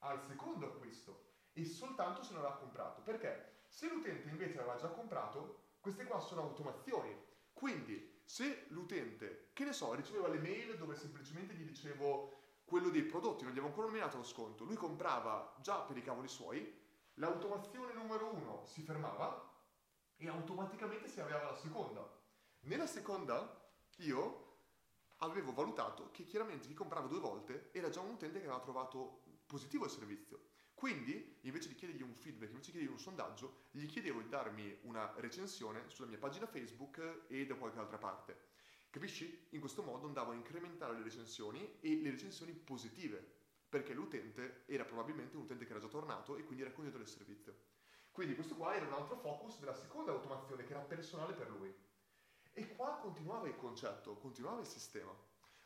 al 0.00 0.22
secondo 0.22 0.66
acquisto, 0.66 1.28
e 1.52 1.64
soltanto 1.64 2.22
se 2.22 2.34
non 2.34 2.44
aveva 2.44 2.58
comprato. 2.58 3.00
Perché? 3.00 3.64
Se 3.66 3.88
l'utente 3.88 4.28
invece 4.28 4.58
aveva 4.58 4.76
già 4.76 4.88
comprato, 4.88 5.68
queste 5.80 6.04
qua 6.04 6.20
sono 6.20 6.42
automazioni. 6.42 7.16
Quindi 7.52 8.19
se 8.30 8.66
l'utente, 8.68 9.48
che 9.52 9.64
ne 9.64 9.72
so, 9.72 9.92
riceveva 9.92 10.28
le 10.28 10.38
mail 10.38 10.76
dove 10.76 10.94
semplicemente 10.94 11.52
gli 11.52 11.64
dicevo 11.64 12.38
quello 12.64 12.88
dei 12.88 13.02
prodotti, 13.02 13.42
non 13.42 13.52
gli 13.52 13.56
avevo 13.56 13.72
ancora 13.72 13.88
nominato 13.88 14.18
lo 14.18 14.22
sconto, 14.22 14.62
lui 14.62 14.76
comprava 14.76 15.56
già 15.60 15.80
per 15.80 15.96
i 15.96 16.02
cavoli 16.02 16.28
suoi, 16.28 16.72
l'automazione 17.14 17.92
numero 17.92 18.32
uno 18.32 18.62
si 18.64 18.82
fermava 18.82 19.52
e 20.16 20.28
automaticamente 20.28 21.08
si 21.08 21.20
avviava 21.20 21.50
la 21.50 21.56
seconda. 21.56 22.08
Nella 22.60 22.86
seconda 22.86 23.68
io 23.96 24.58
avevo 25.16 25.52
valutato 25.52 26.10
che 26.12 26.24
chiaramente 26.24 26.68
chi 26.68 26.74
comprava 26.74 27.08
due 27.08 27.18
volte 27.18 27.70
era 27.72 27.90
già 27.90 27.98
un 27.98 28.10
utente 28.10 28.38
che 28.38 28.46
aveva 28.46 28.62
trovato 28.62 29.22
positivo 29.44 29.86
il 29.86 29.90
servizio. 29.90 30.49
Quindi, 30.80 31.36
invece 31.42 31.68
di 31.68 31.74
chiedergli 31.74 32.00
un 32.00 32.14
feedback, 32.14 32.52
invece 32.52 32.70
di 32.70 32.78
chiedergli 32.78 32.96
un 32.96 32.98
sondaggio, 32.98 33.66
gli 33.70 33.84
chiedevo 33.84 34.22
di 34.22 34.30
darmi 34.30 34.78
una 34.84 35.12
recensione 35.18 35.84
sulla 35.90 36.08
mia 36.08 36.16
pagina 36.16 36.46
Facebook 36.46 37.26
e 37.26 37.44
da 37.44 37.54
qualche 37.54 37.78
altra 37.78 37.98
parte. 37.98 38.34
Capisci? 38.88 39.48
In 39.50 39.60
questo 39.60 39.82
modo 39.82 40.06
andavo 40.06 40.30
a 40.30 40.34
incrementare 40.34 40.94
le 40.94 41.02
recensioni 41.02 41.76
e 41.80 42.00
le 42.00 42.12
recensioni 42.12 42.54
positive, 42.54 43.22
perché 43.68 43.92
l'utente 43.92 44.62
era 44.64 44.86
probabilmente 44.86 45.36
un 45.36 45.42
utente 45.42 45.66
che 45.66 45.72
era 45.72 45.80
già 45.80 45.88
tornato 45.88 46.38
e 46.38 46.44
quindi 46.44 46.62
era 46.62 46.72
contento 46.72 46.96
del 46.96 47.08
servizio. 47.08 47.54
Quindi 48.10 48.34
questo 48.34 48.54
qua 48.54 48.74
era 48.74 48.86
un 48.86 48.94
altro 48.94 49.18
focus 49.18 49.58
della 49.58 49.74
seconda 49.74 50.12
automazione 50.12 50.64
che 50.64 50.72
era 50.72 50.80
personale 50.80 51.34
per 51.34 51.50
lui. 51.50 51.70
E 52.54 52.74
qua 52.74 52.96
continuava 53.02 53.46
il 53.48 53.56
concetto, 53.58 54.16
continuava 54.16 54.60
il 54.60 54.66
sistema. 54.66 55.14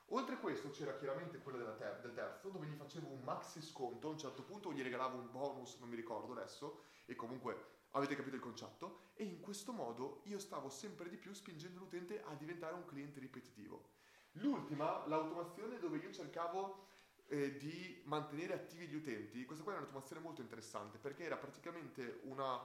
Oltre 0.09 0.35
a 0.35 0.39
questo 0.39 0.71
c'era 0.71 0.97
chiaramente 0.97 1.39
quello 1.39 1.77
ter- 1.77 2.01
del 2.01 2.13
terzo, 2.13 2.51
dove 2.51 2.67
gli 2.67 2.77
facevo 2.77 3.09
un 3.09 3.23
maxi 3.23 3.63
sconto, 3.63 4.09
a 4.09 4.11
un 4.11 4.19
certo 4.19 4.43
punto 4.43 4.73
gli 4.73 4.83
regalavo 4.83 5.19
un 5.19 5.31
bonus, 5.31 5.79
non 5.79 5.89
mi 5.89 5.97
ricordo 5.97 6.33
adesso, 6.33 6.83
e 7.07 7.15
comunque 7.15 7.73
avete 7.93 8.15
capito 8.15 8.37
il 8.37 8.43
concetto, 8.43 9.11
e 9.15 9.25
in 9.25 9.41
questo 9.41 9.73
modo 9.73 10.21
io 10.25 10.39
stavo 10.39 10.69
sempre 10.69 11.09
di 11.09 11.17
più 11.17 11.33
spingendo 11.33 11.81
l'utente 11.81 12.23
a 12.23 12.35
diventare 12.35 12.75
un 12.75 12.85
cliente 12.85 13.19
ripetitivo. 13.19 13.93
L'ultima, 14.33 15.07
l'automazione 15.07 15.79
dove 15.79 15.99
io 15.99 16.13
cercavo 16.13 16.87
eh, 17.29 17.57
di 17.57 18.03
mantenere 18.05 18.55
attivi 18.55 18.87
gli 18.87 18.97
utenti, 18.97 19.45
questa 19.45 19.65
qua 19.65 19.75
è 19.75 19.77
un'automazione 19.77 20.21
molto 20.21 20.43
interessante 20.43 20.99
perché 20.99 21.25
era 21.25 21.37
praticamente 21.37 22.21
una 22.25 22.61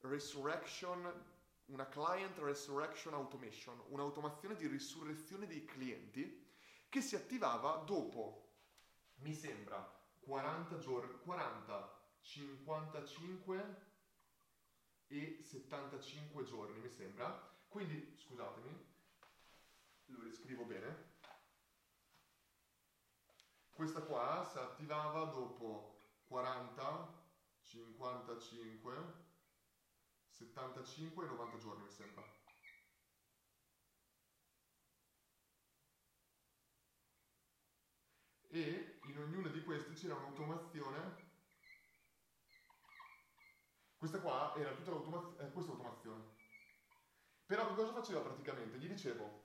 resurrection, 0.00 1.24
una 1.66 1.88
client 1.88 2.36
resurrection 2.38 3.14
automation, 3.14 3.80
un'automazione 3.88 4.56
di 4.56 4.66
risurrezione 4.66 5.46
dei 5.46 5.64
clienti 5.64 6.44
che 6.96 7.02
si 7.02 7.14
attivava 7.14 7.82
dopo, 7.84 8.52
mi 9.16 9.34
sembra, 9.34 9.78
40 10.20 10.78
giorni, 10.78 11.20
40, 11.24 12.00
55 12.22 13.82
e 15.08 15.38
75 15.42 16.44
giorni, 16.44 16.78
mi 16.78 16.88
sembra. 16.88 17.54
Quindi, 17.68 18.16
scusatemi, 18.16 18.86
lo 20.06 20.22
riscrivo 20.22 20.64
bene. 20.64 21.14
Questa 23.72 24.00
qua 24.00 24.48
si 24.50 24.56
attivava 24.56 25.24
dopo 25.24 26.14
40, 26.28 27.24
55, 27.60 28.94
75 30.30 31.24
e 31.26 31.28
90 31.28 31.58
giorni, 31.58 31.82
mi 31.82 31.90
sembra. 31.90 32.35
E 38.56 39.00
in 39.04 39.18
ognuna 39.18 39.48
di 39.48 39.62
queste 39.62 39.92
c'era 39.92 40.14
un'automazione. 40.14 41.24
Questa 43.98 44.18
qua 44.18 44.54
era 44.56 44.70
tutta 44.70 44.92
l'automa- 44.92 45.34
eh, 45.40 45.52
questa 45.52 45.72
automazione. 45.72 46.24
Però 47.44 47.68
che 47.68 47.74
cosa 47.74 47.92
faceva 47.92 48.20
praticamente? 48.20 48.78
Gli 48.78 48.88
dicevo, 48.88 49.42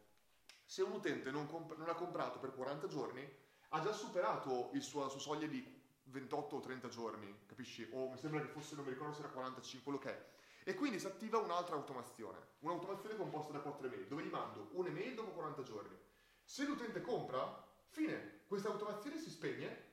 se 0.64 0.84
un 0.84 0.94
utente 0.94 1.30
non, 1.30 1.46
comp- 1.48 1.76
non 1.76 1.90
ha 1.90 1.94
comprato 1.94 2.40
per 2.40 2.56
40 2.56 2.88
giorni, 2.88 3.30
ha 3.70 3.82
già 3.82 3.92
superato 3.92 4.72
suo, 4.80 5.04
la 5.04 5.10
sua 5.10 5.20
soglia 5.20 5.48
di 5.48 5.62
28 6.04 6.56
o 6.56 6.60
30 6.62 6.88
giorni, 6.88 7.44
capisci? 7.48 7.86
O 7.92 8.12
mi 8.12 8.18
sembra 8.18 8.40
che 8.40 8.48
fosse, 8.48 8.76
non 8.76 8.86
mi 8.86 8.92
ricordo 8.92 9.14
se 9.14 9.20
era 9.20 9.30
45, 9.30 9.84
quello 9.84 10.00
che 10.00 10.10
è. 10.10 10.30
E 10.64 10.74
quindi 10.74 11.00
si 11.00 11.08
attiva 11.08 11.38
un'altra 11.38 11.76
automazione, 11.76 12.40
un'automazione 12.60 13.18
composta 13.18 13.52
da 13.52 13.60
4 13.60 13.88
email, 13.88 14.08
dove 14.08 14.24
gli 14.24 14.30
mando 14.30 14.70
un'email 14.72 15.16
dopo 15.16 15.32
40 15.32 15.64
giorni. 15.64 15.98
Se 16.46 16.66
l'utente 16.66 17.02
compra, 17.02 17.70
fine, 17.92 18.44
questa 18.48 18.70
automazione 18.70 19.20
si 19.20 19.30
spegne 19.30 19.90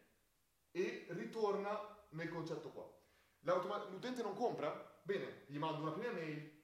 e 0.70 1.07
ritorna 1.11 2.07
nel 2.11 2.28
concetto 2.28 2.70
qua. 2.70 2.88
L'automa- 3.40 3.84
l'utente 3.90 4.22
non 4.22 4.34
compra? 4.34 4.70
Bene, 5.03 5.44
gli 5.46 5.59
mando 5.59 5.82
una 5.82 5.92
prima 5.92 6.12
mail. 6.12 6.57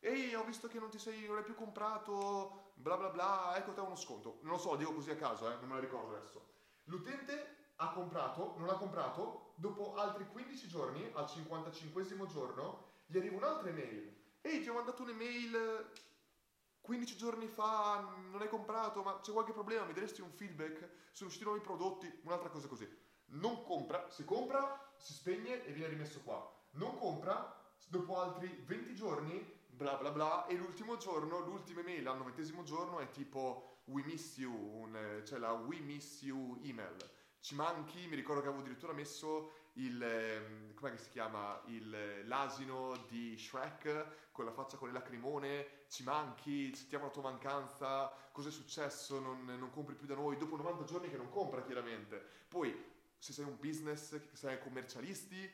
Ehi, 0.00 0.34
ho 0.34 0.44
visto 0.44 0.68
che 0.68 0.78
non 0.78 0.90
ti 0.90 0.98
sei, 0.98 1.26
non 1.26 1.36
hai 1.36 1.44
più 1.44 1.54
comprato, 1.54 2.72
bla 2.74 2.96
bla 2.96 3.10
bla, 3.10 3.56
ecco 3.56 3.72
te 3.72 3.80
uno 3.80 3.96
sconto. 3.96 4.38
Non 4.42 4.52
lo 4.52 4.58
so, 4.58 4.76
dico 4.76 4.94
così 4.94 5.10
a 5.10 5.16
caso, 5.16 5.50
eh, 5.50 5.56
non 5.56 5.68
me 5.68 5.74
la 5.74 5.80
ricordo 5.80 6.16
adesso. 6.16 6.54
L'utente 6.84 7.72
ha 7.76 7.92
comprato, 7.92 8.54
non 8.58 8.68
ha 8.68 8.74
comprato, 8.74 9.54
dopo 9.56 9.94
altri 9.96 10.26
15 10.26 10.68
giorni, 10.68 11.10
al 11.14 11.28
55 11.28 12.26
giorno, 12.26 13.02
gli 13.06 13.18
arriva 13.18 13.36
un'altra 13.36 13.68
email. 13.68 14.16
Ehi, 14.40 14.62
ti 14.62 14.68
ho 14.68 14.74
mandato 14.74 15.02
un'email 15.02 15.90
15 16.90 17.16
giorni 17.16 17.46
fa, 17.46 18.00
non 18.32 18.40
hai 18.40 18.48
comprato, 18.48 19.04
ma 19.04 19.20
c'è 19.20 19.30
qualche 19.30 19.52
problema, 19.52 19.84
mi 19.84 19.92
daresti 19.92 20.22
un 20.22 20.32
feedback? 20.32 20.88
Sono 21.12 21.28
usciti 21.28 21.44
nuovi 21.44 21.60
prodotti, 21.60 22.12
un'altra 22.24 22.48
cosa 22.48 22.66
così. 22.66 22.88
Non 23.26 23.62
compra, 23.62 24.10
se 24.10 24.24
compra 24.24 24.92
si 24.96 25.12
spegne 25.12 25.64
e 25.64 25.70
viene 25.70 25.90
rimesso 25.90 26.18
qua. 26.24 26.52
Non 26.72 26.98
compra, 26.98 27.56
dopo 27.86 28.20
altri 28.20 28.64
20 28.66 28.94
giorni, 28.96 29.58
bla 29.68 29.94
bla 29.98 30.10
bla, 30.10 30.46
e 30.46 30.56
l'ultimo 30.56 30.96
giorno, 30.96 31.38
l'ultima 31.38 31.78
email 31.78 32.08
al 32.08 32.16
novantesimo 32.16 32.64
giorno 32.64 32.98
è 32.98 33.08
tipo 33.12 33.82
we 33.84 34.02
miss 34.02 34.38
you, 34.38 34.52
un, 34.52 35.22
cioè 35.24 35.38
la 35.38 35.52
we 35.52 35.78
miss 35.78 36.22
you 36.22 36.58
email. 36.64 36.96
Ci 37.38 37.54
manchi, 37.54 38.08
mi 38.08 38.16
ricordo 38.16 38.40
che 38.40 38.48
avevo 38.48 38.62
addirittura 38.64 38.92
messo 38.92 39.52
il, 39.74 40.02
ehm, 40.02 40.74
come 40.74 40.96
si 40.96 41.10
chiama, 41.10 41.60
il, 41.66 42.26
l'asino 42.26 42.96
di 43.08 43.36
Shrek 43.38 44.30
con 44.32 44.44
la 44.44 44.52
faccia 44.52 44.76
con 44.76 44.88
le 44.88 44.94
lacrimone, 44.94 45.84
ci 45.88 46.02
manchi, 46.02 46.74
sentiamo 46.74 47.04
la 47.04 47.10
tua 47.10 47.22
mancanza, 47.22 48.12
cos'è 48.32 48.50
successo, 48.50 49.20
non, 49.20 49.44
non 49.44 49.70
compri 49.70 49.94
più 49.94 50.06
da 50.06 50.14
noi, 50.14 50.36
dopo 50.36 50.56
90 50.56 50.84
giorni 50.84 51.08
che 51.08 51.16
non 51.16 51.28
compra 51.28 51.62
chiaramente. 51.62 52.22
Poi 52.48 52.98
se 53.18 53.32
sei 53.32 53.44
un 53.44 53.58
business, 53.60 54.08
se 54.08 54.22
sei 54.32 54.58
commercialisti, 54.60 55.50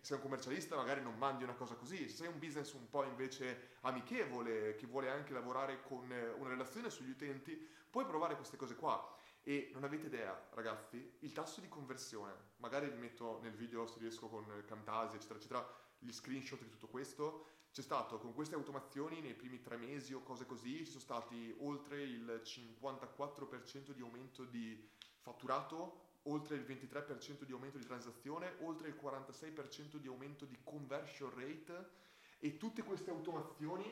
sei 0.00 0.16
un 0.16 0.22
commercialista 0.22 0.76
magari 0.76 1.02
non 1.02 1.16
mandi 1.16 1.44
una 1.44 1.54
cosa 1.54 1.74
così, 1.74 2.08
se 2.08 2.16
sei 2.16 2.28
un 2.28 2.38
business 2.38 2.72
un 2.72 2.88
po' 2.88 3.04
invece 3.04 3.76
amichevole, 3.82 4.74
che 4.76 4.86
vuole 4.86 5.10
anche 5.10 5.32
lavorare 5.32 5.82
con 5.82 6.10
una 6.38 6.48
relazione 6.48 6.90
sugli 6.90 7.10
utenti, 7.10 7.68
puoi 7.90 8.06
provare 8.06 8.36
queste 8.36 8.56
cose 8.56 8.74
qua. 8.74 9.18
E 9.42 9.70
non 9.72 9.84
avete 9.84 10.06
idea, 10.06 10.48
ragazzi, 10.52 11.16
il 11.20 11.32
tasso 11.32 11.60
di 11.60 11.68
conversione, 11.68 12.32
magari 12.56 12.88
vi 12.90 12.98
metto 12.98 13.40
nel 13.42 13.54
video 13.54 13.86
se 13.86 13.98
riesco 13.98 14.28
con 14.28 14.44
Camtasia, 14.66 15.16
eccetera, 15.16 15.38
eccetera, 15.38 15.74
gli 15.98 16.12
screenshot 16.12 16.60
di 16.60 16.68
tutto 16.68 16.88
questo, 16.88 17.46
c'è 17.72 17.82
stato 17.82 18.18
con 18.18 18.34
queste 18.34 18.54
automazioni 18.54 19.20
nei 19.20 19.34
primi 19.34 19.60
tre 19.60 19.76
mesi 19.76 20.12
o 20.12 20.22
cose 20.22 20.44
così, 20.44 20.78
ci 20.78 20.86
sono 20.86 21.00
stati 21.00 21.54
oltre 21.60 22.02
il 22.02 22.42
54% 22.44 23.92
di 23.92 24.02
aumento 24.02 24.44
di 24.44 24.88
fatturato 25.20 26.08
oltre 26.24 26.56
il 26.56 26.62
23% 26.62 27.44
di 27.44 27.52
aumento 27.52 27.78
di 27.78 27.86
transazione, 27.86 28.56
oltre 28.60 28.88
il 28.88 28.98
46% 29.00 29.96
di 29.96 30.08
aumento 30.08 30.44
di 30.44 30.58
conversion 30.62 31.30
rate. 31.34 32.08
E 32.38 32.56
tutte 32.56 32.82
queste 32.82 33.10
automazioni 33.10 33.84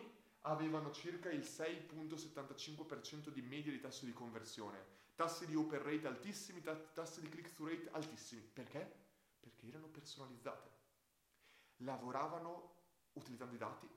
avevano 0.48 0.90
circa 0.90 1.30
il 1.30 1.40
6.75% 1.40 3.28
di 3.28 3.42
media 3.42 3.70
di 3.70 3.80
tasso 3.80 4.06
di 4.06 4.12
conversione, 4.12 4.82
tassi 5.14 5.46
di 5.46 5.54
open 5.54 5.82
rate 5.82 6.06
altissimi, 6.06 6.62
tassi 6.62 7.20
di 7.20 7.28
click 7.28 7.52
through 7.52 7.70
rate 7.70 7.90
altissimi. 7.92 8.40
Perché? 8.40 8.90
Perché 9.40 9.68
erano 9.68 9.88
personalizzate. 9.88 10.76
Lavoravano 11.78 12.76
utilizzando 13.12 13.54
i 13.54 13.58
dati, 13.58 13.88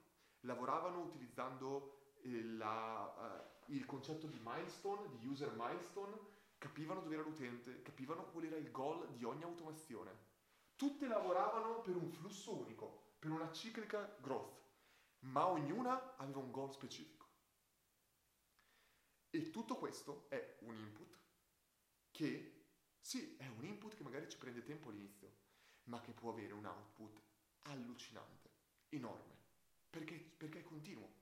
lavoravano 0.42 1.00
utilizzando 1.00 2.16
eh, 2.22 2.44
la, 2.44 3.46
uh, 3.66 3.72
il 3.72 3.86
concetto 3.86 4.28
di 4.28 4.40
milestone, 4.44 5.08
di 5.18 5.26
user 5.26 5.52
milestone, 5.56 6.18
capivano 6.58 7.02
dove 7.02 7.16
era 7.16 7.24
l'utente, 7.24 7.82
capivano 7.82 8.26
qual 8.26 8.44
era 8.44 8.58
il 8.58 8.72
goal 8.72 9.08
di 9.14 9.24
ogni 9.24 9.44
automazione. 9.44 10.30
Tutte 10.76 11.08
lavoravano 11.08 11.80
per 11.82 11.96
un 11.96 12.10
flusso 12.10 12.56
unico, 12.56 13.16
per 13.20 13.32
una 13.32 13.52
ciclica 13.52 14.18
growth, 14.20 14.61
ma 15.22 15.48
ognuna 15.48 16.16
aveva 16.18 16.40
un 16.40 16.52
goal 16.52 16.72
specifico. 16.72 17.28
E 19.30 19.50
tutto 19.50 19.78
questo 19.78 20.26
è 20.30 20.58
un 20.62 20.76
input 20.76 21.20
che, 22.12 22.66
sì, 23.00 23.38
è 23.38 23.48
un 23.48 23.64
input 23.64 23.96
che 23.96 24.04
magari 24.04 24.30
ci 24.30 24.38
prende 24.38 24.64
tempo 24.64 24.90
all'inizio, 24.90 25.34
ma 25.84 26.02
che 26.02 26.12
può 26.12 26.32
avere 26.32 26.54
un 26.54 26.66
output 26.66 27.22
allucinante, 27.64 28.50
enorme, 28.90 29.36
perché, 29.90 30.16
perché 30.20 30.60
è 30.60 30.64
continuo 30.64 31.20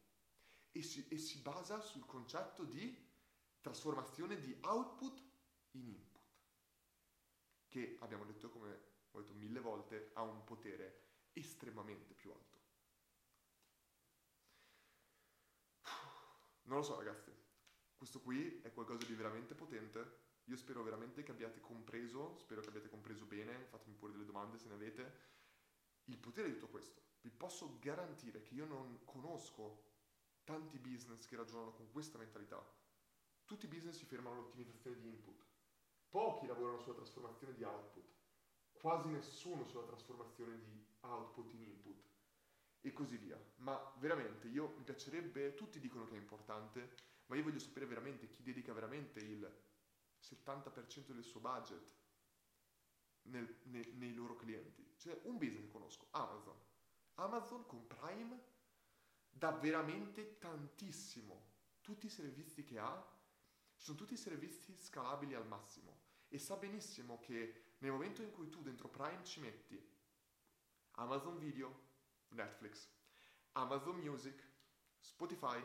e 0.72 0.82
si, 0.82 1.08
e 1.08 1.18
si 1.18 1.40
basa 1.40 1.80
sul 1.82 2.06
concetto 2.06 2.64
di 2.64 3.08
trasformazione 3.62 4.40
di 4.40 4.58
output 4.62 5.22
in 5.72 5.88
input, 5.88 6.24
che 7.68 7.98
abbiamo 8.00 8.26
detto, 8.26 8.50
come 8.50 8.88
ho 9.12 9.22
detto 9.22 9.34
mille 9.34 9.60
volte, 9.60 10.12
ha 10.14 10.24
un 10.24 10.44
potere 10.44 11.08
estremamente 11.34 12.14
più 12.14 12.32
alto. 12.32 12.59
Non 16.70 16.78
lo 16.78 16.84
so 16.84 16.96
ragazzi, 16.96 17.36
questo 17.98 18.22
qui 18.22 18.62
è 18.62 18.72
qualcosa 18.72 19.04
di 19.04 19.16
veramente 19.16 19.56
potente. 19.56 20.28
Io 20.44 20.56
spero 20.56 20.84
veramente 20.84 21.24
che 21.24 21.32
abbiate 21.32 21.60
compreso, 21.60 22.38
spero 22.38 22.62
che 22.62 22.68
abbiate 22.68 22.90
compreso 22.90 23.26
bene, 23.26 23.66
fatemi 23.66 23.96
pure 23.96 24.12
delle 24.12 24.26
domande 24.26 24.60
se 24.60 24.68
ne 24.68 24.76
avete, 24.76 25.14
il 26.06 26.18
potere 26.20 26.48
di 26.48 26.54
tutto 26.54 26.68
questo. 26.68 27.02
Vi 27.22 27.32
posso 27.32 27.80
garantire 27.80 28.44
che 28.44 28.54
io 28.54 28.66
non 28.66 29.04
conosco 29.04 29.82
tanti 30.44 30.78
business 30.78 31.26
che 31.26 31.36
ragionano 31.36 31.72
con 31.72 31.90
questa 31.90 32.20
mentalità. 32.20 32.64
Tutti 33.46 33.66
i 33.66 33.68
business 33.68 33.98
si 33.98 34.06
fermano 34.06 34.36
all'ottimizzazione 34.36 35.00
di 35.00 35.08
input. 35.08 35.44
Pochi 36.08 36.46
lavorano 36.46 36.78
sulla 36.82 36.96
trasformazione 36.96 37.56
di 37.56 37.64
output, 37.64 38.14
quasi 38.74 39.08
nessuno 39.10 39.66
sulla 39.66 39.86
trasformazione 39.86 40.60
di 40.60 40.86
output 41.00 41.52
in 41.52 41.64
input 41.64 42.09
e 42.82 42.94
così 42.94 43.18
via. 43.18 43.40
Ma 43.58 43.80
veramente 43.98 44.48
io 44.48 44.74
mi 44.78 44.84
piacerebbe, 44.84 45.54
tutti 45.56 45.80
dicono 45.80 46.06
che 46.06 46.16
è 46.16 46.18
importante, 46.18 46.96
ma 47.28 47.36
io 47.36 47.44
voglio 47.44 47.60
sapere 47.60 47.86
veramente 47.86 48.30
chi 48.30 48.42
dedica 48.42 48.74
veramente 48.74 49.20
il 49.20 49.50
70% 50.22 51.12
del 51.12 51.24
suo 51.24 51.40
budget 51.40 51.98
nel, 53.24 53.60
nei, 53.64 53.92
nei 53.94 54.14
loro 54.14 54.36
clienti. 54.36 54.94
Cioè 54.98 55.20
un 55.24 55.38
business 55.38 55.66
che 55.66 55.72
conosco, 55.72 56.08
Amazon. 56.12 56.58
Amazon 57.16 57.66
con 57.66 57.86
Prime 57.86 58.44
dà 59.30 59.52
veramente 59.52 60.38
tantissimo 60.38 61.48
tutti 61.82 62.08
i 62.08 62.10
servizi 62.10 62.64
che 62.64 62.80
ha 62.80 63.18
sono 63.76 63.98
tutti 63.98 64.18
servizi 64.18 64.76
scalabili 64.78 65.34
al 65.36 65.48
massimo 65.48 66.02
e 66.28 66.38
sa 66.38 66.56
benissimo 66.58 67.20
che 67.20 67.76
nel 67.80 67.92
momento 67.92 68.22
in 68.22 68.32
cui 68.32 68.50
tu 68.50 68.62
dentro 68.62 68.90
Prime 68.90 69.24
ci 69.24 69.40
metti 69.40 69.98
Amazon 70.92 71.38
Video, 71.38 71.89
Netflix, 72.30 72.88
Amazon 73.54 73.98
Music, 73.98 74.48
Spotify, 75.00 75.62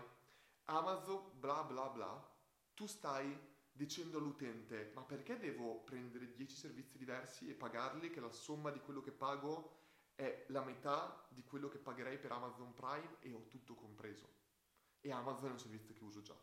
Amazon 0.65 1.31
bla 1.39 1.63
bla 1.63 1.89
bla, 1.89 2.33
tu 2.75 2.87
stai 2.87 3.53
dicendo 3.71 4.19
all'utente 4.19 4.93
ma 4.95 5.03
perché 5.03 5.37
devo 5.39 5.81
prendere 5.81 6.33
10 6.33 6.55
servizi 6.55 6.97
diversi 6.97 7.49
e 7.49 7.55
pagarli 7.55 8.11
che 8.11 8.21
la 8.21 8.31
somma 8.31 8.71
di 8.71 8.81
quello 8.81 9.01
che 9.01 9.11
pago 9.11 9.83
è 10.15 10.45
la 10.49 10.63
metà 10.63 11.27
di 11.29 11.43
quello 11.43 11.69
che 11.69 11.79
pagherei 11.79 12.19
per 12.19 12.33
Amazon 12.33 12.73
Prime 12.73 13.17
e 13.21 13.33
ho 13.33 13.47
tutto 13.49 13.75
compreso. 13.75 14.43
E 15.01 15.11
Amazon 15.11 15.49
è 15.49 15.53
un 15.53 15.59
servizio 15.59 15.93
che 15.93 16.05
uso 16.05 16.23
già. 16.23 16.37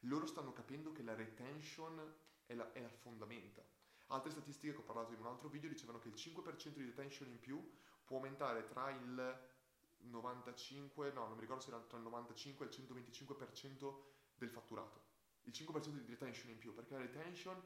Loro 0.00 0.26
stanno 0.26 0.52
capendo 0.52 0.92
che 0.92 1.02
la 1.02 1.14
retention 1.14 2.14
è 2.44 2.54
la, 2.54 2.70
è 2.72 2.80
la 2.80 2.88
fondamenta. 2.88 3.64
Altre 4.08 4.30
statistiche 4.30 4.72
che 4.72 4.78
ho 4.78 4.84
parlato 4.84 5.12
in 5.12 5.20
un 5.20 5.26
altro 5.26 5.48
video 5.48 5.68
dicevano 5.68 5.98
che 5.98 6.08
il 6.08 6.14
5% 6.14 6.74
di 6.74 6.84
retention 6.84 7.28
in 7.28 7.40
più 7.40 7.60
può 8.06 8.16
aumentare 8.16 8.64
tra 8.66 8.90
il 8.90 9.54
95, 9.98 11.12
no, 11.12 11.26
non 11.26 11.34
mi 11.34 11.40
ricordo 11.40 11.62
se 11.62 11.68
era 11.68 11.80
tra 11.80 11.98
il 11.98 12.04
95 12.04 12.64
e 12.64 12.68
il 12.68 12.74
125% 12.74 13.94
del 14.36 14.50
fatturato. 14.50 15.04
Il 15.42 15.52
5% 15.52 15.88
di 15.88 16.06
retention 16.06 16.50
in 16.50 16.58
più, 16.58 16.74
perché 16.74 16.94
la 16.94 17.00
retention 17.00 17.60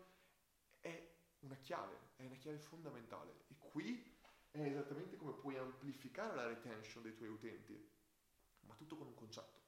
è 0.80 1.14
una 1.40 1.56
chiave, 1.56 1.98
è 2.16 2.24
una 2.24 2.36
chiave 2.36 2.58
fondamentale. 2.58 3.44
E 3.48 3.56
qui 3.58 4.18
è 4.50 4.60
esattamente 4.60 5.16
come 5.16 5.32
puoi 5.32 5.56
amplificare 5.56 6.34
la 6.34 6.46
retention 6.46 7.02
dei 7.02 7.14
tuoi 7.14 7.28
utenti, 7.28 7.90
ma 8.60 8.74
tutto 8.74 8.96
con 8.96 9.06
un 9.06 9.14
concetto. 9.14 9.58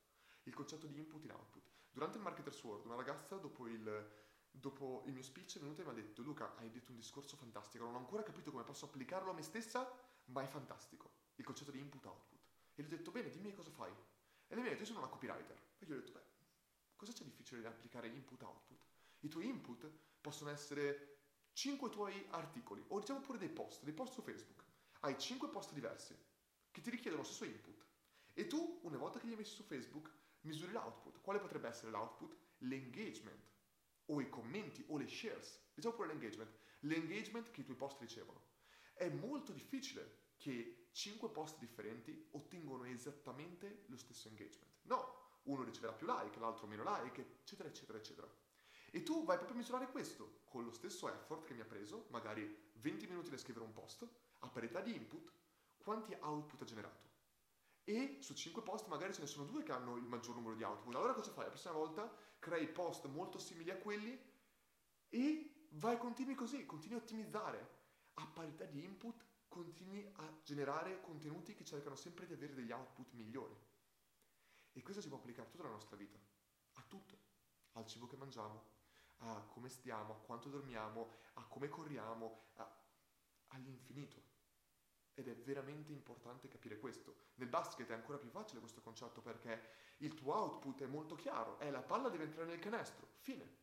Il 0.44 0.54
concetto 0.54 0.86
di 0.86 0.98
input 0.98 1.22
in 1.24 1.30
output. 1.30 1.62
Durante 1.90 2.16
il 2.16 2.22
Marketer's 2.22 2.62
World, 2.64 2.86
una 2.86 2.96
ragazza 2.96 3.36
dopo 3.36 3.68
il, 3.68 4.10
dopo 4.50 5.02
il 5.06 5.12
mio 5.12 5.22
speech 5.22 5.56
è 5.56 5.60
venuta 5.60 5.82
e 5.82 5.84
mi 5.84 5.90
ha 5.90 5.94
detto 5.94 6.22
Luca, 6.22 6.54
hai 6.56 6.70
detto 6.70 6.90
un 6.90 6.96
discorso 6.96 7.36
fantastico, 7.36 7.84
non 7.84 7.94
ho 7.94 7.98
ancora 7.98 8.22
capito 8.22 8.50
come 8.50 8.64
posso 8.64 8.86
applicarlo 8.86 9.30
a 9.30 9.34
me 9.34 9.42
stessa, 9.42 9.90
ma 10.26 10.42
è 10.42 10.46
fantastico. 10.46 11.10
Il 11.36 11.44
concetto 11.44 11.70
di 11.70 11.78
input-output. 11.78 12.40
E 12.74 12.82
gli 12.82 12.86
ho 12.86 12.88
detto, 12.88 13.10
bene, 13.10 13.30
dimmi 13.30 13.52
cosa 13.52 13.70
fai. 13.70 13.92
E 14.46 14.54
lei 14.54 14.62
mi 14.62 14.68
ha 14.68 14.70
detto, 14.70 14.82
io 14.82 14.86
sono 14.86 15.00
una 15.00 15.08
copywriter. 15.08 15.60
E 15.78 15.86
gli 15.86 15.92
ho 15.92 15.96
detto, 15.96 16.12
beh, 16.12 16.24
cosa 16.96 17.12
c'è 17.12 17.24
difficile 17.24 17.60
di 17.60 17.66
applicare 17.66 18.08
input-output? 18.08 18.86
I 19.20 19.28
tuoi 19.28 19.46
input 19.46 19.90
possono 20.20 20.50
essere 20.50 21.18
5 21.52 21.90
tuoi 21.90 22.26
articoli, 22.30 22.82
o 22.88 22.98
diciamo 22.98 23.20
pure 23.20 23.38
dei 23.38 23.50
post, 23.50 23.82
dei 23.82 23.92
post 23.92 24.14
su 24.14 24.22
Facebook. 24.22 24.64
Hai 25.00 25.18
5 25.18 25.48
post 25.48 25.72
diversi 25.72 26.16
che 26.70 26.80
ti 26.80 26.90
richiedono 26.90 27.22
lo 27.22 27.28
stesso 27.28 27.44
input. 27.44 27.84
E 28.32 28.46
tu, 28.46 28.80
una 28.82 28.96
volta 28.96 29.18
che 29.18 29.26
li 29.26 29.32
hai 29.32 29.38
messi 29.38 29.54
su 29.54 29.62
Facebook, 29.62 30.10
misuri 30.42 30.72
l'output. 30.72 31.20
Quale 31.20 31.38
potrebbe 31.38 31.68
essere 31.68 31.90
l'output? 31.90 32.36
L'engagement, 32.58 33.50
o 34.06 34.20
i 34.20 34.28
commenti, 34.28 34.84
o 34.88 34.96
le 34.96 35.08
shares. 35.08 35.60
Diciamo 35.74 35.94
pure 35.94 36.08
l'engagement. 36.08 36.50
L'engagement 36.80 37.50
che 37.50 37.60
i 37.60 37.64
tuoi 37.64 37.76
post 37.76 38.00
ricevono. 38.00 38.40
È 39.02 39.08
molto 39.08 39.50
difficile 39.50 40.34
che 40.36 40.90
5 40.92 41.28
post 41.30 41.58
differenti 41.58 42.28
ottengono 42.34 42.84
esattamente 42.84 43.82
lo 43.86 43.96
stesso 43.96 44.28
engagement. 44.28 44.72
No, 44.82 45.40
uno 45.42 45.64
riceverà 45.64 45.92
più 45.92 46.06
like, 46.06 46.38
l'altro 46.38 46.68
meno 46.68 46.84
like, 46.84 47.38
eccetera, 47.40 47.68
eccetera, 47.68 47.98
eccetera. 47.98 48.32
E 48.92 49.02
tu 49.02 49.24
vai 49.24 49.38
proprio 49.38 49.56
a 49.56 49.60
misurare 49.60 49.90
questo 49.90 50.42
con 50.44 50.62
lo 50.62 50.70
stesso 50.70 51.12
effort 51.12 51.44
che 51.46 51.52
mi 51.52 51.62
ha 51.62 51.64
preso, 51.64 52.06
magari 52.10 52.70
20 52.74 53.08
minuti 53.08 53.30
nel 53.30 53.40
scrivere 53.40 53.64
un 53.64 53.72
post, 53.72 54.06
a 54.38 54.48
parità 54.48 54.80
di 54.80 54.94
input, 54.94 55.32
quanti 55.78 56.16
output 56.20 56.62
ha 56.62 56.64
generato. 56.64 57.10
E 57.82 58.18
su 58.20 58.34
5 58.34 58.62
post 58.62 58.86
magari 58.86 59.14
ce 59.14 59.22
ne 59.22 59.26
sono 59.26 59.46
due 59.46 59.64
che 59.64 59.72
hanno 59.72 59.96
il 59.96 60.04
maggior 60.04 60.36
numero 60.36 60.54
di 60.54 60.62
output. 60.62 60.94
Allora 60.94 61.14
cosa 61.14 61.32
fai? 61.32 61.46
La 61.46 61.50
prossima 61.50 61.74
volta 61.74 62.08
crei 62.38 62.68
post 62.68 63.06
molto 63.06 63.40
simili 63.40 63.70
a 63.70 63.78
quelli 63.78 64.16
e 65.08 65.66
vai 65.70 65.98
continui 65.98 66.36
così, 66.36 66.64
continui 66.66 66.98
a 66.98 67.02
ottimizzare. 67.02 67.71
A 68.14 68.26
parità 68.26 68.64
di 68.64 68.84
input 68.84 69.24
continui 69.48 70.10
a 70.16 70.40
generare 70.42 71.00
contenuti 71.00 71.54
che 71.54 71.64
cercano 71.64 71.94
sempre 71.94 72.26
di 72.26 72.32
avere 72.32 72.54
degli 72.54 72.70
output 72.70 73.12
migliori. 73.12 73.54
E 74.72 74.82
questo 74.82 75.02
si 75.02 75.08
può 75.08 75.18
applicare 75.18 75.46
a 75.46 75.50
tutta 75.50 75.64
la 75.64 75.70
nostra 75.70 75.96
vita, 75.96 76.18
a 76.74 76.82
tutto, 76.88 77.18
al 77.72 77.86
cibo 77.86 78.06
che 78.06 78.16
mangiamo, 78.16 78.64
a 79.18 79.42
come 79.42 79.68
stiamo, 79.68 80.14
a 80.14 80.18
quanto 80.18 80.48
dormiamo, 80.48 81.10
a 81.34 81.46
come 81.46 81.68
corriamo, 81.68 82.48
a, 82.54 82.84
all'infinito. 83.48 84.30
Ed 85.14 85.28
è 85.28 85.36
veramente 85.36 85.92
importante 85.92 86.48
capire 86.48 86.78
questo. 86.78 87.14
Nel 87.34 87.48
basket 87.48 87.88
è 87.90 87.92
ancora 87.92 88.18
più 88.18 88.30
facile 88.30 88.60
questo 88.60 88.80
concetto 88.80 89.20
perché 89.20 89.60
il 89.98 90.14
tuo 90.14 90.34
output 90.34 90.82
è 90.82 90.86
molto 90.86 91.14
chiaro, 91.14 91.58
è 91.58 91.70
la 91.70 91.82
palla 91.82 92.08
deve 92.08 92.24
entrare 92.24 92.48
nel 92.48 92.58
canestro, 92.58 93.06
fine. 93.18 93.60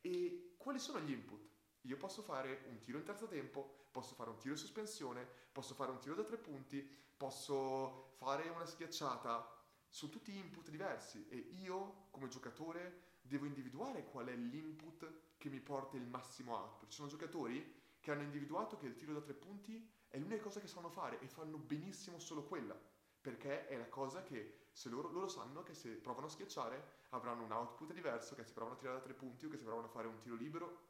E 0.00 0.54
quali 0.56 0.78
sono 0.78 1.00
gli 1.00 1.12
input? 1.12 1.49
Io 1.82 1.96
posso 1.96 2.22
fare 2.22 2.64
un 2.68 2.78
tiro 2.78 2.98
in 2.98 3.04
terzo 3.04 3.26
tempo, 3.26 3.86
posso 3.90 4.14
fare 4.14 4.30
un 4.30 4.38
tiro 4.38 4.54
in 4.54 4.60
sospensione, 4.60 5.26
posso 5.52 5.74
fare 5.74 5.90
un 5.90 5.98
tiro 5.98 6.14
da 6.14 6.24
tre 6.24 6.36
punti, 6.36 6.82
posso 7.16 8.12
fare 8.16 8.48
una 8.50 8.66
schiacciata. 8.66 9.58
Sono 9.88 10.12
tutti 10.12 10.36
input 10.36 10.68
diversi 10.68 11.26
e 11.28 11.36
io 11.36 12.06
come 12.10 12.28
giocatore 12.28 13.18
devo 13.22 13.46
individuare 13.46 14.04
qual 14.04 14.26
è 14.26 14.34
l'input 14.34 15.10
che 15.36 15.48
mi 15.48 15.60
porta 15.60 15.96
il 15.96 16.06
massimo 16.06 16.56
output. 16.56 16.88
Ci 16.88 16.96
sono 16.96 17.08
giocatori 17.08 17.78
che 17.98 18.10
hanno 18.10 18.22
individuato 18.22 18.76
che 18.76 18.86
il 18.86 18.94
tiro 18.94 19.12
da 19.12 19.20
tre 19.20 19.34
punti 19.34 19.88
è 20.08 20.18
l'unica 20.18 20.42
cosa 20.42 20.60
che 20.60 20.68
sanno 20.68 20.90
fare 20.90 21.20
e 21.20 21.28
fanno 21.28 21.56
benissimo 21.56 22.18
solo 22.18 22.44
quella, 22.44 22.78
perché 23.20 23.66
è 23.66 23.76
la 23.76 23.88
cosa 23.88 24.22
che 24.22 24.68
se 24.72 24.88
loro, 24.88 25.08
loro 25.08 25.28
sanno 25.28 25.62
che 25.62 25.74
se 25.74 25.90
provano 25.96 26.26
a 26.26 26.30
schiacciare 26.30 27.06
avranno 27.10 27.44
un 27.44 27.52
output 27.52 27.92
diverso, 27.92 28.34
che 28.34 28.44
se 28.44 28.52
provano 28.52 28.76
a 28.76 28.78
tirare 28.78 28.98
da 28.98 29.04
tre 29.04 29.14
punti 29.14 29.46
o 29.46 29.48
che 29.48 29.56
se 29.56 29.64
provano 29.64 29.86
a 29.86 29.90
fare 29.90 30.06
un 30.06 30.18
tiro 30.18 30.36
libero 30.36 30.88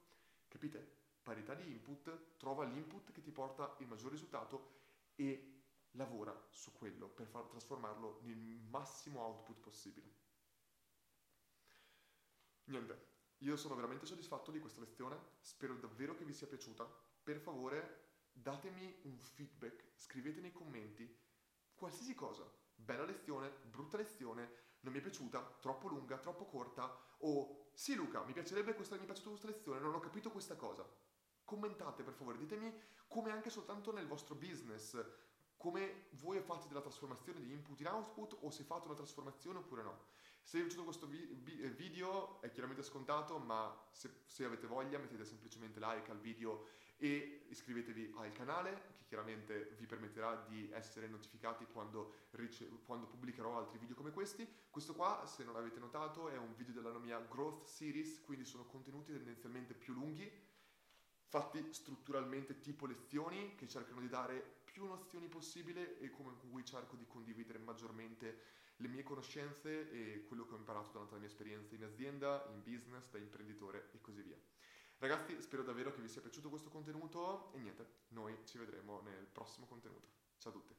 Capite? 0.50 0.98
Parità 1.22 1.54
di 1.54 1.70
input, 1.70 2.36
trova 2.36 2.64
l'input 2.64 3.12
che 3.12 3.22
ti 3.22 3.30
porta 3.30 3.76
il 3.78 3.86
maggior 3.86 4.10
risultato 4.10 4.78
e 5.14 5.62
lavora 5.92 6.36
su 6.50 6.72
quello 6.72 7.08
per 7.08 7.28
far 7.28 7.44
trasformarlo 7.44 8.18
nel 8.22 8.36
massimo 8.68 9.20
output 9.20 9.60
possibile. 9.60 10.18
Niente, 12.64 13.06
io 13.38 13.56
sono 13.56 13.76
veramente 13.76 14.06
soddisfatto 14.06 14.50
di 14.50 14.58
questa 14.58 14.80
lezione, 14.80 15.18
spero 15.40 15.74
davvero 15.76 16.16
che 16.16 16.24
vi 16.24 16.32
sia 16.32 16.48
piaciuta. 16.48 16.84
Per 17.22 17.38
favore 17.38 18.08
datemi 18.32 19.00
un 19.04 19.18
feedback, 19.20 19.92
scrivete 19.94 20.40
nei 20.40 20.52
commenti 20.52 21.16
qualsiasi 21.74 22.14
cosa, 22.14 22.44
bella 22.74 23.04
lezione, 23.04 23.50
brutta 23.70 23.96
lezione, 23.96 24.69
non 24.80 24.92
mi 24.92 24.98
è 24.98 25.02
piaciuta, 25.02 25.58
troppo 25.60 25.88
lunga, 25.88 26.16
troppo 26.18 26.46
corta, 26.46 26.94
o 27.18 27.70
sì 27.74 27.94
Luca, 27.94 28.22
mi 28.24 28.32
piacerebbe 28.32 28.74
questa, 28.74 28.96
mi 28.96 29.02
è 29.02 29.04
piaciuta 29.04 29.28
questa 29.30 29.48
lezione, 29.48 29.80
non 29.80 29.94
ho 29.94 30.00
capito 30.00 30.30
questa 30.30 30.56
cosa. 30.56 30.86
Commentate 31.44 32.02
per 32.02 32.14
favore, 32.14 32.38
ditemi 32.38 32.72
come 33.08 33.30
anche 33.30 33.50
soltanto 33.50 33.92
nel 33.92 34.06
vostro 34.06 34.34
business, 34.34 34.96
come 35.56 36.06
voi 36.12 36.40
fate 36.40 36.68
della 36.68 36.80
trasformazione 36.80 37.40
di 37.40 37.52
input 37.52 37.78
in 37.80 37.88
output 37.88 38.38
o 38.40 38.50
se 38.50 38.62
fate 38.64 38.86
una 38.86 38.96
trasformazione 38.96 39.58
oppure 39.58 39.82
no. 39.82 39.98
Se 40.42 40.56
vi 40.56 40.62
è 40.62 40.66
piaciuto 40.66 40.84
questo 40.84 41.06
vi- 41.06 41.26
video 41.76 42.40
è 42.40 42.50
chiaramente 42.50 42.82
scontato, 42.82 43.38
ma 43.38 43.78
se, 43.90 44.22
se 44.24 44.44
avete 44.44 44.66
voglia 44.66 44.98
mettete 44.98 45.24
semplicemente 45.24 45.78
like 45.78 46.10
al 46.10 46.18
video 46.18 46.66
e 47.00 47.46
iscrivetevi 47.48 48.12
al 48.18 48.30
canale 48.32 48.92
che 48.94 49.04
chiaramente 49.06 49.74
vi 49.78 49.86
permetterà 49.86 50.44
di 50.46 50.70
essere 50.72 51.08
notificati 51.08 51.64
quando, 51.72 52.26
rice- 52.32 52.68
quando, 52.84 53.06
pubblicherò 53.06 53.56
altri 53.56 53.78
video 53.78 53.96
come 53.96 54.12
questi. 54.12 54.46
Questo 54.68 54.94
qua, 54.94 55.24
se 55.26 55.42
non 55.44 55.56
avete 55.56 55.80
notato, 55.80 56.28
è 56.28 56.36
un 56.36 56.54
video 56.56 56.74
della 56.74 56.98
mia 56.98 57.18
Growth 57.18 57.64
Series, 57.64 58.20
quindi 58.20 58.44
sono 58.44 58.66
contenuti 58.66 59.12
tendenzialmente 59.12 59.72
più 59.72 59.94
lunghi, 59.94 60.30
fatti 61.24 61.72
strutturalmente 61.72 62.60
tipo 62.60 62.84
lezioni 62.84 63.54
che 63.54 63.66
cercano 63.66 64.00
di 64.00 64.08
dare 64.08 64.58
più 64.64 64.84
nozioni 64.84 65.26
possibile 65.28 65.98
e 65.98 66.10
come 66.10 66.36
con 66.38 66.50
cui 66.50 66.64
cerco 66.64 66.96
di 66.96 67.06
condividere 67.06 67.58
maggiormente 67.58 68.58
le 68.76 68.88
mie 68.88 69.02
conoscenze 69.02 69.90
e 69.90 70.24
quello 70.26 70.44
che 70.46 70.54
ho 70.54 70.58
imparato 70.58 70.90
durante 70.92 71.14
la 71.14 71.20
mia 71.20 71.28
esperienza 71.28 71.74
in 71.74 71.84
azienda, 71.84 72.46
in 72.52 72.62
business, 72.62 73.08
da 73.10 73.18
imprenditore 73.18 73.90
e 73.92 74.00
così 74.00 74.22
via. 74.22 74.38
Ragazzi, 75.00 75.40
spero 75.40 75.62
davvero 75.62 75.94
che 75.94 76.02
vi 76.02 76.08
sia 76.08 76.20
piaciuto 76.20 76.50
questo 76.50 76.68
contenuto 76.68 77.52
e 77.54 77.58
niente, 77.58 77.86
noi 78.08 78.36
ci 78.44 78.58
vedremo 78.58 79.00
nel 79.00 79.26
prossimo 79.32 79.64
contenuto. 79.64 80.06
Ciao 80.36 80.52
a 80.52 80.54
tutti. 80.54 80.74